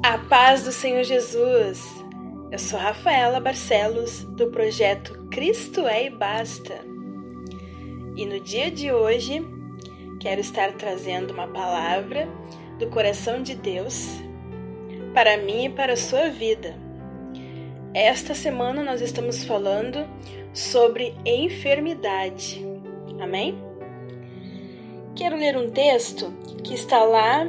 A 0.02 0.18
paz 0.28 0.62
do 0.64 0.70
Senhor 0.70 1.02
Jesus. 1.02 1.93
Eu 2.54 2.58
sou 2.60 2.78
Rafaela 2.78 3.40
Barcelos, 3.40 4.22
do 4.22 4.46
projeto 4.46 5.26
Cristo 5.28 5.88
é 5.88 6.06
e 6.06 6.10
Basta. 6.10 6.84
E 8.14 8.24
no 8.24 8.38
dia 8.38 8.70
de 8.70 8.92
hoje, 8.92 9.44
quero 10.20 10.40
estar 10.40 10.72
trazendo 10.74 11.32
uma 11.32 11.48
palavra 11.48 12.28
do 12.78 12.86
coração 12.90 13.42
de 13.42 13.56
Deus 13.56 14.06
para 15.12 15.36
mim 15.36 15.64
e 15.64 15.68
para 15.68 15.94
a 15.94 15.96
sua 15.96 16.28
vida. 16.28 16.76
Esta 17.92 18.36
semana 18.36 18.84
nós 18.84 19.00
estamos 19.00 19.42
falando 19.42 20.06
sobre 20.52 21.12
enfermidade. 21.26 22.64
Amém? 23.20 23.58
Quero 25.16 25.34
ler 25.34 25.56
um 25.56 25.70
texto 25.70 26.32
que 26.62 26.72
está 26.72 27.02
lá 27.02 27.44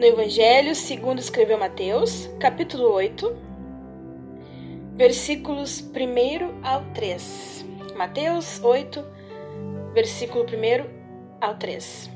no 0.00 0.06
Evangelho 0.06 0.74
segundo 0.74 1.18
escreveu 1.18 1.58
Mateus, 1.58 2.26
capítulo 2.40 2.90
8, 2.90 3.36
versículos 4.96 5.78
1 5.82 6.66
ao 6.66 6.82
3. 6.94 7.66
Mateus 7.98 8.64
8, 8.64 9.04
versículo 9.92 10.46
1 10.46 11.38
ao 11.38 11.54
3. 11.56 12.10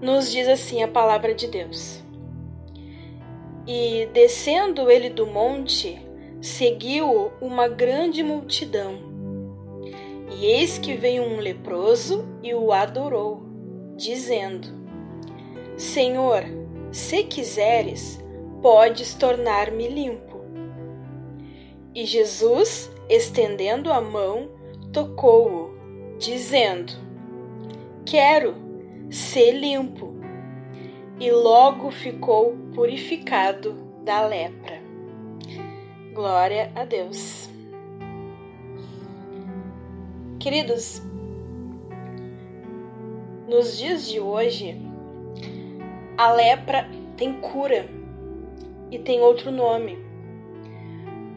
Nos 0.00 0.32
diz 0.32 0.48
assim 0.48 0.82
a 0.82 0.88
palavra 0.88 1.34
de 1.34 1.48
Deus. 1.48 2.02
E 3.66 4.08
descendo 4.14 4.90
ele 4.90 5.10
do 5.10 5.26
monte, 5.26 6.00
seguiu 6.40 7.30
uma 7.42 7.68
grande 7.68 8.22
multidão. 8.22 8.94
E 10.30 10.46
eis 10.46 10.78
que 10.78 10.94
veio 10.94 11.24
um 11.24 11.40
leproso 11.40 12.26
e 12.42 12.54
o 12.54 12.72
adorou, 12.72 13.42
dizendo: 13.98 14.79
Senhor, 15.80 16.44
se 16.92 17.24
quiseres, 17.24 18.22
podes 18.60 19.14
tornar-me 19.14 19.88
limpo. 19.88 20.42
E 21.94 22.04
Jesus, 22.04 22.90
estendendo 23.08 23.90
a 23.90 23.98
mão, 23.98 24.50
tocou-o, 24.92 25.70
dizendo: 26.18 26.92
Quero, 28.04 28.54
ser 29.10 29.52
limpo. 29.52 30.14
E 31.18 31.30
logo 31.30 31.90
ficou 31.90 32.54
purificado 32.74 33.72
da 34.04 34.26
lepra. 34.26 34.82
Glória 36.12 36.70
a 36.74 36.84
Deus. 36.84 37.48
Queridos, 40.38 41.02
nos 43.48 43.78
dias 43.78 44.06
de 44.06 44.20
hoje, 44.20 44.89
a 46.20 46.30
lepra 46.32 46.86
tem 47.16 47.32
cura 47.32 47.88
e 48.90 48.98
tem 48.98 49.22
outro 49.22 49.50
nome. 49.50 49.98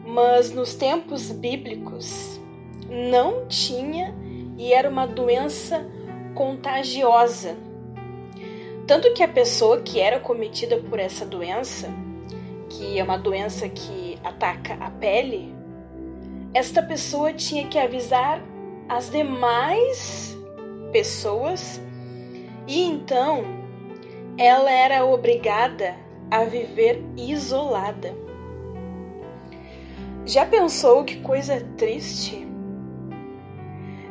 Mas 0.06 0.50
nos 0.50 0.74
tempos 0.74 1.30
bíblicos 1.32 2.38
não 2.90 3.46
tinha 3.46 4.14
e 4.58 4.74
era 4.74 4.90
uma 4.90 5.06
doença 5.06 5.86
contagiosa. 6.34 7.56
Tanto 8.86 9.14
que 9.14 9.22
a 9.22 9.28
pessoa 9.28 9.80
que 9.80 9.98
era 9.98 10.20
cometida 10.20 10.76
por 10.76 10.98
essa 10.98 11.24
doença, 11.24 11.88
que 12.68 12.98
é 12.98 13.02
uma 13.02 13.16
doença 13.16 13.66
que 13.70 14.18
ataca 14.22 14.74
a 14.74 14.90
pele, 14.90 15.54
esta 16.52 16.82
pessoa 16.82 17.32
tinha 17.32 17.66
que 17.68 17.78
avisar 17.78 18.38
as 18.86 19.10
demais 19.10 20.36
pessoas 20.92 21.80
e 22.66 22.82
então 22.82 23.63
ela 24.36 24.70
era 24.70 25.04
obrigada 25.04 25.96
a 26.30 26.44
viver 26.44 27.02
isolada. 27.16 28.14
Já 30.26 30.44
pensou 30.44 31.04
que 31.04 31.20
coisa 31.20 31.60
triste? 31.76 32.46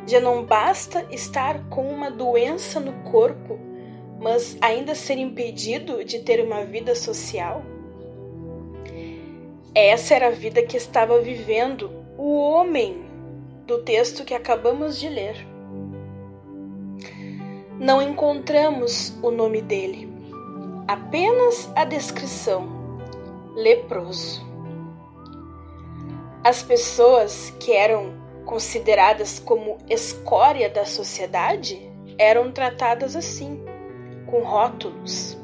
Já 0.06 0.20
não 0.20 0.44
basta 0.44 1.06
estar 1.10 1.68
com 1.68 1.88
uma 1.88 2.10
doença 2.10 2.78
no 2.78 2.92
corpo, 3.10 3.58
mas 4.20 4.56
ainda 4.60 4.94
ser 4.94 5.18
impedido 5.18 6.04
de 6.04 6.20
ter 6.20 6.44
uma 6.44 6.64
vida 6.64 6.94
social? 6.94 7.62
Essa 9.74 10.14
era 10.14 10.28
a 10.28 10.30
vida 10.30 10.62
que 10.62 10.76
estava 10.76 11.20
vivendo 11.20 11.90
o 12.16 12.38
homem 12.38 13.04
do 13.66 13.82
texto 13.82 14.24
que 14.24 14.34
acabamos 14.34 15.00
de 15.00 15.08
ler. 15.08 15.46
Não 17.80 18.00
encontramos 18.00 19.18
o 19.20 19.32
nome 19.32 19.60
dele, 19.60 20.13
apenas 20.86 21.70
a 21.74 21.84
descrição: 21.84 22.68
leproso. 23.54 24.44
As 26.42 26.62
pessoas 26.62 27.50
que 27.58 27.72
eram 27.72 28.12
consideradas 28.44 29.38
como 29.38 29.78
escória 29.88 30.68
da 30.68 30.84
sociedade, 30.84 31.90
eram 32.18 32.52
tratadas 32.52 33.16
assim, 33.16 33.64
com 34.26 34.42
rótulos. 34.42 35.38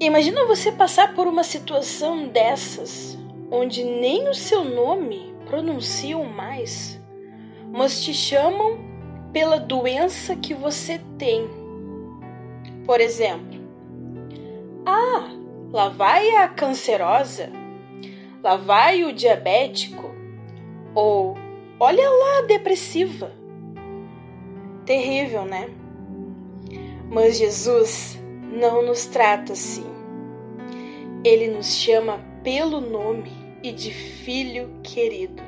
Imagina 0.00 0.46
você 0.46 0.72
passar 0.72 1.14
por 1.14 1.26
uma 1.26 1.44
situação 1.44 2.26
dessas, 2.26 3.18
onde 3.50 3.84
nem 3.84 4.28
o 4.28 4.34
seu 4.34 4.64
nome 4.64 5.34
pronunciam 5.46 6.24
mais, 6.24 7.00
mas 7.70 8.02
te 8.02 8.14
chamam 8.14 8.78
pela 9.32 9.58
doença 9.58 10.34
que 10.34 10.54
você 10.54 11.00
tem. 11.18 11.48
Por 12.86 13.00
exemplo, 13.00 13.59
ah, 14.90 15.30
lá 15.72 15.88
vai 15.88 16.36
a 16.36 16.48
cancerosa, 16.48 17.50
lá 18.42 18.56
vai 18.56 19.04
o 19.04 19.12
diabético, 19.12 20.10
ou 20.94 21.36
olha 21.78 22.08
lá, 22.08 22.46
depressiva. 22.46 23.32
Terrível, 24.84 25.44
né? 25.44 25.70
Mas 27.10 27.38
Jesus 27.38 28.20
não 28.52 28.84
nos 28.84 29.06
trata 29.06 29.52
assim. 29.52 29.86
Ele 31.24 31.48
nos 31.48 31.74
chama 31.76 32.20
pelo 32.42 32.80
nome 32.80 33.30
e 33.62 33.72
de 33.72 33.92
filho 33.92 34.70
querido. 34.82 35.42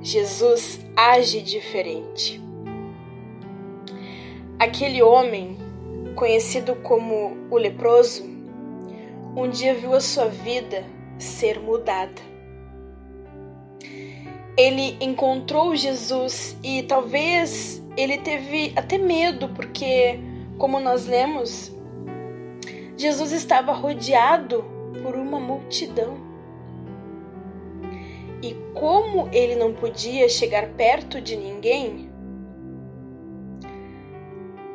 Jesus 0.00 0.80
age 0.96 1.42
diferente. 1.42 2.40
Aquele 4.58 5.02
homem, 5.02 5.58
conhecido 6.16 6.74
como 6.76 7.36
o 7.48 7.56
leproso, 7.56 8.24
um 9.36 9.48
dia 9.48 9.74
viu 9.74 9.94
a 9.94 10.00
sua 10.00 10.26
vida 10.26 10.84
ser 11.18 11.60
mudada 11.60 12.36
ele 14.56 14.96
encontrou 15.00 15.76
Jesus 15.76 16.56
e 16.64 16.82
talvez 16.84 17.84
ele 17.96 18.16
teve 18.18 18.72
até 18.74 18.96
medo, 18.96 19.50
porque, 19.50 20.18
como 20.56 20.80
nós 20.80 21.06
lemos, 21.06 21.74
Jesus 22.96 23.32
estava 23.32 23.72
rodeado 23.72 24.64
por 25.02 25.14
uma 25.14 25.38
multidão. 25.38 26.16
E 28.42 28.54
como 28.72 29.28
ele 29.30 29.56
não 29.56 29.74
podia 29.74 30.28
chegar 30.28 30.68
perto 30.70 31.20
de 31.20 31.36
ninguém, 31.36 32.10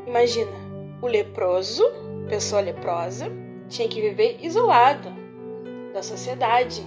imagina, 0.06 0.61
o 1.02 1.08
leproso, 1.08 1.84
pessoa 2.30 2.62
leprosa, 2.62 3.32
tinha 3.68 3.88
que 3.88 4.02
viver 4.02 4.38
isolado 4.42 5.10
da 5.94 6.04
sociedade, 6.04 6.86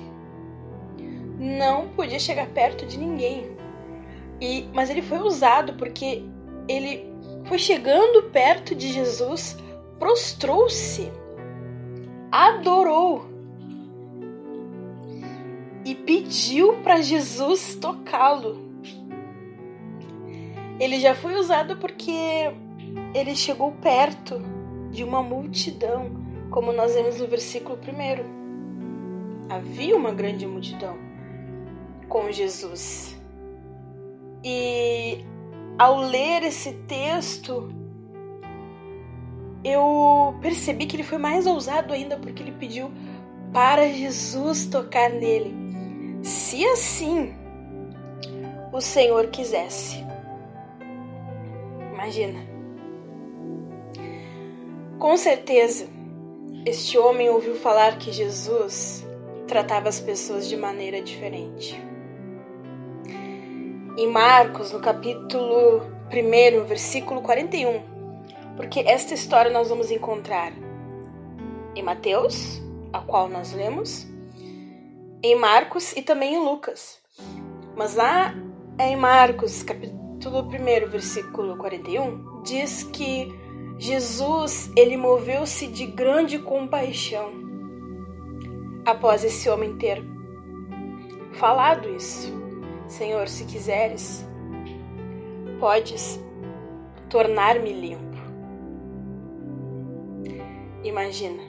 não 1.39 1.89
podia 1.89 2.19
chegar 2.19 2.47
perto 2.49 2.87
de 2.87 2.97
ninguém. 2.99 3.55
E, 4.41 4.69
mas 4.73 4.91
ele 4.91 5.03
foi 5.03 5.19
usado 5.19 5.75
porque 5.75 6.23
ele 6.69 7.13
foi 7.45 7.59
chegando 7.59 8.31
perto 8.31 8.75
de 8.75 8.93
Jesus, 8.93 9.57
prostrou-se, 9.99 11.11
adorou 12.31 13.27
e 15.85 15.95
pediu 15.95 16.75
para 16.83 17.03
Jesus 17.03 17.75
tocá-lo. 17.75 18.65
Ele 20.81 20.99
já 20.99 21.15
foi 21.15 21.35
usado 21.37 21.77
porque 21.77 22.53
ele 23.15 23.35
chegou 23.35 23.73
perto 23.73 24.41
de 24.91 25.03
uma 25.05 25.23
multidão, 25.23 26.11
como 26.51 26.73
nós 26.73 26.95
vemos 26.95 27.21
no 27.21 27.27
versículo 27.27 27.79
1. 27.79 29.49
Havia 29.49 29.97
uma 29.97 30.13
grande 30.13 30.47
multidão 30.47 30.97
com 32.09 32.31
Jesus. 32.31 33.19
E 34.43 35.25
ao 35.79 36.01
ler 36.01 36.43
esse 36.45 36.73
texto, 36.87 37.73
eu 39.65 40.37
percebi 40.41 40.87
que 40.87 40.97
ele 40.97 41.03
foi 41.03 41.19
mais 41.19 41.47
ousado 41.47 41.93
ainda 41.93 42.17
porque 42.17 42.43
ele 42.43 42.53
pediu 42.53 42.91
para 43.53 43.89
Jesus 43.89 44.67
tocar 44.67 45.11
nele. 45.11 45.55
Se 46.23 46.65
assim 46.67 47.35
o 48.73 48.81
Senhor 48.81 49.29
quisesse. 49.29 50.05
Imagina. 51.93 52.54
Com 55.05 55.19
certeza, 55.19 55.87
este 56.65 56.97
homem 56.97 57.29
ouviu 57.29 57.55
falar 57.57 57.99
que 57.99 58.11
Jesus 58.11 59.07
tratava 59.47 59.87
as 59.87 60.01
pessoas 60.01 60.49
de 60.49 60.57
maneira 60.57 61.03
diferente. 61.03 61.79
Em 63.99 64.09
Marcos, 64.09 64.73
no 64.73 64.81
capítulo 64.81 65.83
1, 66.11 66.65
versículo 66.65 67.21
41, 67.21 67.83
Porque 68.57 68.81
esta 68.81 69.13
história 69.13 69.51
nós 69.51 69.69
vamos 69.69 69.91
encontrar 69.91 70.55
em 71.77 71.83
Mateus, 71.83 72.63
a 72.91 73.01
qual 73.01 73.29
nós 73.29 73.53
lemos, 73.53 74.07
em 75.23 75.37
Marcos 75.37 75.93
e 75.93 76.01
também 76.01 76.37
em 76.37 76.43
Lucas. 76.43 76.99
Mas 77.77 77.95
lá 77.95 78.35
em 78.81 78.97
Marcos, 78.97 79.63
capítulo 79.63 80.49
1, 80.49 80.89
versículo 80.89 81.59
41, 81.59 82.43
diz 82.43 82.85
que 82.85 83.44
Jesus, 83.79 84.71
ele 84.77 84.97
moveu-se 84.97 85.67
de 85.67 85.87
grande 85.87 86.39
compaixão 86.39 87.33
após 88.85 89.25
esse 89.25 89.49
homem 89.49 89.77
ter 89.77 90.03
falado 91.33 91.89
isso. 91.89 92.33
Senhor, 92.87 93.29
se 93.29 93.45
quiseres, 93.45 94.25
podes 95.59 96.21
tornar-me 97.09 97.73
limpo. 97.73 98.05
Imagina. 100.85 101.43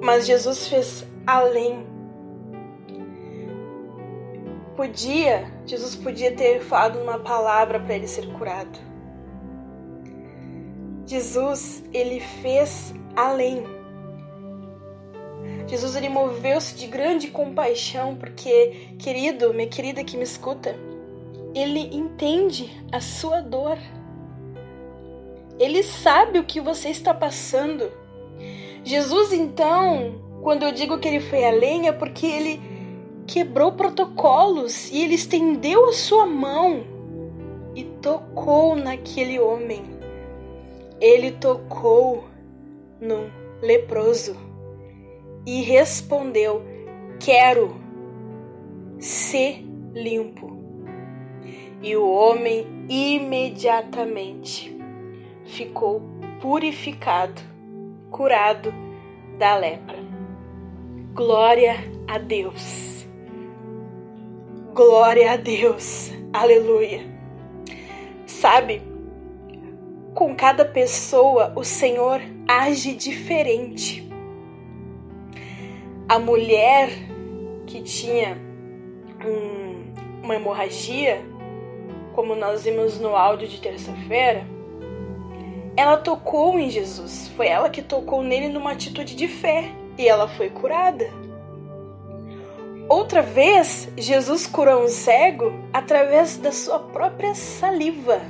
Mas 0.00 0.26
Jesus 0.26 0.68
fez 0.68 1.06
além. 1.26 1.86
Podia, 4.76 5.52
Jesus 5.66 5.96
podia 5.96 6.34
ter 6.34 6.60
falado 6.60 7.00
uma 7.00 7.18
palavra 7.18 7.80
para 7.80 7.96
ele 7.96 8.06
ser 8.06 8.32
curado. 8.34 8.87
Jesus, 11.08 11.82
ele 11.90 12.20
fez 12.20 12.94
além. 13.16 13.64
Jesus, 15.66 15.96
ele 15.96 16.10
moveu-se 16.10 16.74
de 16.76 16.86
grande 16.86 17.28
compaixão, 17.28 18.14
porque, 18.14 18.90
querido, 18.98 19.54
minha 19.54 19.68
querida 19.68 20.04
que 20.04 20.18
me 20.18 20.22
escuta, 20.22 20.76
ele 21.54 21.96
entende 21.96 22.70
a 22.92 23.00
sua 23.00 23.40
dor. 23.40 23.78
Ele 25.58 25.82
sabe 25.82 26.40
o 26.40 26.44
que 26.44 26.60
você 26.60 26.90
está 26.90 27.14
passando. 27.14 27.90
Jesus, 28.84 29.32
então, 29.32 30.20
quando 30.42 30.64
eu 30.64 30.72
digo 30.72 30.98
que 30.98 31.08
ele 31.08 31.20
foi 31.20 31.42
além, 31.42 31.88
é 31.88 31.92
porque 31.92 32.26
ele 32.26 32.60
quebrou 33.26 33.72
protocolos 33.72 34.90
e 34.90 35.04
ele 35.04 35.14
estendeu 35.14 35.88
a 35.88 35.92
sua 35.94 36.26
mão 36.26 36.84
e 37.74 37.82
tocou 37.84 38.76
naquele 38.76 39.40
homem. 39.40 39.97
Ele 41.00 41.30
tocou 41.32 42.24
no 43.00 43.30
leproso 43.62 44.36
e 45.46 45.62
respondeu: 45.62 46.62
Quero 47.20 47.76
ser 48.98 49.64
limpo. 49.92 50.56
E 51.80 51.96
o 51.96 52.10
homem 52.10 52.66
imediatamente 52.88 54.76
ficou 55.44 56.02
purificado, 56.40 57.40
curado 58.10 58.74
da 59.38 59.56
lepra. 59.56 59.98
Glória 61.14 61.76
a 62.08 62.18
Deus. 62.18 63.06
Glória 64.74 65.32
a 65.32 65.36
Deus. 65.36 66.12
Aleluia. 66.32 67.00
Sabe, 68.26 68.82
com 70.18 70.34
cada 70.34 70.64
pessoa 70.64 71.52
o 71.54 71.62
Senhor 71.62 72.20
age 72.48 72.92
diferente. 72.96 74.04
A 76.08 76.18
mulher 76.18 76.90
que 77.64 77.80
tinha 77.82 78.36
um, 79.24 80.24
uma 80.24 80.34
hemorragia, 80.34 81.22
como 82.16 82.34
nós 82.34 82.64
vimos 82.64 82.98
no 82.98 83.14
áudio 83.14 83.46
de 83.46 83.60
terça-feira, 83.60 84.44
ela 85.76 85.96
tocou 85.96 86.58
em 86.58 86.68
Jesus. 86.68 87.28
Foi 87.36 87.46
ela 87.46 87.70
que 87.70 87.80
tocou 87.80 88.20
nele 88.20 88.48
numa 88.48 88.72
atitude 88.72 89.14
de 89.14 89.28
fé 89.28 89.70
e 89.96 90.08
ela 90.08 90.26
foi 90.26 90.50
curada. 90.50 91.08
Outra 92.88 93.22
vez, 93.22 93.88
Jesus 93.96 94.48
curou 94.48 94.82
um 94.82 94.88
cego 94.88 95.52
através 95.72 96.36
da 96.38 96.50
sua 96.50 96.80
própria 96.80 97.36
saliva. 97.36 98.20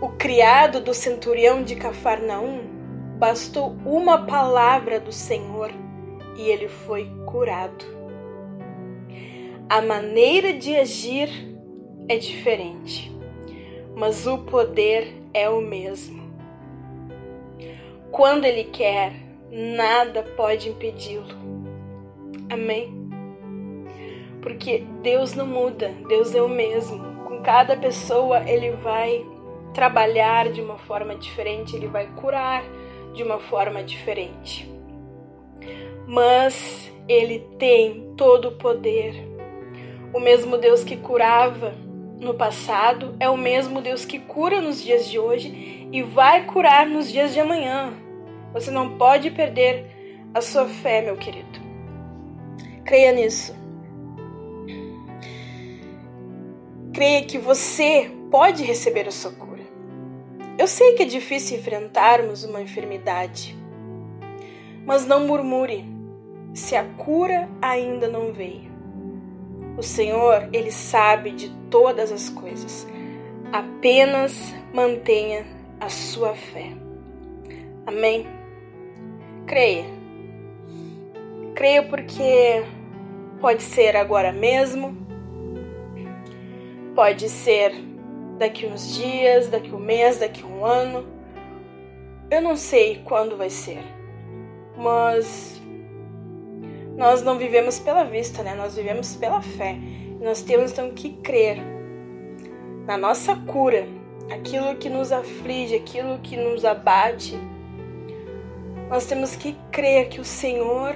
O 0.00 0.08
criado 0.08 0.80
do 0.80 0.94
centurião 0.94 1.62
de 1.62 1.76
Cafarnaum 1.76 2.60
bastou 3.18 3.76
uma 3.84 4.24
palavra 4.24 4.98
do 4.98 5.12
Senhor 5.12 5.70
e 6.36 6.48
ele 6.48 6.68
foi 6.68 7.10
curado. 7.26 7.84
A 9.68 9.82
maneira 9.82 10.54
de 10.54 10.74
agir 10.74 11.28
é 12.08 12.16
diferente, 12.16 13.14
mas 13.94 14.26
o 14.26 14.38
poder 14.38 15.14
é 15.34 15.48
o 15.48 15.60
mesmo. 15.60 16.32
Quando 18.10 18.44
Ele 18.44 18.64
quer, 18.64 19.12
nada 19.50 20.22
pode 20.36 20.70
impedi-lo. 20.70 21.28
Amém? 22.50 22.92
Porque 24.42 24.84
Deus 25.02 25.34
não 25.34 25.46
muda, 25.46 25.94
Deus 26.08 26.34
é 26.34 26.42
o 26.42 26.48
mesmo. 26.48 26.98
Com 27.24 27.40
cada 27.42 27.76
pessoa, 27.76 28.42
Ele 28.48 28.72
vai 28.72 29.24
trabalhar 29.72 30.50
de 30.50 30.60
uma 30.60 30.78
forma 30.78 31.14
diferente, 31.14 31.76
Ele 31.76 31.86
vai 31.86 32.06
curar 32.16 32.62
de 33.14 33.22
uma 33.22 33.38
forma 33.38 33.82
diferente. 33.82 34.70
Mas 36.06 36.92
Ele 37.08 37.40
tem 37.58 38.14
todo 38.16 38.48
o 38.48 38.52
poder. 38.52 39.14
O 40.12 40.20
mesmo 40.20 40.58
Deus 40.58 40.82
que 40.82 40.96
curava 40.96 41.74
no 42.20 42.34
passado 42.34 43.16
é 43.18 43.28
o 43.28 43.36
mesmo 43.36 43.80
Deus 43.80 44.04
que 44.04 44.18
cura 44.18 44.60
nos 44.60 44.82
dias 44.82 45.08
de 45.08 45.18
hoje 45.18 45.88
e 45.92 46.02
vai 46.02 46.44
curar 46.44 46.86
nos 46.86 47.10
dias 47.10 47.32
de 47.32 47.40
amanhã. 47.40 47.92
Você 48.52 48.70
não 48.70 48.98
pode 48.98 49.30
perder 49.30 49.86
a 50.34 50.40
sua 50.40 50.66
fé, 50.66 51.00
meu 51.00 51.16
querido. 51.16 51.60
Creia 52.84 53.12
nisso. 53.12 53.54
Creia 56.92 57.24
que 57.24 57.38
você 57.38 58.10
pode 58.30 58.62
receber 58.64 59.10
sua 59.10 59.32
cura. 59.32 59.49
Eu 60.60 60.66
sei 60.66 60.92
que 60.92 61.04
é 61.04 61.06
difícil 61.06 61.56
enfrentarmos 61.56 62.44
uma 62.44 62.60
enfermidade, 62.60 63.56
mas 64.84 65.06
não 65.06 65.26
murmure 65.26 65.86
se 66.52 66.76
a 66.76 66.84
cura 66.84 67.48
ainda 67.62 68.08
não 68.08 68.30
veio. 68.30 68.70
O 69.78 69.82
Senhor, 69.82 70.50
ele 70.52 70.70
sabe 70.70 71.30
de 71.30 71.48
todas 71.70 72.12
as 72.12 72.28
coisas. 72.28 72.86
Apenas 73.50 74.54
mantenha 74.74 75.46
a 75.80 75.88
sua 75.88 76.34
fé. 76.34 76.72
Amém. 77.86 78.26
Creia. 79.46 79.86
Creia 81.54 81.84
porque 81.84 82.62
pode 83.40 83.62
ser 83.62 83.96
agora 83.96 84.30
mesmo. 84.30 84.94
Pode 86.94 87.30
ser 87.30 87.72
daqui 88.40 88.64
uns 88.64 88.94
dias, 88.94 89.48
daqui 89.48 89.70
um 89.70 89.78
mês, 89.78 90.16
daqui 90.16 90.42
um 90.42 90.64
ano. 90.64 91.06
Eu 92.30 92.40
não 92.40 92.56
sei 92.56 93.02
quando 93.04 93.36
vai 93.36 93.50
ser. 93.50 93.84
Mas 94.78 95.60
nós 96.96 97.22
não 97.22 97.36
vivemos 97.36 97.78
pela 97.78 98.02
vista, 98.02 98.42
né? 98.42 98.54
Nós 98.54 98.76
vivemos 98.76 99.14
pela 99.14 99.42
fé. 99.42 99.76
Nós 100.22 100.40
temos 100.40 100.72
então 100.72 100.90
que 100.92 101.10
crer 101.18 101.58
na 102.86 102.96
nossa 102.96 103.36
cura, 103.36 103.86
aquilo 104.32 104.74
que 104.76 104.88
nos 104.88 105.12
aflige, 105.12 105.76
aquilo 105.76 106.18
que 106.20 106.34
nos 106.34 106.64
abate. 106.64 107.38
Nós 108.88 109.04
temos 109.04 109.36
que 109.36 109.54
crer 109.70 110.08
que 110.08 110.18
o 110.18 110.24
Senhor 110.24 110.94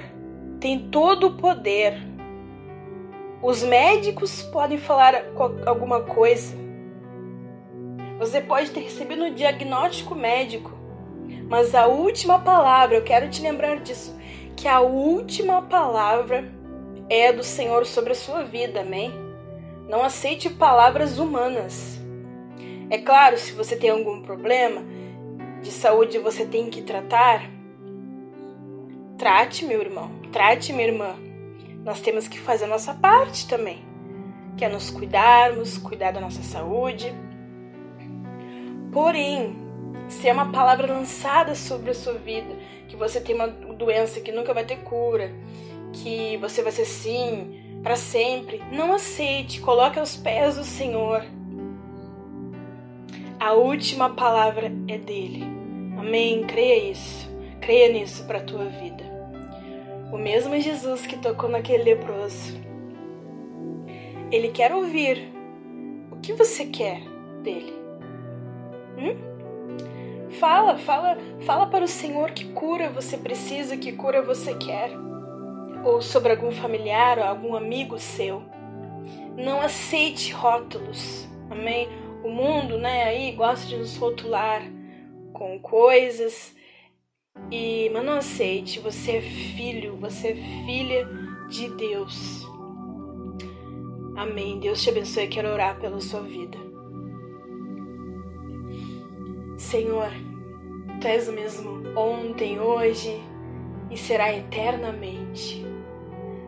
tem 0.59 0.89
todo 0.89 1.27
o 1.27 1.37
poder. 1.37 1.93
Os 3.43 3.61
médicos 3.61 4.41
podem 4.41 4.79
falar 4.79 5.25
alguma 5.67 6.01
coisa. 6.01 6.64
Você 8.17 8.39
pode 8.39 8.71
ter 8.71 8.81
recebido 8.81 9.23
um 9.23 9.33
diagnóstico 9.33 10.15
médico, 10.15 10.71
mas 11.49 11.75
a 11.75 11.85
última 11.87 12.39
palavra, 12.39 12.97
eu 12.97 13.03
quero 13.03 13.29
te 13.29 13.41
lembrar 13.41 13.79
disso, 13.81 14.15
que 14.55 14.67
a 14.67 14.79
última 14.79 15.61
palavra 15.61 16.49
é 17.09 17.31
do 17.31 17.43
Senhor 17.43 17.85
sobre 17.85 18.13
a 18.13 18.15
sua 18.15 18.43
vida, 18.43 18.81
amém? 18.81 19.13
Não 19.89 20.03
aceite 20.03 20.49
palavras 20.49 21.19
humanas. 21.19 21.99
É 22.89 22.97
claro, 22.97 23.37
se 23.37 23.51
você 23.51 23.75
tem 23.75 23.89
algum 23.89 24.21
problema 24.21 24.81
de 25.61 25.71
saúde 25.71 26.19
você 26.19 26.45
tem 26.45 26.69
que 26.69 26.83
tratar, 26.83 27.49
trate, 29.17 29.65
meu 29.65 29.81
irmão, 29.81 30.11
trate, 30.31 30.71
minha 30.71 30.87
irmã. 30.87 31.15
Nós 31.83 32.01
temos 32.01 32.27
que 32.27 32.39
fazer 32.39 32.65
a 32.65 32.67
nossa 32.67 32.93
parte 32.93 33.47
também, 33.47 33.83
que 34.55 34.63
é 34.63 34.69
nos 34.69 34.89
cuidarmos, 34.89 35.77
cuidar 35.77 36.11
da 36.11 36.21
nossa 36.21 36.43
saúde. 36.43 37.13
Porém, 38.95 39.57
se 40.07 40.29
é 40.29 40.31
uma 40.31 40.53
palavra 40.53 40.87
lançada 40.87 41.53
sobre 41.53 41.91
a 41.91 41.93
sua 41.93 42.13
vida, 42.13 42.55
que 42.87 42.95
você 42.95 43.19
tem 43.19 43.35
uma 43.35 43.49
doença 43.49 44.21
que 44.21 44.31
nunca 44.31 44.53
vai 44.53 44.63
ter 44.63 44.77
cura, 44.77 45.33
que 45.91 46.37
você 46.37 46.63
vai 46.63 46.71
ser 46.71 46.83
assim 46.83 47.81
para 47.83 47.97
sempre, 47.97 48.63
não 48.71 48.93
aceite, 48.93 49.59
coloque 49.59 49.99
aos 49.99 50.15
pés 50.15 50.55
do 50.55 50.63
Senhor. 50.63 51.25
A 53.37 53.51
última 53.51 54.11
palavra 54.11 54.71
é 54.87 54.97
dele. 54.97 55.43
Amém. 55.99 56.45
Creia 56.45 56.91
isso. 56.91 57.29
Creia 57.59 57.91
nisso 57.91 58.23
para 58.23 58.37
a 58.37 58.43
tua 58.43 58.63
vida. 58.63 59.03
O 60.09 60.17
mesmo 60.17 60.57
Jesus 60.57 61.05
que 61.05 61.17
tocou 61.17 61.49
naquele 61.49 61.83
leproso. 61.83 62.57
Ele 64.31 64.47
quer 64.47 64.73
ouvir 64.73 65.33
o 66.13 66.15
que 66.21 66.31
você 66.31 66.65
quer 66.67 67.01
dele. 67.43 67.84
Hum? 68.97 70.29
Fala, 70.39 70.77
fala, 70.77 71.17
fala 71.45 71.67
para 71.67 71.85
o 71.85 71.87
Senhor 71.87 72.31
que 72.31 72.45
cura 72.51 72.89
você 72.89 73.17
precisa, 73.17 73.77
que 73.77 73.91
cura 73.91 74.21
você 74.21 74.53
quer. 74.55 74.91
Ou 75.83 76.01
sobre 76.01 76.31
algum 76.31 76.51
familiar 76.51 77.19
ou 77.19 77.23
algum 77.25 77.55
amigo 77.55 77.99
seu. 77.99 78.41
Não 79.37 79.61
aceite 79.61 80.31
rótulos. 80.31 81.27
Amém? 81.49 81.87
O 82.23 82.29
mundo, 82.29 82.77
né, 82.77 83.03
aí 83.03 83.31
gosta 83.33 83.67
de 83.67 83.77
nos 83.77 83.95
rotular 83.97 84.63
com 85.33 85.59
coisas. 85.59 86.55
E, 87.51 87.89
mas 87.93 88.03
não 88.03 88.13
aceite, 88.13 88.79
você 88.79 89.17
é 89.17 89.21
filho, 89.21 89.97
você 89.97 90.29
é 90.29 90.35
filha 90.65 91.07
de 91.49 91.69
Deus. 91.75 92.45
Amém. 94.15 94.59
Deus 94.59 94.81
te 94.81 94.89
abençoe. 94.89 95.27
Quero 95.27 95.49
orar 95.49 95.79
pela 95.79 95.99
sua 95.99 96.21
vida. 96.21 96.64
Senhor, 99.57 100.11
Tu 100.99 101.07
és 101.07 101.27
o 101.27 101.33
mesmo 101.33 101.97
ontem, 101.97 102.59
hoje 102.59 103.21
e 103.91 103.97
será 103.97 104.33
eternamente. 104.33 105.65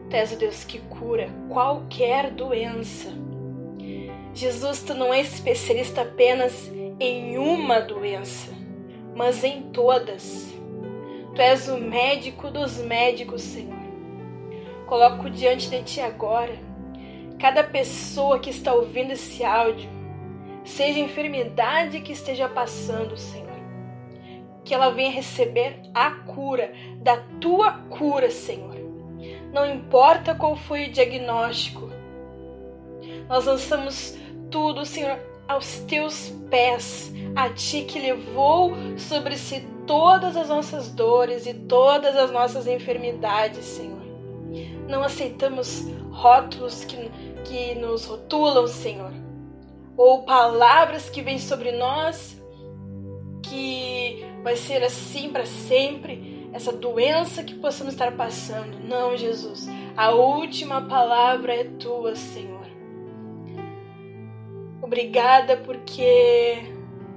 Tu 0.10 0.16
és 0.16 0.32
o 0.32 0.38
Deus 0.38 0.64
que 0.64 0.80
cura 0.80 1.30
qualquer 1.50 2.32
doença. 2.32 3.10
Jesus, 4.34 4.82
tu 4.82 4.94
não 4.94 5.14
és 5.14 5.34
especialista 5.34 6.02
apenas 6.02 6.72
em 7.00 7.38
uma 7.38 7.80
doença, 7.80 8.52
mas 9.16 9.44
em 9.44 9.64
todas. 9.72 10.54
Tu 11.36 11.42
és 11.42 11.68
o 11.68 11.78
médico 11.78 12.50
dos 12.50 12.78
médicos, 12.78 13.42
Senhor. 13.42 13.78
Coloco 14.88 15.30
diante 15.30 15.70
de 15.70 15.84
ti 15.84 16.02
agora 16.02 16.68
cada 17.40 17.64
pessoa 17.64 18.40
que 18.40 18.50
está 18.50 18.74
ouvindo 18.74 19.12
esse 19.12 19.44
áudio, 19.44 19.90
seja 20.68 21.00
a 21.00 21.04
enfermidade 21.04 22.02
que 22.02 22.12
esteja 22.12 22.48
passando, 22.48 23.18
Senhor 23.18 23.48
que 24.68 24.74
ela 24.74 24.90
venha 24.90 25.10
receber 25.10 25.80
a 25.94 26.12
cura, 26.12 26.74
da 26.98 27.16
tua 27.40 27.72
cura, 27.72 28.30
Senhor. 28.30 28.76
Não 29.54 29.66
importa 29.66 30.36
qual 30.36 30.58
foi 30.58 30.88
o 30.88 30.92
diagnóstico, 30.92 31.90
nós 33.30 33.46
lançamos 33.46 34.18
tudo, 34.52 34.86
Senhor, 34.86 35.18
aos 35.48 35.80
teus 35.82 36.30
pés, 36.50 37.14
a 37.36 37.50
ti 37.50 37.84
que 37.84 38.00
levou 38.00 38.74
sobre 38.98 39.38
si 39.38 39.66
todas 39.86 40.36
as 40.36 40.50
nossas 40.50 40.92
dores 40.92 41.46
e 41.46 41.54
todas 41.54 42.16
as 42.16 42.30
nossas 42.32 42.68
enfermidades, 42.68 43.64
Senhor. 43.64 44.02
Não 44.88 45.04
aceitamos 45.04 45.86
rótulos 46.12 46.84
que, 46.84 47.10
que 47.46 47.76
nos 47.76 48.06
rotulam, 48.06 48.68
Senhor, 48.68 49.12
ou 49.98 50.24
palavras 50.24 51.10
que 51.10 51.22
vêm 51.22 51.40
sobre 51.40 51.72
nós 51.72 52.40
que 53.42 54.24
vai 54.44 54.56
ser 54.56 54.84
assim 54.84 55.30
para 55.30 55.46
sempre, 55.46 56.50
essa 56.54 56.72
doença 56.72 57.44
que 57.44 57.56
possamos 57.56 57.94
estar 57.94 58.16
passando. 58.16 58.80
Não, 58.88 59.18
Jesus. 59.18 59.68
A 59.96 60.12
última 60.12 60.82
palavra 60.82 61.54
é 61.56 61.64
tua, 61.64 62.16
Senhor. 62.16 62.68
Obrigada 64.82 65.58
porque 65.58 66.74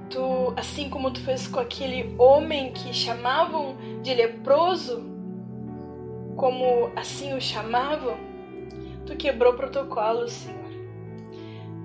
tu, 0.09 0.53
assim 0.57 0.89
como 0.89 1.11
tu 1.11 1.21
fez 1.21 1.47
com 1.47 1.59
aquele 1.59 2.13
homem 2.17 2.71
que 2.73 2.93
chamavam 2.93 3.77
de 4.01 4.13
leproso, 4.13 5.09
como 6.35 6.91
assim 6.95 7.33
o 7.33 7.41
chamavam, 7.41 8.17
tu 9.05 9.15
quebrou 9.15 9.53
protocolos, 9.53 10.31
Senhor. 10.33 10.60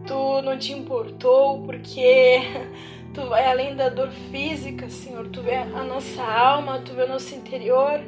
Tu 0.07 0.43
não 0.43 0.59
te 0.59 0.73
importou 0.73 1.63
porque 1.63 2.41
Tu 3.17 3.27
vai 3.27 3.47
além 3.47 3.75
da 3.75 3.89
dor 3.89 4.11
física, 4.31 4.91
Senhor. 4.91 5.27
Tu 5.29 5.41
vê 5.41 5.55
a 5.57 5.83
nossa 5.83 6.23
alma, 6.23 6.81
tu 6.81 6.93
vê 6.93 7.05
o 7.05 7.09
nosso 7.09 7.35
interior. 7.35 7.99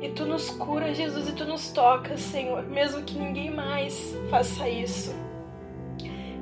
E 0.00 0.08
tu 0.10 0.24
nos 0.24 0.50
cura, 0.50 0.94
Jesus, 0.94 1.28
e 1.28 1.32
tu 1.32 1.44
nos 1.44 1.72
toca, 1.72 2.16
Senhor, 2.16 2.62
mesmo 2.62 3.02
que 3.02 3.18
ninguém 3.18 3.50
mais 3.50 4.16
faça 4.30 4.68
isso. 4.68 5.12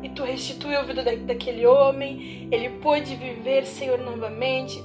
E 0.02 0.08
tu 0.10 0.22
restitui 0.22 0.74
a 0.74 0.82
vida 0.82 1.02
daquele 1.02 1.64
homem, 1.64 2.46
ele 2.52 2.68
pôde 2.68 3.16
viver, 3.16 3.64
Senhor, 3.64 3.98
novamente, 3.98 4.84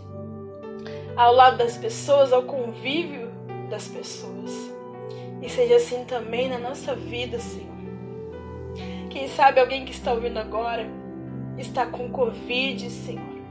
ao 1.17 1.33
lado 1.33 1.57
das 1.57 1.75
pessoas, 1.75 2.31
ao 2.31 2.43
convívio 2.43 3.29
das 3.69 3.89
pessoas. 3.89 4.71
E 5.41 5.49
seja 5.49 5.75
assim 5.75 6.05
também 6.05 6.47
na 6.47 6.57
nossa 6.57 6.95
vida, 6.95 7.37
Senhor. 7.37 7.76
Quem 9.17 9.27
sabe 9.27 9.59
alguém 9.59 9.83
que 9.83 9.91
está 9.91 10.13
ouvindo 10.13 10.37
agora 10.37 10.87
está 11.57 11.87
com 11.87 12.11
Covid, 12.11 12.87
Senhor. 12.87 13.41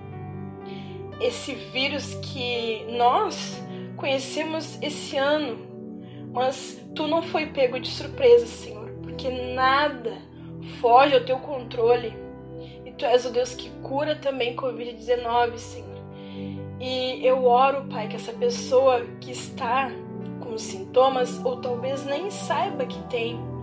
Esse 1.21 1.55
vírus 1.55 2.15
que 2.23 2.87
nós 2.97 3.61
conhecemos 3.97 4.81
esse 4.81 5.17
ano, 5.17 5.59
mas 6.33 6.81
tu 6.95 7.09
não 7.09 7.21
foi 7.21 7.47
pego 7.47 7.81
de 7.81 7.89
surpresa, 7.89 8.47
Senhor, 8.47 8.89
porque 9.03 9.29
nada 9.29 10.17
foge 10.81 11.17
ao 11.17 11.25
teu 11.25 11.41
controle. 11.41 12.17
E 12.85 12.93
tu 12.93 13.05
és 13.05 13.27
o 13.27 13.33
Deus 13.33 13.53
que 13.53 13.69
cura 13.83 14.15
também 14.15 14.55
Covid-19, 14.55 15.57
Senhor. 15.57 15.99
E 16.79 17.27
eu 17.27 17.45
oro, 17.45 17.89
Pai, 17.89 18.07
que 18.07 18.15
essa 18.15 18.33
pessoa 18.33 19.05
que 19.21 19.33
está 19.33 19.91
com 20.39 20.57
sintomas, 20.57 21.45
ou 21.45 21.61
talvez 21.61 22.07
nem 22.07 22.31
saiba 22.31 22.87
que 22.87 23.03
tem 23.09 23.56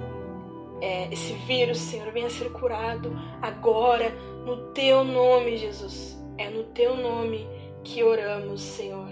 é, 0.83 1.07
esse 1.13 1.31
vírus, 1.47 1.77
Senhor, 1.77 2.11
venha 2.11 2.29
ser 2.29 2.51
curado 2.51 3.17
agora, 3.41 4.09
no 4.45 4.73
teu 4.73 5.01
nome, 5.05 5.55
Jesus. 5.55 6.21
É 6.37 6.49
no 6.49 6.65
teu 6.65 6.97
nome 6.97 7.47
que 7.85 8.03
oramos, 8.03 8.61
Senhor. 8.61 9.07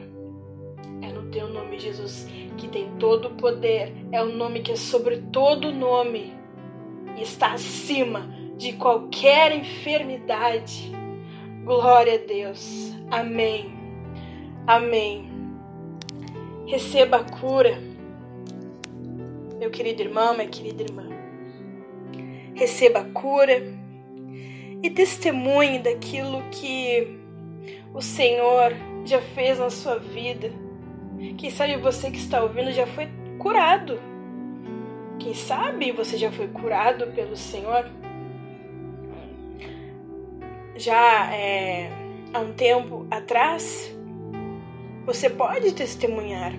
É 1.02 1.08
no 1.14 1.32
teu 1.32 1.48
nome, 1.48 1.80
Jesus, 1.80 2.28
que 2.58 2.68
tem 2.68 2.92
todo 3.00 3.30
o 3.30 3.36
poder. 3.36 3.94
É 4.12 4.22
o 4.22 4.26
nome 4.26 4.60
que 4.60 4.74
é 4.74 4.76
sobre 4.76 5.20
todo 5.32 5.72
nome 5.72 6.34
e 7.18 7.22
está 7.22 7.54
acima 7.54 8.28
de 8.58 8.74
qualquer 8.74 9.54
enfermidade. 9.54 10.92
Glória 11.64 12.16
a 12.16 12.28
Deus. 12.28 12.92
Amém. 13.10 13.72
Amém. 14.68 15.32
Receba 16.66 17.18
a 17.18 17.24
cura. 17.24 17.82
Meu 19.58 19.72
querido 19.72 20.02
irmão, 20.02 20.34
minha 20.34 20.50
querida 20.50 20.84
irmã. 20.84 21.11
Receba 22.54 23.00
a 23.00 23.06
cura 23.06 23.62
e 24.84 24.90
testemunhe 24.90 25.80
daquilo 25.80 26.42
que 26.52 27.20
o 27.94 28.02
Senhor 28.02 28.74
já 29.06 29.22
fez 29.22 29.60
na 29.60 29.70
sua 29.70 29.98
vida. 30.00 30.52
Quem 31.38 31.50
sabe 31.50 31.78
você 31.78 32.10
que 32.10 32.18
está 32.18 32.42
ouvindo 32.42 32.72
já 32.72 32.88
foi 32.88 33.08
curado. 33.38 34.00
Quem 35.20 35.34
sabe 35.34 35.92
você 35.92 36.18
já 36.18 36.32
foi 36.32 36.48
curado 36.48 37.08
pelo 37.08 37.36
Senhor? 37.36 37.90
Já 40.76 41.32
é, 41.32 41.92
há 42.34 42.40
um 42.40 42.54
tempo 42.54 43.06
atrás, 43.12 43.96
você 45.06 45.30
pode 45.30 45.74
testemunhar. 45.74 46.54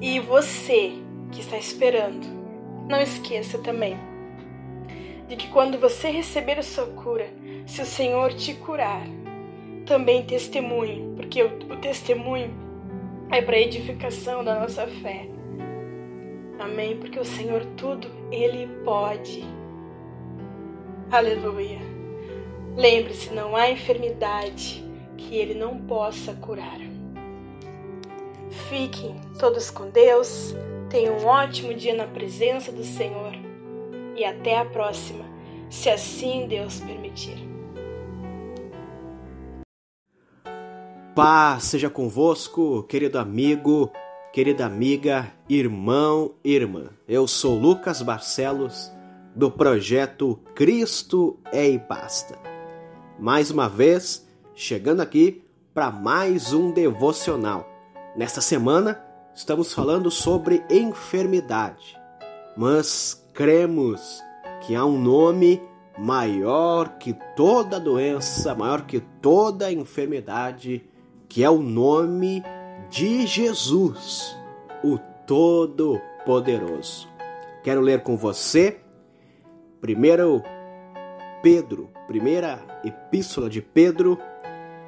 E 0.00 0.18
você 0.18 0.94
que 1.30 1.40
está 1.40 1.56
esperando, 1.56 2.26
não 2.88 3.00
esqueça 3.00 3.58
também 3.58 3.96
de 5.28 5.36
que 5.36 5.48
quando 5.48 5.78
você 5.78 6.08
receber 6.08 6.58
a 6.58 6.62
sua 6.62 6.86
cura, 6.86 7.28
se 7.66 7.82
o 7.82 7.86
Senhor 7.86 8.32
te 8.32 8.54
curar, 8.54 9.06
também 9.84 10.24
testemunhe, 10.24 11.14
porque 11.16 11.42
o, 11.42 11.48
o 11.72 11.76
testemunho 11.76 12.54
é 13.30 13.42
para 13.42 13.58
edificação 13.58 14.44
da 14.44 14.60
nossa 14.60 14.86
fé. 14.86 15.28
Amém? 16.58 16.96
Porque 16.96 17.18
o 17.18 17.24
Senhor 17.24 17.64
tudo 17.76 18.08
ele 18.30 18.66
pode. 18.84 19.44
Aleluia. 21.10 21.78
Lembre-se, 22.76 23.32
não 23.32 23.56
há 23.56 23.70
enfermidade 23.70 24.84
que 25.16 25.36
ele 25.36 25.54
não 25.54 25.78
possa 25.78 26.34
curar. 26.34 26.78
Fiquem 28.68 29.16
todos 29.38 29.70
com 29.70 29.90
Deus. 29.90 30.54
Tenham 30.88 31.16
um 31.18 31.26
ótimo 31.26 31.74
dia 31.74 31.94
na 31.94 32.06
presença 32.06 32.70
do 32.70 32.84
Senhor 32.84 33.45
e 34.16 34.24
até 34.24 34.58
a 34.58 34.64
próxima, 34.64 35.24
se 35.68 35.90
assim 35.90 36.46
Deus 36.48 36.80
permitir. 36.80 37.46
Paz 41.14 41.64
seja 41.64 41.88
convosco, 41.88 42.82
querido 42.84 43.18
amigo, 43.18 43.90
querida 44.32 44.66
amiga, 44.66 45.32
irmão, 45.48 46.34
irmã. 46.44 46.90
Eu 47.08 47.26
sou 47.26 47.58
Lucas 47.58 48.02
Barcelos, 48.02 48.92
do 49.34 49.50
projeto 49.50 50.38
Cristo 50.54 51.38
é 51.52 51.70
e 51.70 51.78
Basta. 51.78 52.38
mais 53.18 53.50
uma 53.50 53.68
vez 53.68 54.26
chegando 54.54 55.00
aqui 55.00 55.42
para 55.72 55.90
mais 55.90 56.52
um 56.52 56.70
devocional. 56.70 57.66
Nesta 58.14 58.40
semana 58.40 59.02
estamos 59.34 59.72
falando 59.74 60.10
sobre 60.10 60.64
enfermidade, 60.70 61.98
mas 62.56 63.25
cremos 63.36 64.24
que 64.62 64.74
há 64.74 64.84
um 64.84 64.98
nome 64.98 65.62
maior 65.98 66.96
que 66.98 67.14
toda 67.36 67.78
doença, 67.78 68.54
maior 68.54 68.86
que 68.86 68.98
toda 69.20 69.70
enfermidade, 69.70 70.88
que 71.28 71.44
é 71.44 71.50
o 71.50 71.60
nome 71.60 72.42
de 72.88 73.26
Jesus, 73.26 74.34
o 74.82 74.98
Todo-Poderoso. 75.26 77.08
Quero 77.62 77.82
ler 77.82 78.02
com 78.02 78.16
você 78.16 78.80
primeiro 79.82 80.42
Pedro, 81.42 81.90
primeira 82.06 82.64
epístola 82.82 83.50
de 83.50 83.60
Pedro, 83.60 84.18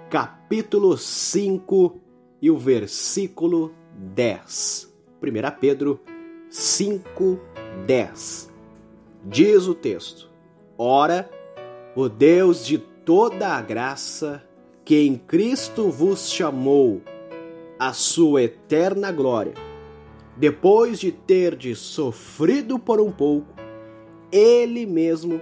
capítulo 0.09 0.97
5 0.97 2.01
e 2.41 2.51
o 2.51 2.57
versículo 2.57 3.75
10. 3.95 4.91
1 5.23 5.61
Pedro 5.61 6.01
5, 6.49 7.39
10. 7.87 8.51
Diz 9.25 9.67
o 9.67 9.75
texto: 9.75 10.31
Ora, 10.77 11.31
o 11.95 12.09
Deus 12.09 12.65
de 12.65 12.79
toda 12.79 13.49
a 13.49 13.61
graça, 13.61 14.43
que 14.85 15.07
em 15.07 15.17
Cristo 15.17 15.91
vos 15.91 16.31
chamou 16.31 17.03
a 17.79 17.93
sua 17.93 18.43
eterna 18.43 19.13
glória, 19.13 19.55
depois 20.37 21.01
de 21.01 21.13
terdes 21.13 21.79
sofrido 21.79 22.79
por 22.79 23.01
um 23.01 23.11
pouco, 23.11 23.55
ele 24.31 24.85
mesmo 24.87 25.41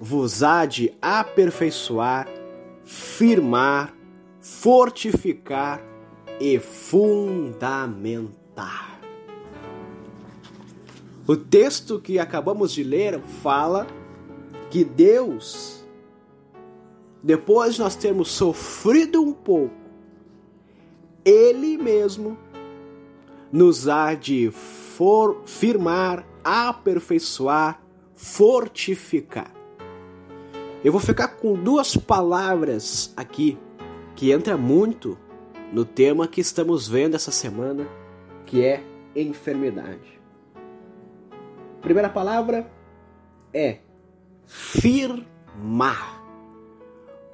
vos 0.00 0.42
há 0.42 0.66
de 0.66 0.92
aperfeiçoar, 1.00 2.26
firmar, 2.84 3.94
fortificar 4.40 5.80
e 6.40 6.58
fundamentar. 6.58 8.93
O 11.26 11.36
texto 11.36 11.98
que 11.98 12.18
acabamos 12.18 12.72
de 12.72 12.84
ler 12.84 13.18
fala 13.20 13.86
que 14.70 14.84
Deus, 14.84 15.82
depois 17.22 17.74
de 17.74 17.80
nós 17.80 17.96
termos 17.96 18.30
sofrido 18.30 19.22
um 19.22 19.32
pouco, 19.32 19.74
Ele 21.24 21.78
mesmo 21.78 22.36
nos 23.50 23.88
há 23.88 24.12
de 24.12 24.50
for, 24.50 25.40
firmar, 25.46 26.26
aperfeiçoar, 26.44 27.80
fortificar. 28.14 29.50
Eu 30.84 30.92
vou 30.92 31.00
ficar 31.00 31.28
com 31.28 31.54
duas 31.54 31.96
palavras 31.96 33.14
aqui 33.16 33.56
que 34.14 34.30
entra 34.30 34.58
muito 34.58 35.16
no 35.72 35.86
tema 35.86 36.28
que 36.28 36.42
estamos 36.42 36.86
vendo 36.86 37.14
essa 37.14 37.30
semana, 37.30 37.88
que 38.44 38.62
é 38.62 38.84
enfermidade. 39.16 40.13
Primeira 41.84 42.08
palavra 42.08 42.66
é 43.52 43.78
firmar. 44.46 46.24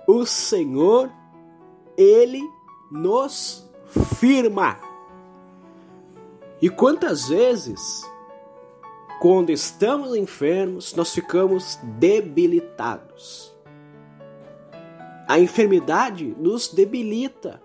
O 0.08 0.26
Senhor, 0.26 1.08
ele 1.96 2.42
nos 2.90 3.64
firma. 4.18 4.76
E 6.60 6.68
quantas 6.68 7.28
vezes 7.28 8.04
quando 9.20 9.50
estamos 9.50 10.16
enfermos, 10.16 10.94
nós 10.94 11.14
ficamos 11.14 11.78
debilitados. 11.84 13.54
A 15.28 15.38
enfermidade 15.38 16.34
nos 16.36 16.66
debilita, 16.66 17.62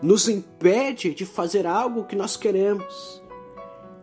nos 0.00 0.30
impede 0.30 1.12
de 1.12 1.26
fazer 1.26 1.66
algo 1.66 2.04
que 2.04 2.16
nós 2.16 2.38
queremos. 2.38 3.22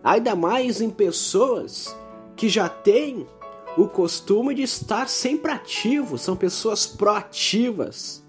Ainda 0.04 0.36
mais 0.36 0.80
em 0.80 0.92
pessoas 0.92 1.98
que 2.40 2.48
já 2.48 2.70
têm 2.70 3.28
o 3.76 3.86
costume 3.86 4.56
de 4.56 4.62
estar 4.62 5.10
sempre 5.10 5.52
ativos, 5.52 6.22
são 6.22 6.38
pessoas 6.38 6.88
proativas, 6.88 8.26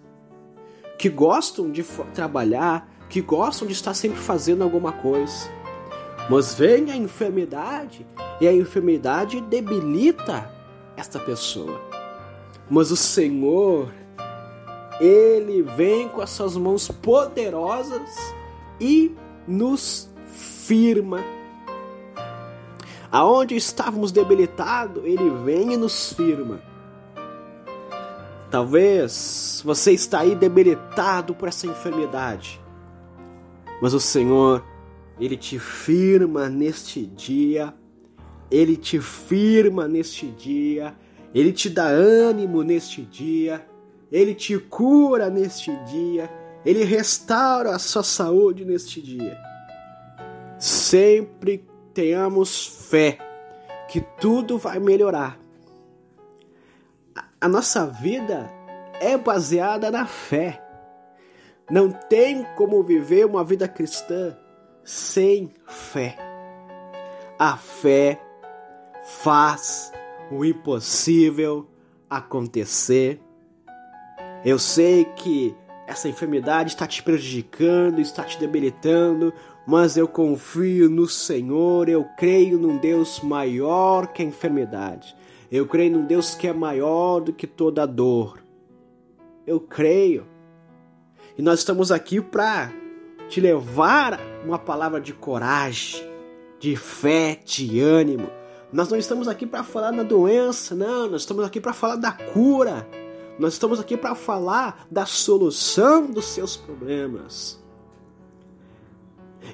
que 0.99 1.09
gostam 1.09 1.70
de 1.70 1.85
trabalhar, 2.12 2.93
que 3.09 3.20
gostam 3.20 3.69
de 3.69 3.73
estar 3.73 3.95
sempre 3.95 4.19
fazendo 4.19 4.65
alguma 4.65 4.91
coisa. 4.91 5.49
Mas 6.28 6.57
vem 6.57 6.91
a 6.91 6.97
enfermidade 6.97 8.05
e 8.41 8.49
a 8.49 8.53
enfermidade 8.53 9.41
debilita 9.43 10.53
esta 10.97 11.20
pessoa. 11.20 11.81
Mas 12.69 12.91
o 12.91 12.97
Senhor, 12.97 13.95
ele 15.01 15.62
vem 15.62 16.09
com 16.09 16.20
as 16.20 16.31
suas 16.31 16.57
mãos 16.57 16.89
poderosas 16.89 18.11
e 18.81 19.15
nos 19.47 20.11
firma. 20.32 21.39
Aonde 23.12 23.57
estávamos 23.57 24.12
debilitados, 24.12 25.05
ele 25.05 25.31
vem 25.45 25.73
e 25.73 25.77
nos 25.77 26.12
firma. 26.12 26.61
Talvez 28.51 29.62
você 29.65 29.93
está 29.93 30.20
aí 30.20 30.35
debilitado 30.35 31.35
por 31.35 31.49
essa 31.49 31.66
enfermidade, 31.66 32.61
mas 33.81 33.95
o 33.95 34.01
Senhor 34.01 34.65
ele 35.20 35.37
te 35.37 35.59
firma 35.59 36.49
neste 36.49 37.07
dia, 37.07 37.74
ele 38.51 38.77
te 38.77 39.01
firma 39.01 39.87
neste 39.87 40.27
dia, 40.27 40.95
ele 41.35 41.53
te 41.53 41.70
dá 41.70 41.87
ânimo 41.87 42.62
neste 42.62 43.03
dia, 43.03 43.65
ele 44.11 44.35
te 44.35 44.59
cura 44.59 45.31
neste 45.31 45.70
dia, 45.85 46.28
ele 46.65 46.82
restaura 46.82 47.70
a 47.70 47.78
sua 47.78 48.03
saúde 48.03 48.65
neste 48.65 49.01
dia. 49.01 49.39
Sempre 50.59 51.69
tenhamos 51.94 52.66
fé 52.88 53.18
que 53.88 54.00
tudo 54.00 54.56
vai 54.58 54.78
melhorar. 54.78 55.38
A 57.40 57.48
nossa 57.48 57.86
vida 57.86 58.50
é 59.00 59.16
baseada 59.16 59.90
na 59.90 60.06
fé. 60.06 60.62
Não 61.70 61.90
tem 61.90 62.44
como 62.56 62.82
viver 62.82 63.24
uma 63.24 63.42
vida 63.42 63.66
cristã 63.66 64.36
sem 64.84 65.52
fé. 65.66 66.16
A 67.38 67.56
fé 67.56 68.20
faz 69.04 69.92
o 70.30 70.44
impossível 70.44 71.68
acontecer. 72.08 73.20
Eu 74.44 74.58
sei 74.58 75.04
que 75.04 75.56
essa 75.86 76.08
enfermidade 76.08 76.70
está 76.70 76.86
te 76.86 77.02
prejudicando, 77.02 78.00
está 78.00 78.22
te 78.22 78.38
debilitando, 78.38 79.32
mas 79.70 79.97
eu 79.97 80.09
confio 80.09 80.90
no 80.90 81.06
Senhor, 81.06 81.88
eu 81.88 82.05
creio 82.18 82.59
num 82.59 82.76
Deus 82.76 83.20
maior 83.20 84.09
que 84.09 84.20
a 84.20 84.24
enfermidade. 84.24 85.14
Eu 85.48 85.64
creio 85.64 85.92
num 85.92 86.05
Deus 86.05 86.34
que 86.34 86.48
é 86.48 86.52
maior 86.52 87.20
do 87.20 87.32
que 87.32 87.47
toda 87.47 87.86
dor. 87.86 88.42
Eu 89.47 89.60
creio. 89.60 90.26
E 91.38 91.42
nós 91.42 91.60
estamos 91.60 91.92
aqui 91.92 92.20
para 92.20 92.72
te 93.28 93.40
levar 93.40 94.18
uma 94.44 94.59
palavra 94.59 95.01
de 95.01 95.12
coragem, 95.12 96.05
de 96.59 96.74
fé, 96.74 97.40
de 97.44 97.78
ânimo. 97.78 98.28
Nós 98.72 98.88
não 98.88 98.98
estamos 98.98 99.28
aqui 99.28 99.47
para 99.47 99.62
falar 99.62 99.92
da 99.92 100.02
doença, 100.02 100.74
não, 100.74 101.09
nós 101.09 101.20
estamos 101.20 101.44
aqui 101.44 101.60
para 101.60 101.72
falar 101.72 101.94
da 101.94 102.10
cura. 102.10 102.88
Nós 103.38 103.52
estamos 103.52 103.78
aqui 103.78 103.97
para 103.97 104.16
falar 104.16 104.84
da 104.90 105.06
solução 105.06 106.10
dos 106.10 106.24
seus 106.24 106.56
problemas. 106.56 107.60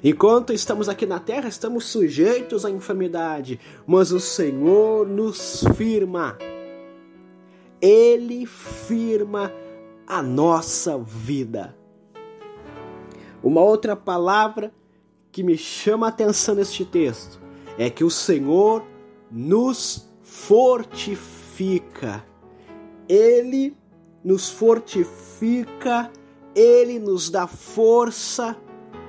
Enquanto 0.03 0.53
estamos 0.53 0.89
aqui 0.89 1.05
na 1.05 1.19
terra, 1.19 1.47
estamos 1.47 1.85
sujeitos 1.85 2.65
à 2.65 2.69
enfermidade, 2.69 3.59
mas 3.85 4.11
o 4.11 4.19
Senhor 4.19 5.07
nos 5.07 5.63
firma. 5.75 6.37
Ele 7.81 8.45
firma 8.45 9.51
a 10.05 10.21
nossa 10.21 10.97
vida. 10.97 11.75
Uma 13.43 13.61
outra 13.61 13.95
palavra 13.95 14.71
que 15.31 15.43
me 15.43 15.57
chama 15.57 16.07
a 16.07 16.09
atenção 16.09 16.55
neste 16.55 16.85
texto 16.85 17.39
é 17.77 17.89
que 17.89 18.03
o 18.03 18.09
Senhor 18.09 18.83
nos 19.31 20.09
fortifica. 20.21 22.23
Ele 23.07 23.75
nos 24.23 24.49
fortifica, 24.49 26.11
ele 26.55 26.99
nos 26.99 27.29
dá 27.29 27.47
força 27.47 28.57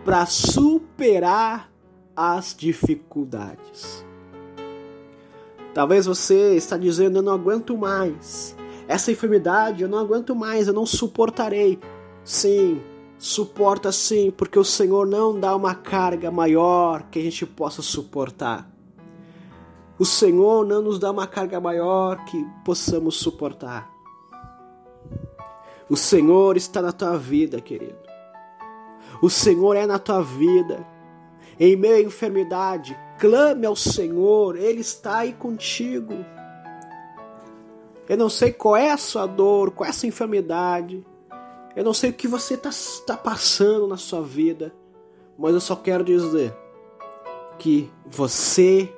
para 0.09 0.25
superar 0.25 1.71
as 2.17 2.57
dificuldades. 2.57 4.03
Talvez 5.75 6.07
você 6.07 6.57
está 6.57 6.79
dizendo 6.79 7.19
eu 7.19 7.23
não 7.23 7.35
aguento 7.35 7.77
mais. 7.77 8.57
Essa 8.89 9.13
enfermidade 9.13 9.83
eu 9.83 9.89
não 9.89 9.99
aguento 9.99 10.35
mais, 10.35 10.67
eu 10.67 10.73
não 10.73 10.87
suportarei. 10.87 11.79
Sim, 12.25 12.81
Suporta 13.19 13.93
sim, 13.93 14.31
porque 14.31 14.59
o 14.59 14.65
Senhor 14.65 15.07
não 15.07 15.39
dá 15.39 15.55
uma 15.55 15.75
carga 15.75 16.31
maior 16.31 17.03
que 17.11 17.19
a 17.19 17.23
gente 17.23 17.45
possa 17.45 17.83
suportar. 17.83 18.67
O 19.99 20.07
Senhor 20.07 20.65
não 20.65 20.81
nos 20.81 20.99
dá 20.99 21.11
uma 21.11 21.27
carga 21.27 21.61
maior 21.61 22.25
que 22.25 22.47
possamos 22.65 23.17
suportar. 23.17 23.93
O 25.87 25.99
Senhor 25.99 26.57
está 26.57 26.81
na 26.81 26.93
tua 26.93 27.19
vida, 27.19 27.61
querido. 27.61 28.08
O 29.21 29.29
Senhor 29.29 29.77
é 29.77 29.87
na 29.87 29.99
tua 29.99 30.23
vida. 30.23 30.87
Em 31.59 31.75
meio 31.75 31.97
à 31.97 32.01
enfermidade, 32.01 32.97
clame 33.19 33.67
ao 33.67 33.75
Senhor, 33.75 34.57
Ele 34.57 34.81
está 34.81 35.19
aí 35.19 35.33
contigo. 35.33 36.15
Eu 38.09 38.17
não 38.17 38.29
sei 38.29 38.53
qual 38.53 38.77
é 38.77 38.91
a 38.91 38.97
sua 38.97 39.27
dor, 39.27 39.73
qual 39.73 39.87
é 39.87 39.91
a 39.91 39.93
sua 39.93 40.09
enfermidade. 40.09 41.05
Eu 41.75 41.85
não 41.85 41.93
sei 41.93 42.11
o 42.11 42.15
que 42.15 42.29
você 42.29 42.55
está 42.55 42.71
tá 43.07 43.17
passando 43.17 43.87
na 43.87 43.97
sua 43.97 44.23
vida. 44.23 44.73
Mas 45.39 45.55
eu 45.55 45.61
só 45.61 45.77
quero 45.77 46.03
dizer 46.03 46.55
que 47.59 47.91
você, 48.07 48.93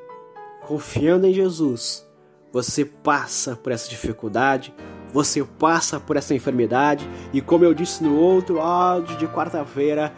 confiando 0.67 1.27
em 1.27 1.33
Jesus, 1.33 2.07
você 2.53 2.85
passa 2.85 3.57
por 3.57 3.73
essa 3.73 3.89
dificuldade, 3.89 4.75
você 5.13 5.45
passa 5.45 5.99
por 5.99 6.17
essa 6.17 6.35
enfermidade, 6.35 7.09
e 7.33 7.41
como 7.41 7.65
eu 7.65 7.75
disse 7.75 8.03
no 8.03 8.17
outro 8.17 8.61
áudio 8.61 9.17
de 9.17 9.27
quarta-feira, 9.27 10.13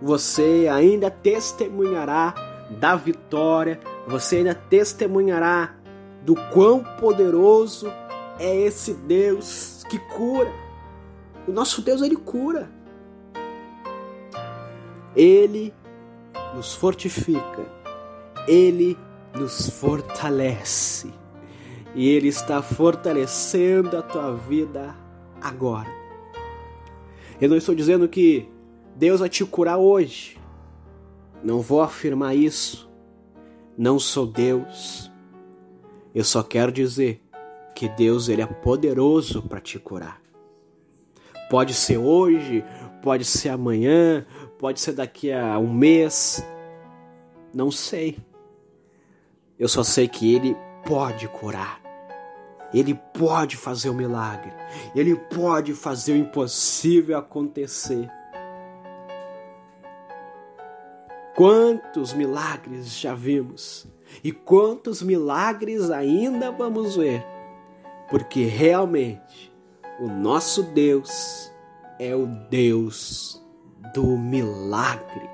você 0.00 0.68
ainda 0.70 1.10
testemunhará 1.10 2.34
da 2.70 2.94
vitória, 2.94 3.80
você 4.06 4.36
ainda 4.36 4.54
testemunhará 4.54 5.74
do 6.22 6.34
quão 6.52 6.84
poderoso 7.00 7.90
é 8.38 8.54
esse 8.54 8.94
Deus 8.94 9.84
que 9.88 9.98
cura. 9.98 10.52
O 11.46 11.52
nosso 11.52 11.82
Deus, 11.82 12.02
ele 12.02 12.16
cura. 12.16 12.70
Ele 15.16 15.74
nos 16.54 16.74
fortifica, 16.74 17.66
ele 18.46 18.96
nos 19.34 19.68
fortalece. 19.68 21.12
E 21.94 22.08
ele 22.08 22.28
está 22.28 22.62
fortalecendo 22.62 23.96
a 23.96 24.02
tua 24.02 24.34
vida 24.34 24.94
agora. 25.40 25.88
Eu 27.40 27.48
não 27.48 27.56
estou 27.56 27.74
dizendo 27.74 28.08
que 28.08 28.48
Deus 28.96 29.20
vai 29.20 29.28
te 29.28 29.44
curar 29.44 29.78
hoje. 29.78 30.38
Não 31.42 31.60
vou 31.60 31.80
afirmar 31.80 32.34
isso. 32.34 32.90
Não 33.76 33.98
sou 33.98 34.26
Deus. 34.26 35.10
Eu 36.14 36.24
só 36.24 36.42
quero 36.42 36.72
dizer 36.72 37.22
que 37.74 37.88
Deus 37.88 38.28
ele 38.28 38.42
é 38.42 38.46
poderoso 38.46 39.40
para 39.42 39.60
te 39.60 39.78
curar. 39.78 40.20
Pode 41.48 41.74
ser 41.74 41.96
hoje, 41.96 42.64
pode 43.02 43.24
ser 43.24 43.50
amanhã, 43.50 44.26
pode 44.58 44.80
ser 44.80 44.92
daqui 44.92 45.32
a 45.32 45.58
um 45.58 45.72
mês. 45.72 46.44
Não 47.54 47.70
sei. 47.70 48.18
Eu 49.56 49.68
só 49.68 49.84
sei 49.84 50.08
que 50.08 50.34
ele 50.34 50.56
pode 50.84 51.28
curar. 51.28 51.77
Ele 52.72 52.94
pode 52.94 53.56
fazer 53.56 53.88
o 53.88 53.92
um 53.92 53.96
milagre. 53.96 54.52
Ele 54.94 55.16
pode 55.16 55.74
fazer 55.74 56.12
o 56.12 56.16
impossível 56.16 57.16
acontecer. 57.16 58.10
Quantos 61.34 62.12
milagres 62.12 62.98
já 62.98 63.14
vimos 63.14 63.86
e 64.24 64.32
quantos 64.32 65.02
milagres 65.02 65.90
ainda 65.90 66.50
vamos 66.50 66.96
ver, 66.96 67.24
porque 68.10 68.44
realmente 68.44 69.52
o 70.00 70.08
nosso 70.08 70.62
Deus 70.62 71.52
é 71.98 72.14
o 72.14 72.26
Deus 72.26 73.40
do 73.94 74.04
milagre, 74.18 75.30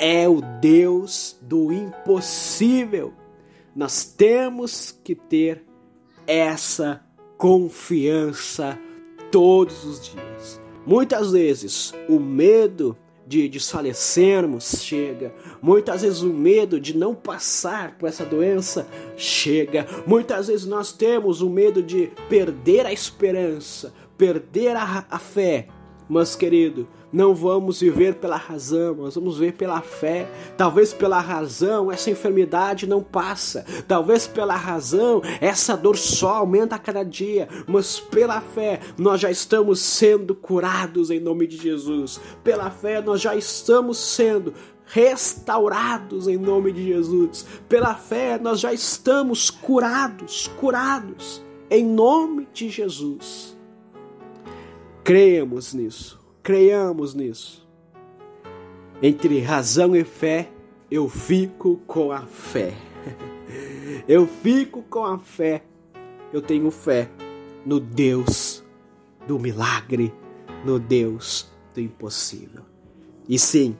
é 0.00 0.28
o 0.28 0.40
Deus 0.40 1.38
do 1.40 1.72
impossível. 1.72 3.12
Nós 3.74 4.04
temos 4.04 4.90
que 4.90 5.14
ter 5.14 5.64
essa 6.26 7.02
confiança 7.36 8.78
todos 9.30 9.84
os 9.84 10.00
dias. 10.00 10.60
Muitas 10.86 11.32
vezes 11.32 11.94
o 12.08 12.18
medo 12.18 12.96
de 13.26 13.48
desfalecermos 13.48 14.82
chega. 14.82 15.32
Muitas 15.60 16.02
vezes 16.02 16.22
o 16.22 16.28
medo 16.28 16.78
de 16.78 16.96
não 16.96 17.14
passar 17.14 17.96
por 17.96 18.08
essa 18.08 18.24
doença 18.24 18.86
chega. 19.16 19.86
Muitas 20.06 20.48
vezes 20.48 20.66
nós 20.66 20.92
temos 20.92 21.40
o 21.40 21.48
medo 21.48 21.82
de 21.82 22.12
perder 22.28 22.84
a 22.84 22.92
esperança, 22.92 23.92
perder 24.18 24.76
a, 24.76 25.06
a 25.08 25.18
fé. 25.18 25.68
Mas, 26.12 26.36
querido, 26.36 26.86
não 27.10 27.34
vamos 27.34 27.80
viver 27.80 28.16
pela 28.16 28.36
razão, 28.36 28.94
nós 28.96 29.14
vamos 29.14 29.38
viver 29.38 29.52
pela 29.52 29.80
fé. 29.80 30.28
Talvez 30.58 30.92
pela 30.92 31.18
razão 31.18 31.90
essa 31.90 32.10
enfermidade 32.10 32.86
não 32.86 33.02
passa. 33.02 33.64
Talvez 33.88 34.26
pela 34.26 34.54
razão 34.54 35.22
essa 35.40 35.74
dor 35.74 35.96
só 35.96 36.34
aumenta 36.34 36.76
a 36.76 36.78
cada 36.78 37.02
dia. 37.02 37.48
Mas 37.66 37.98
pela 37.98 38.42
fé 38.42 38.80
nós 38.98 39.22
já 39.22 39.30
estamos 39.30 39.80
sendo 39.80 40.34
curados 40.34 41.10
em 41.10 41.18
nome 41.18 41.46
de 41.46 41.56
Jesus. 41.56 42.20
Pela 42.44 42.70
fé 42.70 43.00
nós 43.00 43.18
já 43.18 43.34
estamos 43.34 43.96
sendo 43.96 44.52
restaurados 44.84 46.28
em 46.28 46.36
nome 46.36 46.72
de 46.72 46.88
Jesus. 46.88 47.46
Pela 47.70 47.94
fé 47.94 48.38
nós 48.38 48.60
já 48.60 48.70
estamos 48.70 49.48
curados, 49.48 50.46
curados 50.58 51.42
em 51.70 51.86
nome 51.86 52.46
de 52.52 52.68
Jesus. 52.68 53.56
Creemos 55.04 55.74
nisso. 55.74 56.20
Creiamos 56.42 57.14
nisso. 57.14 57.68
Entre 59.02 59.40
razão 59.40 59.96
e 59.96 60.04
fé, 60.04 60.48
eu 60.90 61.08
fico 61.08 61.78
com 61.86 62.12
a 62.12 62.22
fé. 62.22 62.74
Eu 64.08 64.26
fico 64.26 64.82
com 64.82 65.04
a 65.04 65.18
fé. 65.18 65.62
Eu 66.32 66.42
tenho 66.42 66.70
fé 66.70 67.08
no 67.64 67.78
Deus 67.78 68.64
do 69.28 69.38
milagre, 69.38 70.12
no 70.64 70.78
Deus 70.78 71.52
do 71.72 71.80
impossível. 71.80 72.64
E 73.28 73.38
sim, 73.38 73.78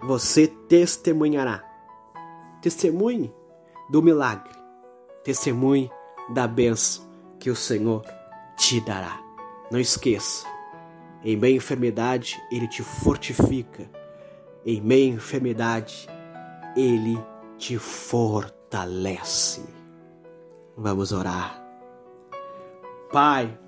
você 0.00 0.46
testemunhará. 0.46 1.62
Testemunhe 2.60 3.32
do 3.90 4.02
milagre. 4.02 4.52
Testemunhe 5.22 5.90
da 6.30 6.48
bênção 6.48 7.06
que 7.38 7.50
o 7.50 7.56
Senhor 7.56 8.04
te 8.56 8.80
dará. 8.80 9.27
Não 9.70 9.78
esqueça, 9.78 10.46
em 11.22 11.36
meia 11.36 11.56
enfermidade, 11.56 12.40
Ele 12.50 12.66
te 12.66 12.82
fortifica. 12.82 13.90
Em 14.64 14.80
meia 14.80 15.08
enfermidade, 15.08 16.08
Ele 16.76 17.18
te 17.58 17.76
fortalece. 17.78 19.62
Vamos 20.76 21.12
orar. 21.12 21.62
Pai, 23.12 23.58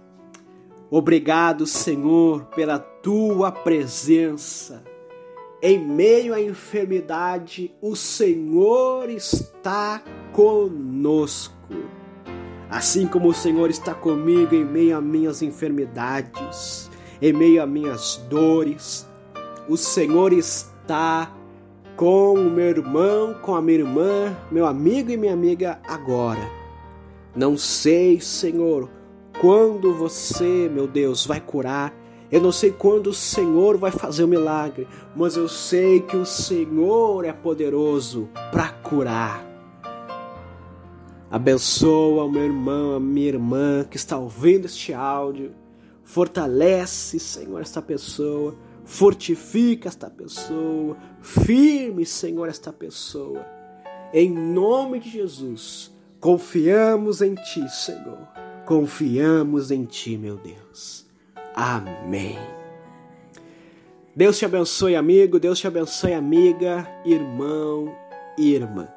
obrigado, 0.90 1.66
Senhor, 1.66 2.46
pela 2.46 2.78
tua 2.78 3.50
presença. 3.50 4.84
Em 5.60 5.78
meio 5.78 6.32
à 6.32 6.40
enfermidade, 6.40 7.74
o 7.82 7.94
Senhor 7.94 9.10
está 9.10 10.02
conosco. 10.32 11.54
Assim 12.70 13.06
como 13.06 13.28
o 13.28 13.34
Senhor 13.34 13.68
está 13.68 13.92
comigo 13.92 14.54
em 14.54 14.64
meio 14.64 14.96
a 14.96 15.00
minhas 15.00 15.42
enfermidades 15.42 16.90
em 17.20 17.32
meio 17.32 17.62
a 17.62 17.66
minhas 17.66 18.16
dores. 18.28 19.08
O 19.68 19.76
Senhor 19.76 20.32
está 20.32 21.32
com 21.96 22.34
o 22.34 22.50
meu 22.50 22.68
irmão, 22.68 23.34
com 23.42 23.54
a 23.54 23.60
minha 23.60 23.80
irmã, 23.80 24.36
meu 24.50 24.66
amigo 24.66 25.10
e 25.10 25.16
minha 25.16 25.34
amiga 25.34 25.78
agora. 25.86 26.50
Não 27.36 27.56
sei, 27.56 28.20
Senhor, 28.20 28.88
quando 29.40 29.94
você, 29.94 30.68
meu 30.72 30.86
Deus, 30.86 31.26
vai 31.26 31.40
curar. 31.40 31.94
Eu 32.32 32.40
não 32.40 32.52
sei 32.52 32.70
quando 32.70 33.08
o 33.08 33.14
Senhor 33.14 33.76
vai 33.76 33.90
fazer 33.90 34.24
o 34.24 34.28
milagre, 34.28 34.86
mas 35.14 35.36
eu 35.36 35.48
sei 35.48 36.00
que 36.00 36.16
o 36.16 36.24
Senhor 36.24 37.24
é 37.24 37.32
poderoso 37.32 38.28
para 38.52 38.68
curar. 38.68 39.49
Abençoa 41.30 42.24
o 42.24 42.30
meu 42.30 42.42
irmão, 42.42 42.96
a 42.96 43.00
minha 43.00 43.28
irmã 43.28 43.84
que 43.88 43.96
está 43.96 44.18
ouvindo 44.18 44.64
este 44.64 44.92
áudio. 44.92 45.54
Fortalece, 46.02 47.20
Senhor, 47.20 47.60
esta 47.60 47.80
pessoa. 47.80 48.56
Fortifica 48.84 49.88
esta 49.88 50.10
pessoa. 50.10 50.96
Firme, 51.22 52.04
Senhor, 52.04 52.48
esta 52.48 52.72
pessoa. 52.72 53.46
Em 54.12 54.28
nome 54.28 54.98
de 54.98 55.08
Jesus, 55.08 55.94
confiamos 56.18 57.22
em 57.22 57.36
Ti, 57.36 57.68
Senhor. 57.68 58.26
Confiamos 58.66 59.70
em 59.70 59.84
Ti, 59.84 60.16
meu 60.16 60.36
Deus. 60.36 61.06
Amém. 61.54 62.38
Deus 64.16 64.36
te 64.36 64.44
abençoe, 64.44 64.96
amigo. 64.96 65.38
Deus 65.38 65.60
te 65.60 65.68
abençoe, 65.68 66.12
amiga, 66.12 66.88
irmão, 67.04 67.94
irmã. 68.36 68.88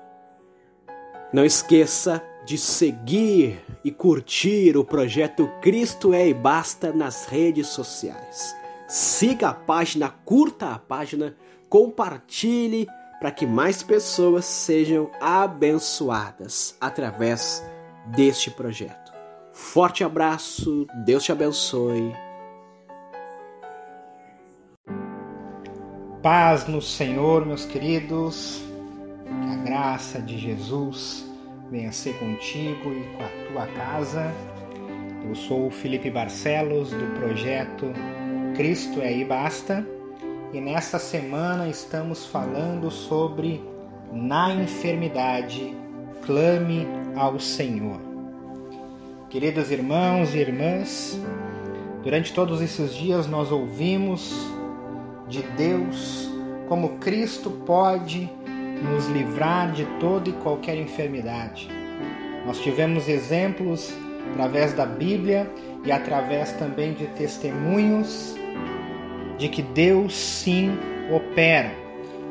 Não 1.33 1.43
esqueça 1.43 2.23
de 2.45 2.59
seguir 2.59 3.59
e 3.83 3.89
curtir 3.89 4.77
o 4.77 4.85
projeto 4.85 5.49
Cristo 5.63 6.13
é 6.13 6.27
e 6.27 6.33
Basta 6.33 6.93
nas 6.93 7.25
redes 7.25 7.69
sociais. 7.69 8.55
Siga 8.87 9.49
a 9.49 9.53
página, 9.53 10.09
curta 10.23 10.75
a 10.75 10.77
página, 10.77 11.35
compartilhe 11.67 12.87
para 13.19 13.31
que 13.31 13.47
mais 13.47 13.81
pessoas 13.81 14.45
sejam 14.45 15.09
abençoadas 15.19 16.77
através 16.79 17.65
deste 18.05 18.51
projeto. 18.51 19.11
Forte 19.51 20.03
abraço, 20.03 20.85
Deus 21.03 21.23
te 21.23 21.31
abençoe. 21.31 22.13
Paz 26.21 26.67
no 26.67 26.79
Senhor, 26.79 27.43
meus 27.43 27.65
queridos. 27.65 28.72
Que 29.41 29.51
a 29.51 29.55
graça 29.63 30.21
de 30.21 30.37
Jesus 30.37 31.25
venha 31.71 31.91
ser 31.91 32.17
contigo 32.19 32.91
e 32.91 33.03
com 33.17 33.23
a 33.23 33.47
tua 33.47 33.67
casa. 33.75 34.33
Eu 35.27 35.35
sou 35.35 35.67
o 35.67 35.71
Felipe 35.71 36.09
Barcelos 36.09 36.91
do 36.91 37.19
projeto 37.19 37.91
Cristo 38.55 39.01
é 39.01 39.07
aí 39.07 39.25
basta. 39.25 39.85
E 40.53 40.61
nesta 40.61 40.99
semana 40.99 41.67
estamos 41.67 42.25
falando 42.27 42.91
sobre 42.91 43.63
na 44.11 44.53
enfermidade 44.53 45.75
clame 46.23 46.87
ao 47.15 47.39
Senhor. 47.39 47.99
Queridos 49.29 49.71
irmãos 49.71 50.35
e 50.35 50.37
irmãs, 50.37 51.19
durante 52.03 52.31
todos 52.31 52.61
esses 52.61 52.93
dias 52.93 53.25
nós 53.25 53.51
ouvimos 53.51 54.31
de 55.27 55.41
Deus, 55.41 56.29
como 56.69 56.99
Cristo 56.99 57.49
pode 57.49 58.29
nos 58.83 59.07
livrar 59.07 59.71
de 59.71 59.85
toda 59.99 60.29
e 60.29 60.33
qualquer 60.33 60.77
enfermidade. 60.77 61.69
Nós 62.45 62.59
tivemos 62.59 63.07
exemplos 63.07 63.93
através 64.31 64.73
da 64.73 64.85
Bíblia 64.85 65.49
e 65.85 65.91
através 65.91 66.51
também 66.53 66.93
de 66.93 67.07
testemunhos 67.07 68.35
de 69.37 69.47
que 69.49 69.61
Deus 69.61 70.15
sim 70.15 70.77
opera, 71.11 71.71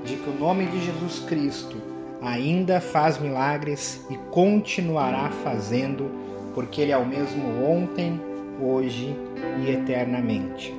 de 0.05 0.17
que 0.17 0.31
o 0.31 0.35
nome 0.35 0.67
de 0.67 0.85
Jesus 0.85 1.21
Cristo 1.21 1.77
ainda 2.21 2.81
faz 2.81 3.19
milagres 3.19 4.07
e 4.09 4.17
continuará 4.31 5.31
fazendo, 5.43 6.11
porque 6.55 6.81
Ele 6.81 6.93
é 6.93 6.97
o 6.97 7.07
mesmo 7.07 7.65
ontem, 7.65 8.21
hoje 8.61 9.17
e 9.61 9.71
eternamente. 9.71 10.73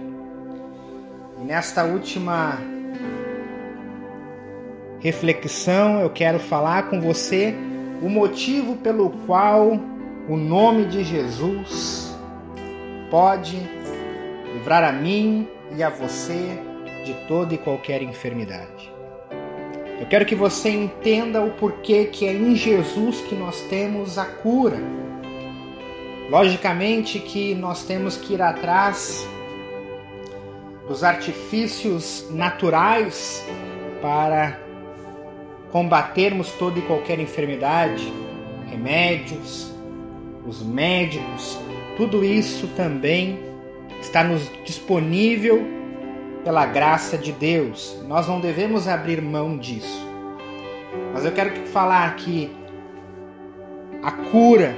E 1.41 1.43
nesta 1.43 1.83
última 1.83 2.59
reflexão, 5.03 5.99
eu 5.99 6.09
quero 6.09 6.39
falar 6.39 6.89
com 6.89 7.01
você 7.01 7.53
o 8.01 8.07
motivo 8.07 8.77
pelo 8.77 9.09
qual 9.27 9.77
o 10.29 10.37
nome 10.37 10.85
de 10.85 11.03
Jesus 11.03 12.17
pode 13.11 13.57
livrar 14.53 14.81
a 14.85 14.93
mim 14.93 15.45
e 15.75 15.83
a 15.83 15.89
você 15.89 16.57
de 17.03 17.13
toda 17.27 17.53
e 17.53 17.57
qualquer 17.57 18.01
enfermidade. 18.01 18.91
Eu 19.99 20.07
quero 20.07 20.25
que 20.25 20.35
você 20.35 20.69
entenda 20.69 21.41
o 21.41 21.51
porquê 21.51 22.05
que 22.05 22.25
é 22.25 22.33
em 22.33 22.55
Jesus 22.55 23.19
que 23.21 23.35
nós 23.35 23.59
temos 23.69 24.17
a 24.17 24.25
cura. 24.25 24.77
Logicamente 26.29 27.19
que 27.19 27.53
nós 27.53 27.83
temos 27.83 28.15
que 28.15 28.35
ir 28.35 28.41
atrás 28.41 29.27
dos 30.87 31.03
artifícios 31.03 32.25
naturais 32.31 33.45
para 34.01 34.62
combatermos 35.73 36.51
toda 36.51 36.77
e 36.77 36.83
qualquer 36.83 37.19
enfermidade, 37.19 38.13
remédios, 38.69 39.73
os 40.45 40.61
médicos, 40.61 41.59
tudo 41.97 42.23
isso 42.23 42.67
também 42.75 43.39
está 43.99 44.23
nos 44.23 44.47
disponível 44.63 45.65
pela 46.43 46.67
graça 46.67 47.17
de 47.17 47.31
Deus. 47.31 47.97
Nós 48.07 48.27
não 48.27 48.39
devemos 48.39 48.87
abrir 48.87 49.19
mão 49.19 49.57
disso. 49.57 50.07
Mas 51.11 51.25
eu 51.25 51.31
quero 51.31 51.65
falar 51.67 52.15
que 52.17 52.55
a 54.03 54.11
cura 54.11 54.75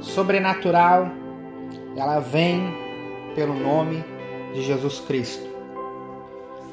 sobrenatural 0.00 1.10
ela 1.94 2.20
vem 2.20 2.62
pelo 3.34 3.52
nome 3.52 4.02
de 4.54 4.62
Jesus 4.62 5.00
Cristo. 5.00 5.47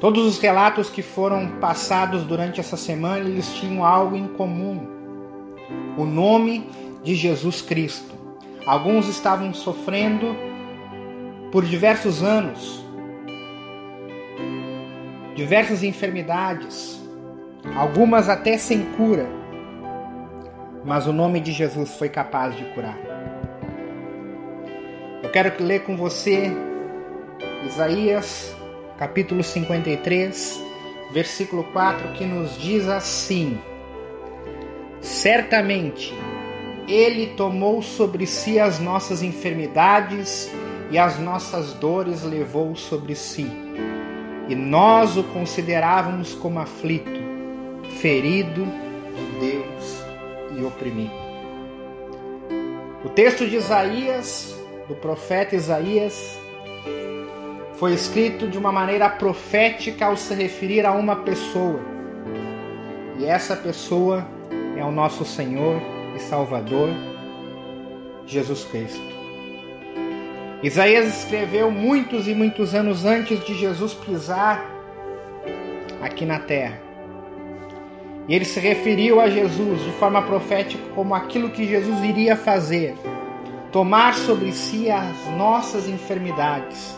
Todos 0.00 0.26
os 0.26 0.38
relatos 0.38 0.90
que 0.90 1.00
foram 1.00 1.58
passados 1.58 2.22
durante 2.24 2.60
essa 2.60 2.76
semana, 2.76 3.28
eles 3.28 3.54
tinham 3.54 3.84
algo 3.84 4.14
em 4.14 4.28
comum. 4.28 4.86
O 5.96 6.04
nome 6.04 6.68
de 7.02 7.14
Jesus 7.14 7.62
Cristo. 7.62 8.14
Alguns 8.66 9.08
estavam 9.08 9.54
sofrendo 9.54 10.36
por 11.50 11.64
diversos 11.64 12.22
anos, 12.22 12.84
diversas 15.34 15.82
enfermidades, 15.82 17.00
algumas 17.76 18.28
até 18.28 18.58
sem 18.58 18.82
cura, 18.96 19.26
mas 20.84 21.06
o 21.06 21.12
nome 21.12 21.40
de 21.40 21.52
Jesus 21.52 21.96
foi 21.96 22.08
capaz 22.08 22.56
de 22.56 22.64
curar. 22.74 22.98
Eu 25.22 25.30
quero 25.30 25.62
ler 25.62 25.84
com 25.84 25.96
você 25.96 26.50
Isaías 27.64 28.55
capítulo 28.98 29.42
53, 29.42 30.64
versículo 31.12 31.64
4, 31.64 32.12
que 32.12 32.24
nos 32.24 32.58
diz 32.58 32.88
assim: 32.88 33.58
Certamente 35.00 36.14
ele 36.88 37.28
tomou 37.36 37.82
sobre 37.82 38.26
si 38.26 38.58
as 38.58 38.78
nossas 38.78 39.22
enfermidades 39.22 40.50
e 40.90 40.98
as 40.98 41.18
nossas 41.18 41.72
dores 41.74 42.22
levou 42.22 42.76
sobre 42.76 43.14
si. 43.14 43.46
E 44.48 44.54
nós 44.54 45.16
o 45.16 45.24
considerávamos 45.24 46.34
como 46.34 46.60
aflito, 46.60 47.20
ferido 48.00 48.64
de 48.64 49.40
Deus 49.40 50.04
e 50.56 50.62
oprimido. 50.64 51.26
O 53.04 53.08
texto 53.08 53.46
de 53.46 53.56
Isaías, 53.56 54.56
do 54.88 54.94
profeta 54.94 55.56
Isaías, 55.56 56.38
foi 57.78 57.92
escrito 57.92 58.48
de 58.48 58.56
uma 58.56 58.72
maneira 58.72 59.08
profética 59.08 60.06
ao 60.06 60.16
se 60.16 60.34
referir 60.34 60.86
a 60.86 60.92
uma 60.92 61.16
pessoa. 61.16 61.80
E 63.18 63.26
essa 63.26 63.54
pessoa 63.54 64.26
é 64.76 64.84
o 64.84 64.90
nosso 64.90 65.24
Senhor 65.24 65.80
e 66.16 66.18
Salvador, 66.20 66.88
Jesus 68.26 68.64
Cristo. 68.64 69.16
Isaías 70.62 71.06
escreveu 71.18 71.70
muitos 71.70 72.26
e 72.26 72.34
muitos 72.34 72.74
anos 72.74 73.04
antes 73.04 73.44
de 73.44 73.54
Jesus 73.54 73.92
pisar 73.92 74.64
aqui 76.00 76.24
na 76.24 76.38
terra. 76.38 76.80
E 78.26 78.34
ele 78.34 78.46
se 78.46 78.58
referiu 78.58 79.20
a 79.20 79.28
Jesus 79.28 79.84
de 79.84 79.92
forma 79.92 80.22
profética 80.22 80.82
como 80.94 81.14
aquilo 81.14 81.50
que 81.50 81.66
Jesus 81.66 82.02
iria 82.02 82.36
fazer: 82.36 82.96
tomar 83.70 84.14
sobre 84.14 84.50
si 84.52 84.90
as 84.90 85.26
nossas 85.36 85.86
enfermidades 85.86 86.96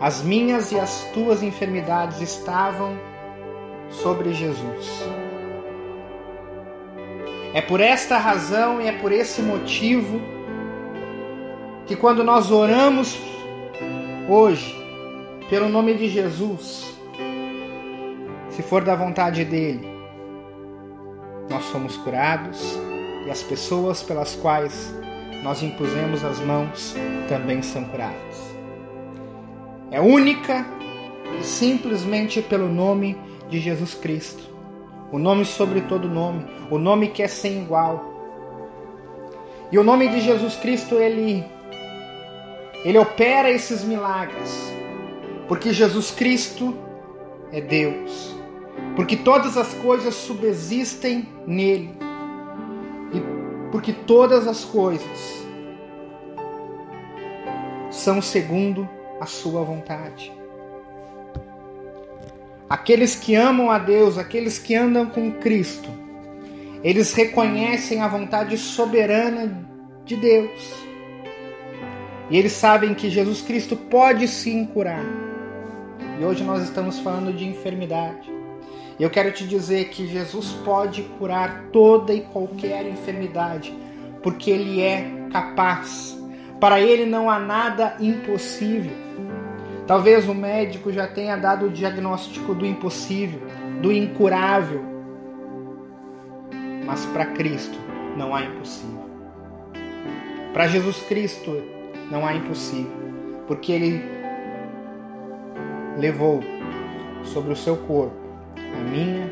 as 0.00 0.22
minhas 0.22 0.70
e 0.70 0.78
as 0.78 1.04
tuas 1.12 1.42
enfermidades 1.42 2.20
estavam 2.20 2.96
sobre 3.90 4.32
Jesus. 4.32 5.02
É 7.52 7.60
por 7.60 7.80
esta 7.80 8.18
razão 8.18 8.80
e 8.80 8.86
é 8.86 8.92
por 8.92 9.10
esse 9.10 9.42
motivo 9.42 10.20
que 11.86 11.96
quando 11.96 12.22
nós 12.22 12.50
oramos 12.50 13.18
hoje 14.28 14.76
pelo 15.48 15.68
nome 15.68 15.94
de 15.94 16.08
Jesus, 16.08 16.94
se 18.50 18.62
for 18.62 18.84
da 18.84 18.94
vontade 18.94 19.44
dele, 19.44 19.88
nós 21.48 21.64
somos 21.64 21.96
curados 21.96 22.78
e 23.26 23.30
as 23.30 23.42
pessoas 23.42 24.02
pelas 24.02 24.36
quais 24.36 24.94
nós 25.42 25.62
impusemos 25.62 26.22
as 26.22 26.38
mãos 26.40 26.94
também 27.28 27.62
são 27.62 27.84
curadas. 27.84 28.47
É 29.90 30.00
única 30.00 30.66
e 31.38 31.44
simplesmente 31.44 32.42
pelo 32.42 32.68
nome 32.68 33.16
de 33.48 33.58
Jesus 33.58 33.94
Cristo. 33.94 34.42
O 35.10 35.18
nome 35.18 35.44
sobre 35.44 35.80
todo 35.82 36.08
nome, 36.08 36.44
o 36.70 36.78
nome 36.78 37.08
que 37.08 37.22
é 37.22 37.28
sem 37.28 37.62
igual. 37.62 38.04
E 39.72 39.78
o 39.78 39.84
nome 39.84 40.08
de 40.08 40.20
Jesus 40.20 40.56
Cristo, 40.56 40.96
ele 40.96 41.44
ele 42.84 42.98
opera 42.98 43.50
esses 43.50 43.82
milagres. 43.82 44.72
Porque 45.48 45.72
Jesus 45.72 46.10
Cristo 46.10 46.76
é 47.50 47.60
Deus. 47.60 48.36
Porque 48.94 49.16
todas 49.16 49.56
as 49.56 49.72
coisas 49.74 50.14
subsistem 50.14 51.28
nele. 51.46 51.94
E 53.12 53.70
porque 53.72 53.92
todas 53.92 54.46
as 54.46 54.64
coisas 54.64 55.46
são 57.90 58.20
segundo 58.20 58.88
a 59.20 59.26
sua 59.26 59.62
vontade. 59.62 60.32
Aqueles 62.68 63.14
que 63.14 63.34
amam 63.34 63.70
a 63.70 63.78
Deus, 63.78 64.18
aqueles 64.18 64.58
que 64.58 64.74
andam 64.74 65.06
com 65.06 65.32
Cristo, 65.32 65.88
eles 66.84 67.12
reconhecem 67.12 68.00
a 68.00 68.08
vontade 68.08 68.58
soberana 68.58 69.66
de 70.04 70.16
Deus. 70.16 70.88
E 72.30 72.36
eles 72.36 72.52
sabem 72.52 72.94
que 72.94 73.08
Jesus 73.08 73.40
Cristo 73.40 73.74
pode 73.74 74.28
sim 74.28 74.66
curar. 74.66 75.04
E 76.20 76.24
hoje 76.24 76.44
nós 76.44 76.62
estamos 76.62 76.98
falando 76.98 77.32
de 77.32 77.46
enfermidade. 77.46 78.30
E 78.98 79.02
eu 79.02 79.08
quero 79.08 79.32
te 79.32 79.46
dizer 79.46 79.88
que 79.90 80.06
Jesus 80.06 80.52
pode 80.64 81.02
curar 81.18 81.68
toda 81.72 82.12
e 82.12 82.22
qualquer 82.22 82.84
enfermidade, 82.86 83.72
porque 84.22 84.50
Ele 84.50 84.82
é 84.82 85.28
capaz. 85.32 86.17
Para 86.60 86.80
Ele 86.80 87.06
não 87.06 87.30
há 87.30 87.38
nada 87.38 87.96
impossível. 88.00 88.92
Talvez 89.86 90.28
o 90.28 90.34
médico 90.34 90.92
já 90.92 91.06
tenha 91.06 91.36
dado 91.36 91.66
o 91.66 91.70
diagnóstico 91.70 92.54
do 92.54 92.66
impossível, 92.66 93.40
do 93.80 93.92
incurável. 93.92 94.82
Mas 96.84 97.06
para 97.06 97.26
Cristo 97.26 97.78
não 98.16 98.34
há 98.34 98.42
impossível. 98.42 99.08
Para 100.52 100.66
Jesus 100.66 101.00
Cristo 101.02 101.62
não 102.10 102.26
há 102.26 102.34
impossível, 102.34 102.90
porque 103.46 103.72
Ele 103.72 104.02
levou 105.96 106.40
sobre 107.22 107.52
o 107.52 107.56
seu 107.56 107.76
corpo 107.76 108.16
a 108.56 108.90
minha 108.90 109.30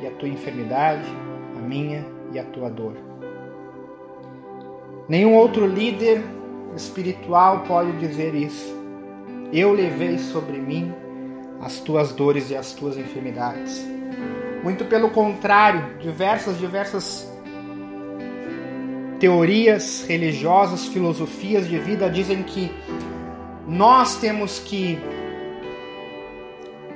e 0.00 0.06
a 0.06 0.10
tua 0.12 0.28
enfermidade, 0.28 1.06
a 1.56 1.60
minha 1.60 2.04
e 2.32 2.38
a 2.38 2.44
tua 2.44 2.68
dor. 2.68 2.94
Nenhum 5.08 5.34
outro 5.34 5.66
líder 5.66 6.22
espiritual 6.76 7.64
pode 7.66 7.92
dizer 7.98 8.34
isso. 8.34 8.78
Eu 9.52 9.72
levei 9.72 10.18
sobre 10.18 10.58
mim 10.58 10.92
as 11.60 11.80
tuas 11.80 12.12
dores 12.12 12.50
e 12.50 12.56
as 12.56 12.72
tuas 12.72 12.96
enfermidades. 12.96 13.84
Muito 14.62 14.84
pelo 14.84 15.10
contrário, 15.10 15.98
diversas, 15.98 16.58
diversas 16.58 17.30
teorias 19.18 20.04
religiosas, 20.06 20.86
filosofias 20.86 21.68
de 21.68 21.78
vida 21.78 22.08
dizem 22.08 22.42
que 22.42 22.72
nós 23.66 24.16
temos 24.16 24.58
que, 24.58 24.98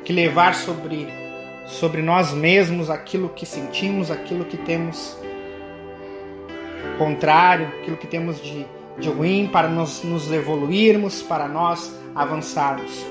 que 0.05 0.13
levar 0.13 0.55
sobre, 0.55 1.07
sobre 1.67 2.01
nós 2.01 2.33
mesmos 2.33 2.89
aquilo 2.89 3.29
que 3.29 3.45
sentimos, 3.45 4.11
aquilo 4.11 4.45
que 4.45 4.57
temos 4.57 5.19
contrário, 6.99 7.69
aquilo 7.81 7.97
que 7.97 8.07
temos 8.07 8.41
de, 8.43 8.67
de 8.99 9.09
ruim 9.09 9.49
para 9.53 9.69
nós 9.69 10.03
nos 10.03 10.31
evoluirmos, 10.31 11.23
para 11.23 11.49
nós 11.49 11.99
avançarmos. 12.15 13.05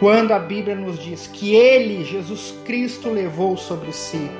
Quando 0.00 0.32
a 0.32 0.38
Bíblia 0.38 0.74
nos 0.74 0.98
diz 0.98 1.26
que 1.26 1.54
Ele, 1.54 2.04
Jesus 2.04 2.54
Cristo, 2.64 3.10
levou 3.10 3.56
sobre 3.56 3.92
si, 3.92 4.30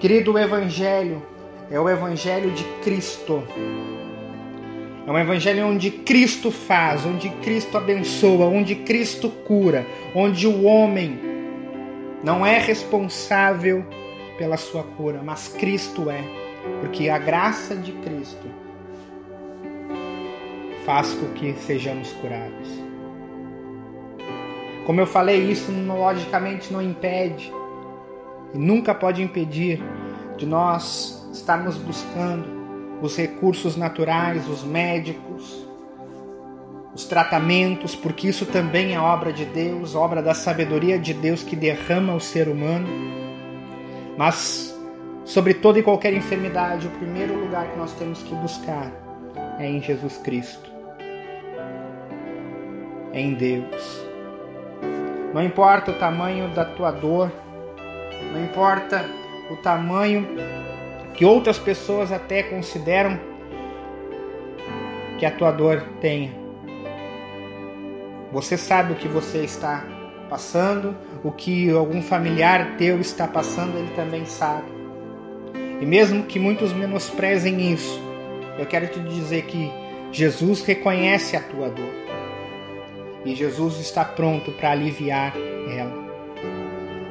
querido, 0.00 0.32
o 0.32 0.38
Evangelho 0.38 1.22
é 1.70 1.78
o 1.78 1.88
Evangelho 1.88 2.50
de 2.52 2.64
Cristo. 2.82 3.42
É 5.06 5.10
um 5.10 5.18
evangelho 5.18 5.66
onde 5.66 5.90
Cristo 5.90 6.50
faz, 6.50 7.04
onde 7.04 7.28
Cristo 7.42 7.76
abençoa, 7.76 8.46
onde 8.46 8.74
Cristo 8.74 9.28
cura, 9.28 9.86
onde 10.14 10.46
o 10.46 10.62
homem 10.64 11.20
não 12.22 12.44
é 12.44 12.58
responsável 12.58 13.84
pela 14.38 14.56
sua 14.56 14.82
cura, 14.82 15.20
mas 15.22 15.48
Cristo 15.48 16.08
é, 16.08 16.24
porque 16.80 17.10
a 17.10 17.18
graça 17.18 17.76
de 17.76 17.92
Cristo 17.92 18.46
faz 20.84 21.12
com 21.14 21.26
que 21.34 21.54
sejamos 21.54 22.12
curados. 22.14 22.68
Como 24.86 25.00
eu 25.00 25.06
falei, 25.06 25.50
isso 25.50 25.72
logicamente 25.72 26.72
não 26.72 26.82
impede 26.82 27.52
e 28.52 28.58
nunca 28.58 28.94
pode 28.94 29.22
impedir 29.22 29.82
de 30.36 30.46
nós 30.46 31.26
estarmos 31.32 31.76
buscando 31.76 32.44
os 33.00 33.16
recursos 33.16 33.76
naturais, 33.76 34.48
os 34.48 34.62
médicos, 34.62 35.66
os 36.94 37.04
tratamentos, 37.04 37.96
porque 37.96 38.28
isso 38.28 38.46
também 38.46 38.94
é 38.94 39.00
obra 39.00 39.32
de 39.32 39.44
Deus, 39.44 39.94
obra 39.94 40.22
da 40.22 40.32
sabedoria 40.32 40.98
de 40.98 41.12
Deus 41.12 41.42
que 41.42 41.56
derrama 41.56 42.14
o 42.14 42.20
ser 42.20 42.46
humano. 42.46 42.86
Mas, 44.16 44.78
sobre 45.24 45.54
toda 45.54 45.78
e 45.78 45.82
qualquer 45.82 46.12
enfermidade, 46.12 46.86
o 46.86 46.90
primeiro 46.90 47.34
lugar 47.38 47.68
que 47.68 47.76
nós 47.76 47.92
temos 47.94 48.22
que 48.22 48.34
buscar 48.36 48.92
é 49.58 49.68
em 49.68 49.82
Jesus 49.82 50.18
Cristo, 50.18 50.70
em 53.14 53.32
Deus. 53.32 54.04
Não 55.32 55.42
importa 55.42 55.92
o 55.92 55.94
tamanho 55.94 56.48
da 56.48 56.64
tua 56.64 56.90
dor, 56.90 57.32
não 58.32 58.44
importa 58.44 59.04
o 59.50 59.56
tamanho 59.56 60.26
que 61.14 61.24
outras 61.24 61.58
pessoas 61.58 62.10
até 62.10 62.42
consideram 62.42 63.18
que 65.18 65.24
a 65.24 65.30
tua 65.30 65.52
dor 65.52 65.82
tenha. 66.00 66.32
Você 68.32 68.56
sabe 68.56 68.92
o 68.92 68.96
que 68.96 69.06
você 69.06 69.38
está 69.38 69.84
passando, 70.28 70.96
o 71.22 71.30
que 71.30 71.70
algum 71.70 72.02
familiar 72.02 72.76
teu 72.76 73.00
está 73.00 73.28
passando, 73.28 73.78
ele 73.78 73.92
também 73.94 74.26
sabe. 74.26 74.66
E 75.80 75.86
mesmo 75.86 76.24
que 76.24 76.38
muitos 76.38 76.72
menosprezem 76.72 77.72
isso, 77.72 78.00
eu 78.58 78.66
quero 78.66 78.88
te 78.88 78.98
dizer 79.00 79.44
que 79.44 79.70
Jesus 80.10 80.64
reconhece 80.64 81.36
a 81.36 81.40
tua 81.40 81.68
dor. 81.68 82.03
E 83.24 83.34
Jesus 83.34 83.80
está 83.80 84.04
pronto 84.04 84.52
para 84.52 84.72
aliviar 84.72 85.34
ela. 85.36 86.04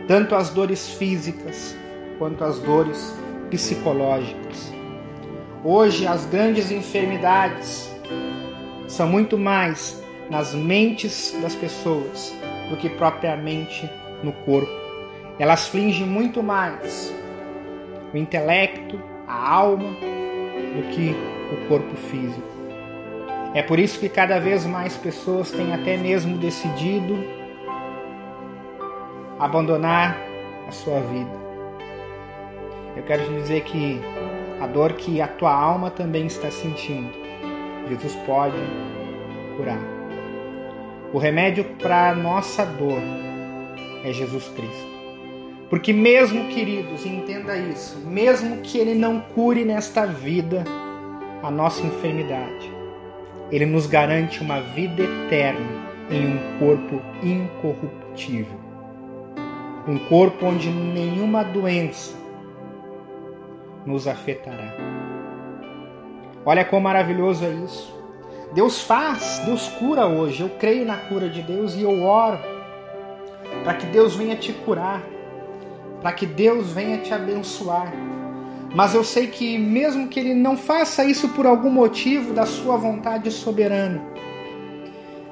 Tanto 0.07 0.35
as 0.35 0.49
dores 0.49 0.89
físicas 0.89 1.75
quanto 2.19 2.43
as 2.43 2.59
dores 2.59 3.17
psicológicas. 3.49 4.71
Hoje, 5.63 6.05
as 6.05 6.25
grandes 6.25 6.71
enfermidades 6.71 7.91
são 8.87 9.07
muito 9.07 9.37
mais 9.37 10.03
nas 10.29 10.53
mentes 10.53 11.35
das 11.41 11.55
pessoas 11.55 12.33
do 12.69 12.77
que 12.77 12.89
propriamente 12.89 13.89
no 14.23 14.33
corpo. 14.45 14.71
Elas 15.39 15.67
fingem 15.67 16.05
muito 16.05 16.43
mais 16.43 17.13
o 18.13 18.17
intelecto, 18.17 19.01
a 19.27 19.49
alma, 19.51 19.89
do 19.89 20.89
que 20.89 21.15
o 21.53 21.67
corpo 21.67 21.95
físico. 21.95 22.62
É 23.53 23.61
por 23.61 23.77
isso 23.77 23.99
que 23.99 24.09
cada 24.09 24.39
vez 24.39 24.65
mais 24.65 24.97
pessoas 24.97 25.51
têm 25.51 25.73
até 25.73 25.95
mesmo 25.95 26.37
decidido 26.37 27.15
abandonar 29.39 30.17
a 30.67 30.71
sua 30.71 30.99
vida. 31.01 31.43
Eu 32.95 33.03
quero 33.03 33.25
te 33.25 33.33
dizer 33.35 33.61
que 33.61 33.99
a 34.61 34.67
dor 34.67 34.93
que 34.93 35.21
a 35.21 35.27
tua 35.27 35.53
alma 35.53 35.91
também 35.91 36.25
está 36.25 36.49
sentindo, 36.49 37.11
Jesus 37.89 38.15
pode 38.25 38.57
curar. 39.57 39.79
O 41.11 41.19
remédio 41.19 41.65
para 41.79 42.09
a 42.09 42.15
nossa 42.15 42.65
dor 42.65 43.01
é 44.03 44.11
Jesus 44.11 44.47
Cristo. 44.49 44.93
Porque, 45.69 45.91
mesmo, 45.91 46.47
queridos, 46.49 47.05
entenda 47.05 47.57
isso, 47.57 47.97
mesmo 47.99 48.61
que 48.61 48.77
Ele 48.77 48.95
não 48.95 49.19
cure 49.19 49.65
nesta 49.65 50.05
vida 50.05 50.63
a 51.41 51.51
nossa 51.51 51.85
enfermidade, 51.85 52.71
Ele 53.53 53.67
nos 53.67 53.85
garante 53.85 54.41
uma 54.41 54.59
vida 54.59 55.03
eterna 55.03 55.83
em 56.09 56.25
um 56.25 56.57
corpo 56.57 56.99
incorruptível. 57.21 58.59
Um 59.87 59.99
corpo 60.09 60.47
onde 60.47 60.71
nenhuma 60.71 61.43
doença, 61.43 62.17
nos 63.85 64.07
afetará. 64.07 64.73
Olha 66.43 66.65
quão 66.65 66.81
maravilhoso 66.81 67.45
é 67.45 67.49
isso. 67.49 67.93
Deus 68.55 68.81
faz, 68.81 69.43
Deus 69.45 69.67
cura 69.67 70.07
hoje. 70.07 70.41
Eu 70.41 70.49
creio 70.57 70.83
na 70.83 70.97
cura 70.97 71.29
de 71.29 71.43
Deus 71.43 71.75
e 71.75 71.83
eu 71.83 72.01
oro 72.01 72.39
para 73.63 73.75
que 73.75 73.85
Deus 73.85 74.15
venha 74.15 74.35
te 74.35 74.51
curar, 74.51 74.99
para 76.01 76.11
que 76.11 76.25
Deus 76.25 76.71
venha 76.71 76.97
te 76.97 77.13
abençoar. 77.13 77.93
Mas 78.73 78.95
eu 78.95 79.03
sei 79.03 79.27
que, 79.27 79.57
mesmo 79.57 80.07
que 80.07 80.19
Ele 80.19 80.33
não 80.33 80.57
faça 80.57 81.05
isso 81.05 81.29
por 81.29 81.45
algum 81.45 81.69
motivo 81.69 82.33
da 82.33 82.45
Sua 82.45 82.75
vontade 82.75 83.29
soberana, 83.31 84.01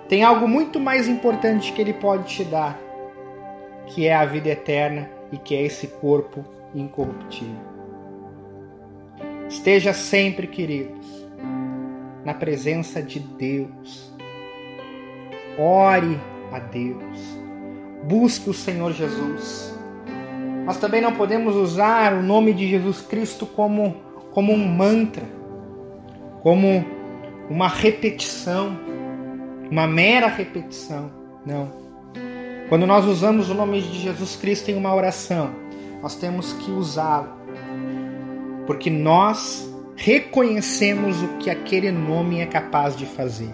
tem 0.08 0.24
algo 0.24 0.48
muito 0.48 0.80
mais 0.80 1.08
importante 1.08 1.72
que 1.74 1.82
Ele 1.82 1.94
pode 1.94 2.26
te 2.26 2.44
dar, 2.44 2.80
que 3.88 4.08
é 4.08 4.14
a 4.14 4.26
vida 4.26 4.50
eterna 4.50 5.10
e 5.32 5.38
que 5.38 5.56
é 5.56 5.64
esse 5.64 5.88
corpo 5.88 6.46
incorruptível. 6.76 7.72
Esteja 9.50 9.92
sempre, 9.92 10.48
queridos, 10.48 11.28
na 12.24 12.34
presença 12.34 13.02
de 13.02 13.20
Deus. 13.20 14.14
Ore 15.58 16.20
a 16.52 16.60
Deus. 16.60 17.20
Busque 18.04 18.50
o 18.50 18.54
Senhor 18.54 18.94
Jesus. 18.94 19.71
Nós 20.66 20.78
também 20.78 21.02
não 21.02 21.14
podemos 21.14 21.56
usar 21.56 22.14
o 22.14 22.22
nome 22.22 22.54
de 22.54 22.68
Jesus 22.68 23.02
Cristo 23.02 23.46
como, 23.46 23.96
como 24.32 24.54
um 24.54 24.68
mantra, 24.68 25.24
como 26.42 26.86
uma 27.50 27.68
repetição, 27.68 28.78
uma 29.70 29.88
mera 29.88 30.28
repetição. 30.28 31.12
Não. 31.46 31.72
Quando 32.70 32.86
nós 32.88 33.06
usamos 33.06 33.50
o 33.50 33.54
nome 33.54 33.82
de 33.82 34.00
Jesus 34.00 34.36
Cristo 34.36 34.70
em 34.70 34.76
uma 34.76 34.94
oração, 34.94 35.52
nós 36.02 36.16
temos 36.16 36.54
que 36.54 36.72
usá-lo 36.72 37.42
porque 38.66 38.90
nós 38.90 39.70
reconhecemos 39.96 41.22
o 41.22 41.28
que 41.40 41.50
aquele 41.50 41.92
nome 41.92 42.40
é 42.40 42.46
capaz 42.46 42.96
de 42.96 43.06
fazer. 43.06 43.54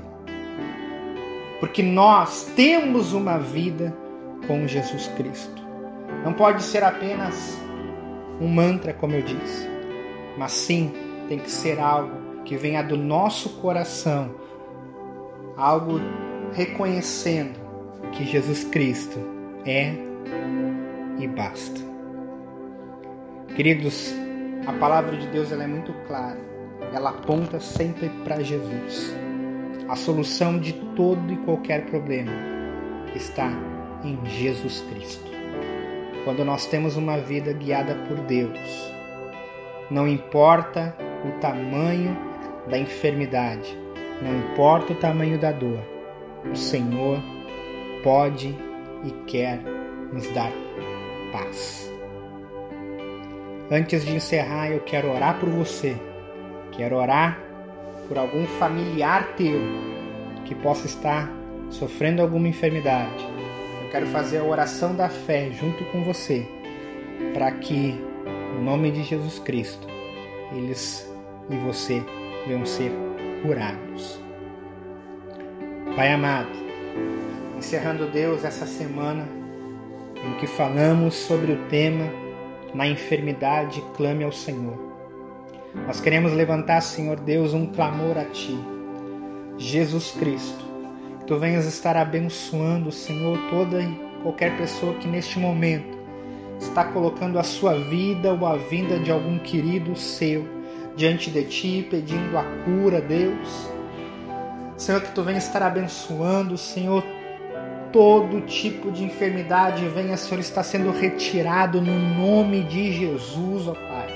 Porque 1.59 1.81
nós 1.81 2.51
temos 2.55 3.13
uma 3.13 3.39
vida 3.39 3.95
com 4.45 4.67
Jesus 4.67 5.07
Cristo. 5.17 5.66
Não 6.27 6.33
pode 6.33 6.61
ser 6.61 6.83
apenas 6.83 7.57
um 8.41 8.49
mantra, 8.49 8.91
como 8.91 9.13
eu 9.13 9.21
disse, 9.21 9.65
mas 10.37 10.51
sim 10.51 10.91
tem 11.29 11.39
que 11.39 11.49
ser 11.49 11.79
algo 11.79 12.43
que 12.43 12.57
venha 12.57 12.81
do 12.81 12.97
nosso 12.97 13.61
coração, 13.61 14.35
algo 15.55 16.01
reconhecendo 16.51 17.57
que 18.11 18.25
Jesus 18.25 18.65
Cristo 18.65 19.17
é 19.65 19.93
e 21.17 21.25
basta. 21.29 21.79
Queridos, 23.55 24.13
a 24.65 24.73
palavra 24.73 25.15
de 25.15 25.27
Deus 25.27 25.49
ela 25.53 25.63
é 25.63 25.67
muito 25.67 25.93
clara. 26.07 26.41
Ela 26.93 27.11
aponta 27.11 27.57
sempre 27.61 28.09
para 28.25 28.43
Jesus. 28.43 29.15
A 29.87 29.95
solução 29.95 30.59
de 30.59 30.73
todo 30.93 31.31
e 31.31 31.37
qualquer 31.37 31.85
problema 31.85 32.33
está 33.15 33.49
em 34.03 34.19
Jesus 34.25 34.83
Cristo. 34.89 35.26
Quando 36.27 36.43
nós 36.43 36.65
temos 36.65 36.97
uma 36.97 37.17
vida 37.17 37.53
guiada 37.53 37.95
por 38.05 38.17
Deus, 38.17 38.59
não 39.89 40.05
importa 40.05 40.93
o 41.23 41.39
tamanho 41.39 42.17
da 42.69 42.77
enfermidade, 42.77 43.79
não 44.21 44.37
importa 44.37 44.91
o 44.91 44.95
tamanho 44.97 45.39
da 45.39 45.53
dor, 45.53 45.79
o 46.51 46.53
Senhor 46.53 47.17
pode 48.03 48.53
e 49.05 49.11
quer 49.25 49.61
nos 50.11 50.29
dar 50.31 50.51
paz. 51.31 51.89
Antes 53.71 54.03
de 54.03 54.13
encerrar, 54.13 54.69
eu 54.69 54.81
quero 54.81 55.09
orar 55.09 55.39
por 55.39 55.47
você. 55.47 55.95
Quero 56.73 56.97
orar 56.97 57.39
por 58.09 58.17
algum 58.17 58.45
familiar 58.59 59.33
teu 59.37 59.61
que 60.43 60.53
possa 60.55 60.87
estar 60.87 61.31
sofrendo 61.69 62.21
alguma 62.21 62.49
enfermidade. 62.49 63.46
Eu 63.87 63.91
quero 63.91 64.07
fazer 64.07 64.39
a 64.39 64.43
oração 64.43 64.93
da 64.93 65.07
fé 65.07 65.49
junto 65.49 65.85
com 65.85 66.03
você, 66.03 66.45
para 67.33 67.49
que, 67.53 67.93
no 68.53 68.61
nome 68.61 68.91
de 68.91 69.01
Jesus 69.01 69.39
Cristo, 69.39 69.87
eles 70.51 71.09
e 71.49 71.55
você 71.55 72.03
venham 72.45 72.65
ser 72.65 72.91
curados. 73.41 74.19
Pai 75.95 76.11
amado, 76.11 76.51
encerrando 77.57 78.07
Deus 78.07 78.43
essa 78.43 78.65
semana 78.65 79.25
em 80.21 80.37
que 80.37 80.47
falamos 80.47 81.15
sobre 81.15 81.53
o 81.53 81.69
tema 81.69 82.11
na 82.73 82.85
enfermidade 82.85 83.81
clame 83.95 84.25
ao 84.25 84.33
Senhor. 84.33 84.77
Nós 85.85 86.01
queremos 86.01 86.33
levantar, 86.33 86.81
Senhor 86.81 87.21
Deus, 87.21 87.53
um 87.53 87.67
clamor 87.67 88.17
a 88.17 88.25
Ti, 88.25 88.59
Jesus 89.57 90.11
Cristo. 90.11 90.66
Tu 91.27 91.37
venhas 91.37 91.65
estar 91.65 91.97
abençoando, 91.97 92.89
Senhor, 92.89 93.37
toda 93.49 93.81
e 93.81 93.99
qualquer 94.23 94.55
pessoa 94.55 94.93
que 94.93 95.09
neste 95.09 95.37
momento 95.37 95.97
está 96.57 96.85
colocando 96.85 97.37
a 97.37 97.43
sua 97.43 97.73
vida 97.73 98.31
ou 98.31 98.45
a 98.45 98.55
vinda 98.55 98.97
de 98.97 99.11
algum 99.11 99.37
querido 99.37 99.93
seu 99.93 100.47
diante 100.95 101.29
de 101.29 101.43
Ti, 101.43 101.85
pedindo 101.91 102.37
a 102.37 102.43
cura, 102.63 103.01
Deus. 103.01 103.69
Senhor, 104.77 105.01
que 105.01 105.11
Tu 105.11 105.21
venhas 105.21 105.45
estar 105.45 105.61
abençoando, 105.61 106.57
Senhor, 106.57 107.03
todo 107.91 108.45
tipo 108.45 108.89
de 108.89 109.03
enfermidade 109.03 109.85
venha, 109.89 110.15
Senhor, 110.15 110.39
está 110.39 110.63
sendo 110.63 110.91
retirado 110.91 111.81
no 111.81 111.99
nome 112.15 112.63
de 112.63 112.93
Jesus, 112.93 113.67
ó 113.67 113.73
Pai. 113.73 114.07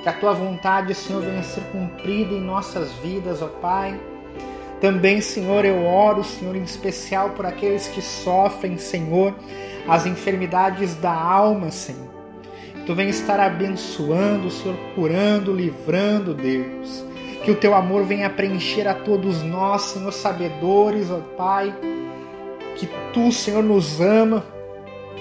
Que 0.00 0.08
a 0.08 0.12
tua 0.12 0.32
vontade, 0.32 0.94
Senhor, 0.94 1.22
venha 1.22 1.42
ser 1.42 1.64
cumprida 1.72 2.34
em 2.34 2.40
nossas 2.40 2.92
vidas, 3.02 3.42
ó 3.42 3.48
Pai. 3.48 4.13
Também, 4.84 5.18
Senhor, 5.22 5.64
eu 5.64 5.86
oro, 5.86 6.22
Senhor, 6.22 6.54
em 6.54 6.62
especial 6.62 7.30
por 7.30 7.46
aqueles 7.46 7.88
que 7.88 8.02
sofrem, 8.02 8.76
Senhor, 8.76 9.34
as 9.88 10.04
enfermidades 10.04 10.94
da 10.96 11.10
alma, 11.10 11.70
Senhor. 11.70 12.10
Tu 12.84 12.94
venha 12.94 13.08
estar 13.08 13.40
abençoando, 13.40 14.50
Senhor, 14.50 14.76
curando, 14.94 15.54
livrando, 15.54 16.34
Deus. 16.34 17.02
Que 17.42 17.50
o 17.50 17.54
teu 17.54 17.74
amor 17.74 18.02
venha 18.04 18.28
preencher 18.28 18.86
a 18.86 18.92
todos 18.92 19.42
nós, 19.42 19.80
Senhor, 19.84 20.12
sabedores, 20.12 21.10
ó 21.10 21.20
Pai 21.34 21.74
que 22.76 22.86
tu, 23.14 23.32
Senhor, 23.32 23.62
nos 23.62 24.02
ama 24.02 24.44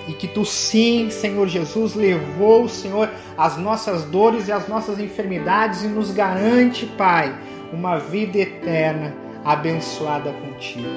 e 0.09 0.11
que 0.11 0.27
tu, 0.27 0.43
sim, 0.43 1.09
Senhor 1.09 1.47
Jesus, 1.47 1.95
levou, 1.95 2.67
Senhor, 2.67 3.09
as 3.37 3.55
nossas 3.55 4.03
dores 4.03 4.49
e 4.49 4.51
as 4.51 4.67
nossas 4.67 4.99
enfermidades 4.99 5.83
e 5.83 5.87
nos 5.87 6.11
garante, 6.11 6.85
Pai, 6.85 7.33
uma 7.71 7.97
vida 7.97 8.39
eterna 8.39 9.22
abençoada 9.43 10.31
contigo. 10.31 10.87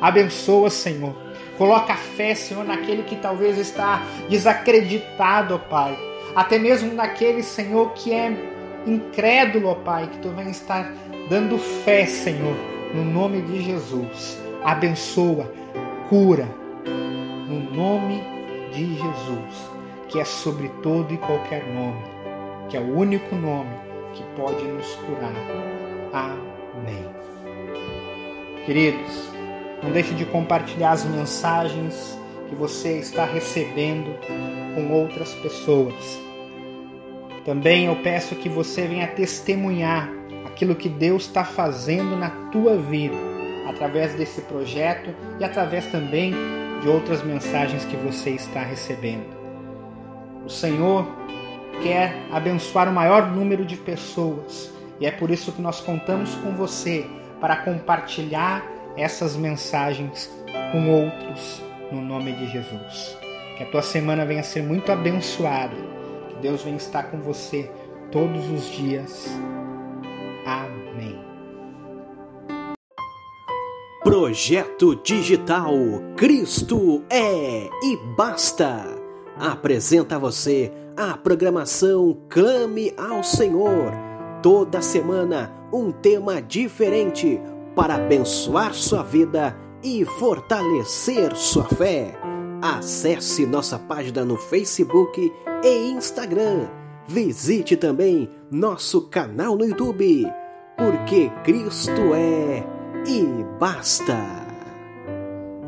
Abençoa, 0.00 0.70
Senhor. 0.70 1.14
Coloca 1.56 1.94
fé, 1.94 2.34
Senhor, 2.34 2.64
naquele 2.64 3.02
que 3.02 3.16
talvez 3.16 3.58
está 3.58 4.02
desacreditado, 4.28 5.54
ó 5.54 5.58
Pai. 5.58 5.96
Até 6.34 6.58
mesmo 6.58 6.92
naquele, 6.94 7.42
Senhor, 7.42 7.92
que 7.92 8.12
é 8.12 8.32
incrédulo, 8.86 9.68
ó 9.68 9.74
Pai, 9.74 10.08
que 10.08 10.18
tu 10.18 10.30
venha 10.30 10.50
estar 10.50 10.92
dando 11.28 11.58
fé, 11.58 12.06
Senhor, 12.06 12.56
no 12.94 13.04
nome 13.04 13.42
de 13.42 13.62
Jesus. 13.62 14.40
Abençoa 14.64 15.52
cura 16.08 16.46
no 17.48 17.74
nome 17.74 18.22
de 18.72 18.94
Jesus, 18.94 19.70
que 20.08 20.20
é 20.20 20.24
sobre 20.24 20.68
todo 20.82 21.12
e 21.12 21.16
qualquer 21.16 21.66
nome, 21.68 22.02
que 22.68 22.76
é 22.76 22.80
o 22.80 22.96
único 22.96 23.34
nome 23.34 23.74
que 24.12 24.22
pode 24.36 24.62
nos 24.62 24.94
curar. 24.96 25.32
Amém. 26.12 26.51
Queridos, 28.64 29.28
não 29.82 29.90
deixe 29.90 30.14
de 30.14 30.24
compartilhar 30.24 30.92
as 30.92 31.04
mensagens 31.04 32.16
que 32.48 32.54
você 32.54 32.98
está 32.98 33.24
recebendo 33.24 34.14
com 34.76 34.92
outras 34.92 35.34
pessoas. 35.34 36.20
Também 37.44 37.86
eu 37.86 37.96
peço 37.96 38.36
que 38.36 38.48
você 38.48 38.86
venha 38.86 39.08
testemunhar 39.08 40.08
aquilo 40.46 40.76
que 40.76 40.88
Deus 40.88 41.24
está 41.24 41.44
fazendo 41.44 42.16
na 42.16 42.30
tua 42.52 42.76
vida 42.76 43.16
através 43.68 44.14
desse 44.14 44.42
projeto 44.42 45.10
e 45.40 45.44
através 45.44 45.86
também 45.86 46.32
de 46.80 46.88
outras 46.88 47.20
mensagens 47.24 47.84
que 47.84 47.96
você 47.96 48.30
está 48.30 48.62
recebendo. 48.62 49.26
O 50.46 50.48
Senhor 50.48 51.04
quer 51.82 52.14
abençoar 52.30 52.88
o 52.88 52.92
maior 52.92 53.28
número 53.28 53.64
de 53.64 53.76
pessoas 53.76 54.72
e 55.00 55.06
é 55.06 55.10
por 55.10 55.32
isso 55.32 55.50
que 55.50 55.60
nós 55.60 55.80
contamos 55.80 56.36
com 56.36 56.52
você 56.52 57.04
para 57.42 57.56
compartilhar 57.56 58.64
essas 58.96 59.36
mensagens 59.36 60.30
com 60.70 60.88
outros 60.88 61.60
no 61.90 62.00
nome 62.00 62.32
de 62.32 62.46
Jesus. 62.46 63.18
Que 63.58 63.64
a 63.64 63.66
tua 63.66 63.82
semana 63.82 64.24
venha 64.24 64.44
ser 64.44 64.62
muito 64.62 64.92
abençoada. 64.92 65.74
Que 66.28 66.36
Deus 66.36 66.62
venha 66.62 66.76
estar 66.76 67.10
com 67.10 67.20
você 67.20 67.68
todos 68.12 68.48
os 68.48 68.70
dias. 68.70 69.28
Amém. 70.46 71.18
Projeto 74.04 74.94
Digital 75.02 75.72
Cristo 76.16 77.02
é 77.10 77.68
e 77.82 77.96
basta. 78.16 78.84
Apresenta 79.36 80.14
a 80.14 80.18
você 80.18 80.72
a 80.96 81.16
programação 81.16 82.16
Clame 82.28 82.94
ao 82.96 83.24
Senhor. 83.24 83.92
Toda 84.42 84.80
semana 84.80 85.61
um 85.72 85.90
tema 85.90 86.40
diferente 86.40 87.40
para 87.74 87.94
abençoar 87.94 88.74
sua 88.74 89.02
vida 89.02 89.56
e 89.82 90.04
fortalecer 90.04 91.34
sua 91.34 91.64
fé. 91.64 92.14
Acesse 92.60 93.46
nossa 93.46 93.78
página 93.78 94.24
no 94.24 94.36
Facebook 94.36 95.32
e 95.64 95.90
Instagram. 95.90 96.68
Visite 97.08 97.76
também 97.76 98.30
nosso 98.50 99.08
canal 99.08 99.56
no 99.56 99.64
YouTube, 99.64 100.26
porque 100.76 101.30
Cristo 101.42 102.14
é 102.14 102.64
e 103.06 103.44
basta. 103.58 104.41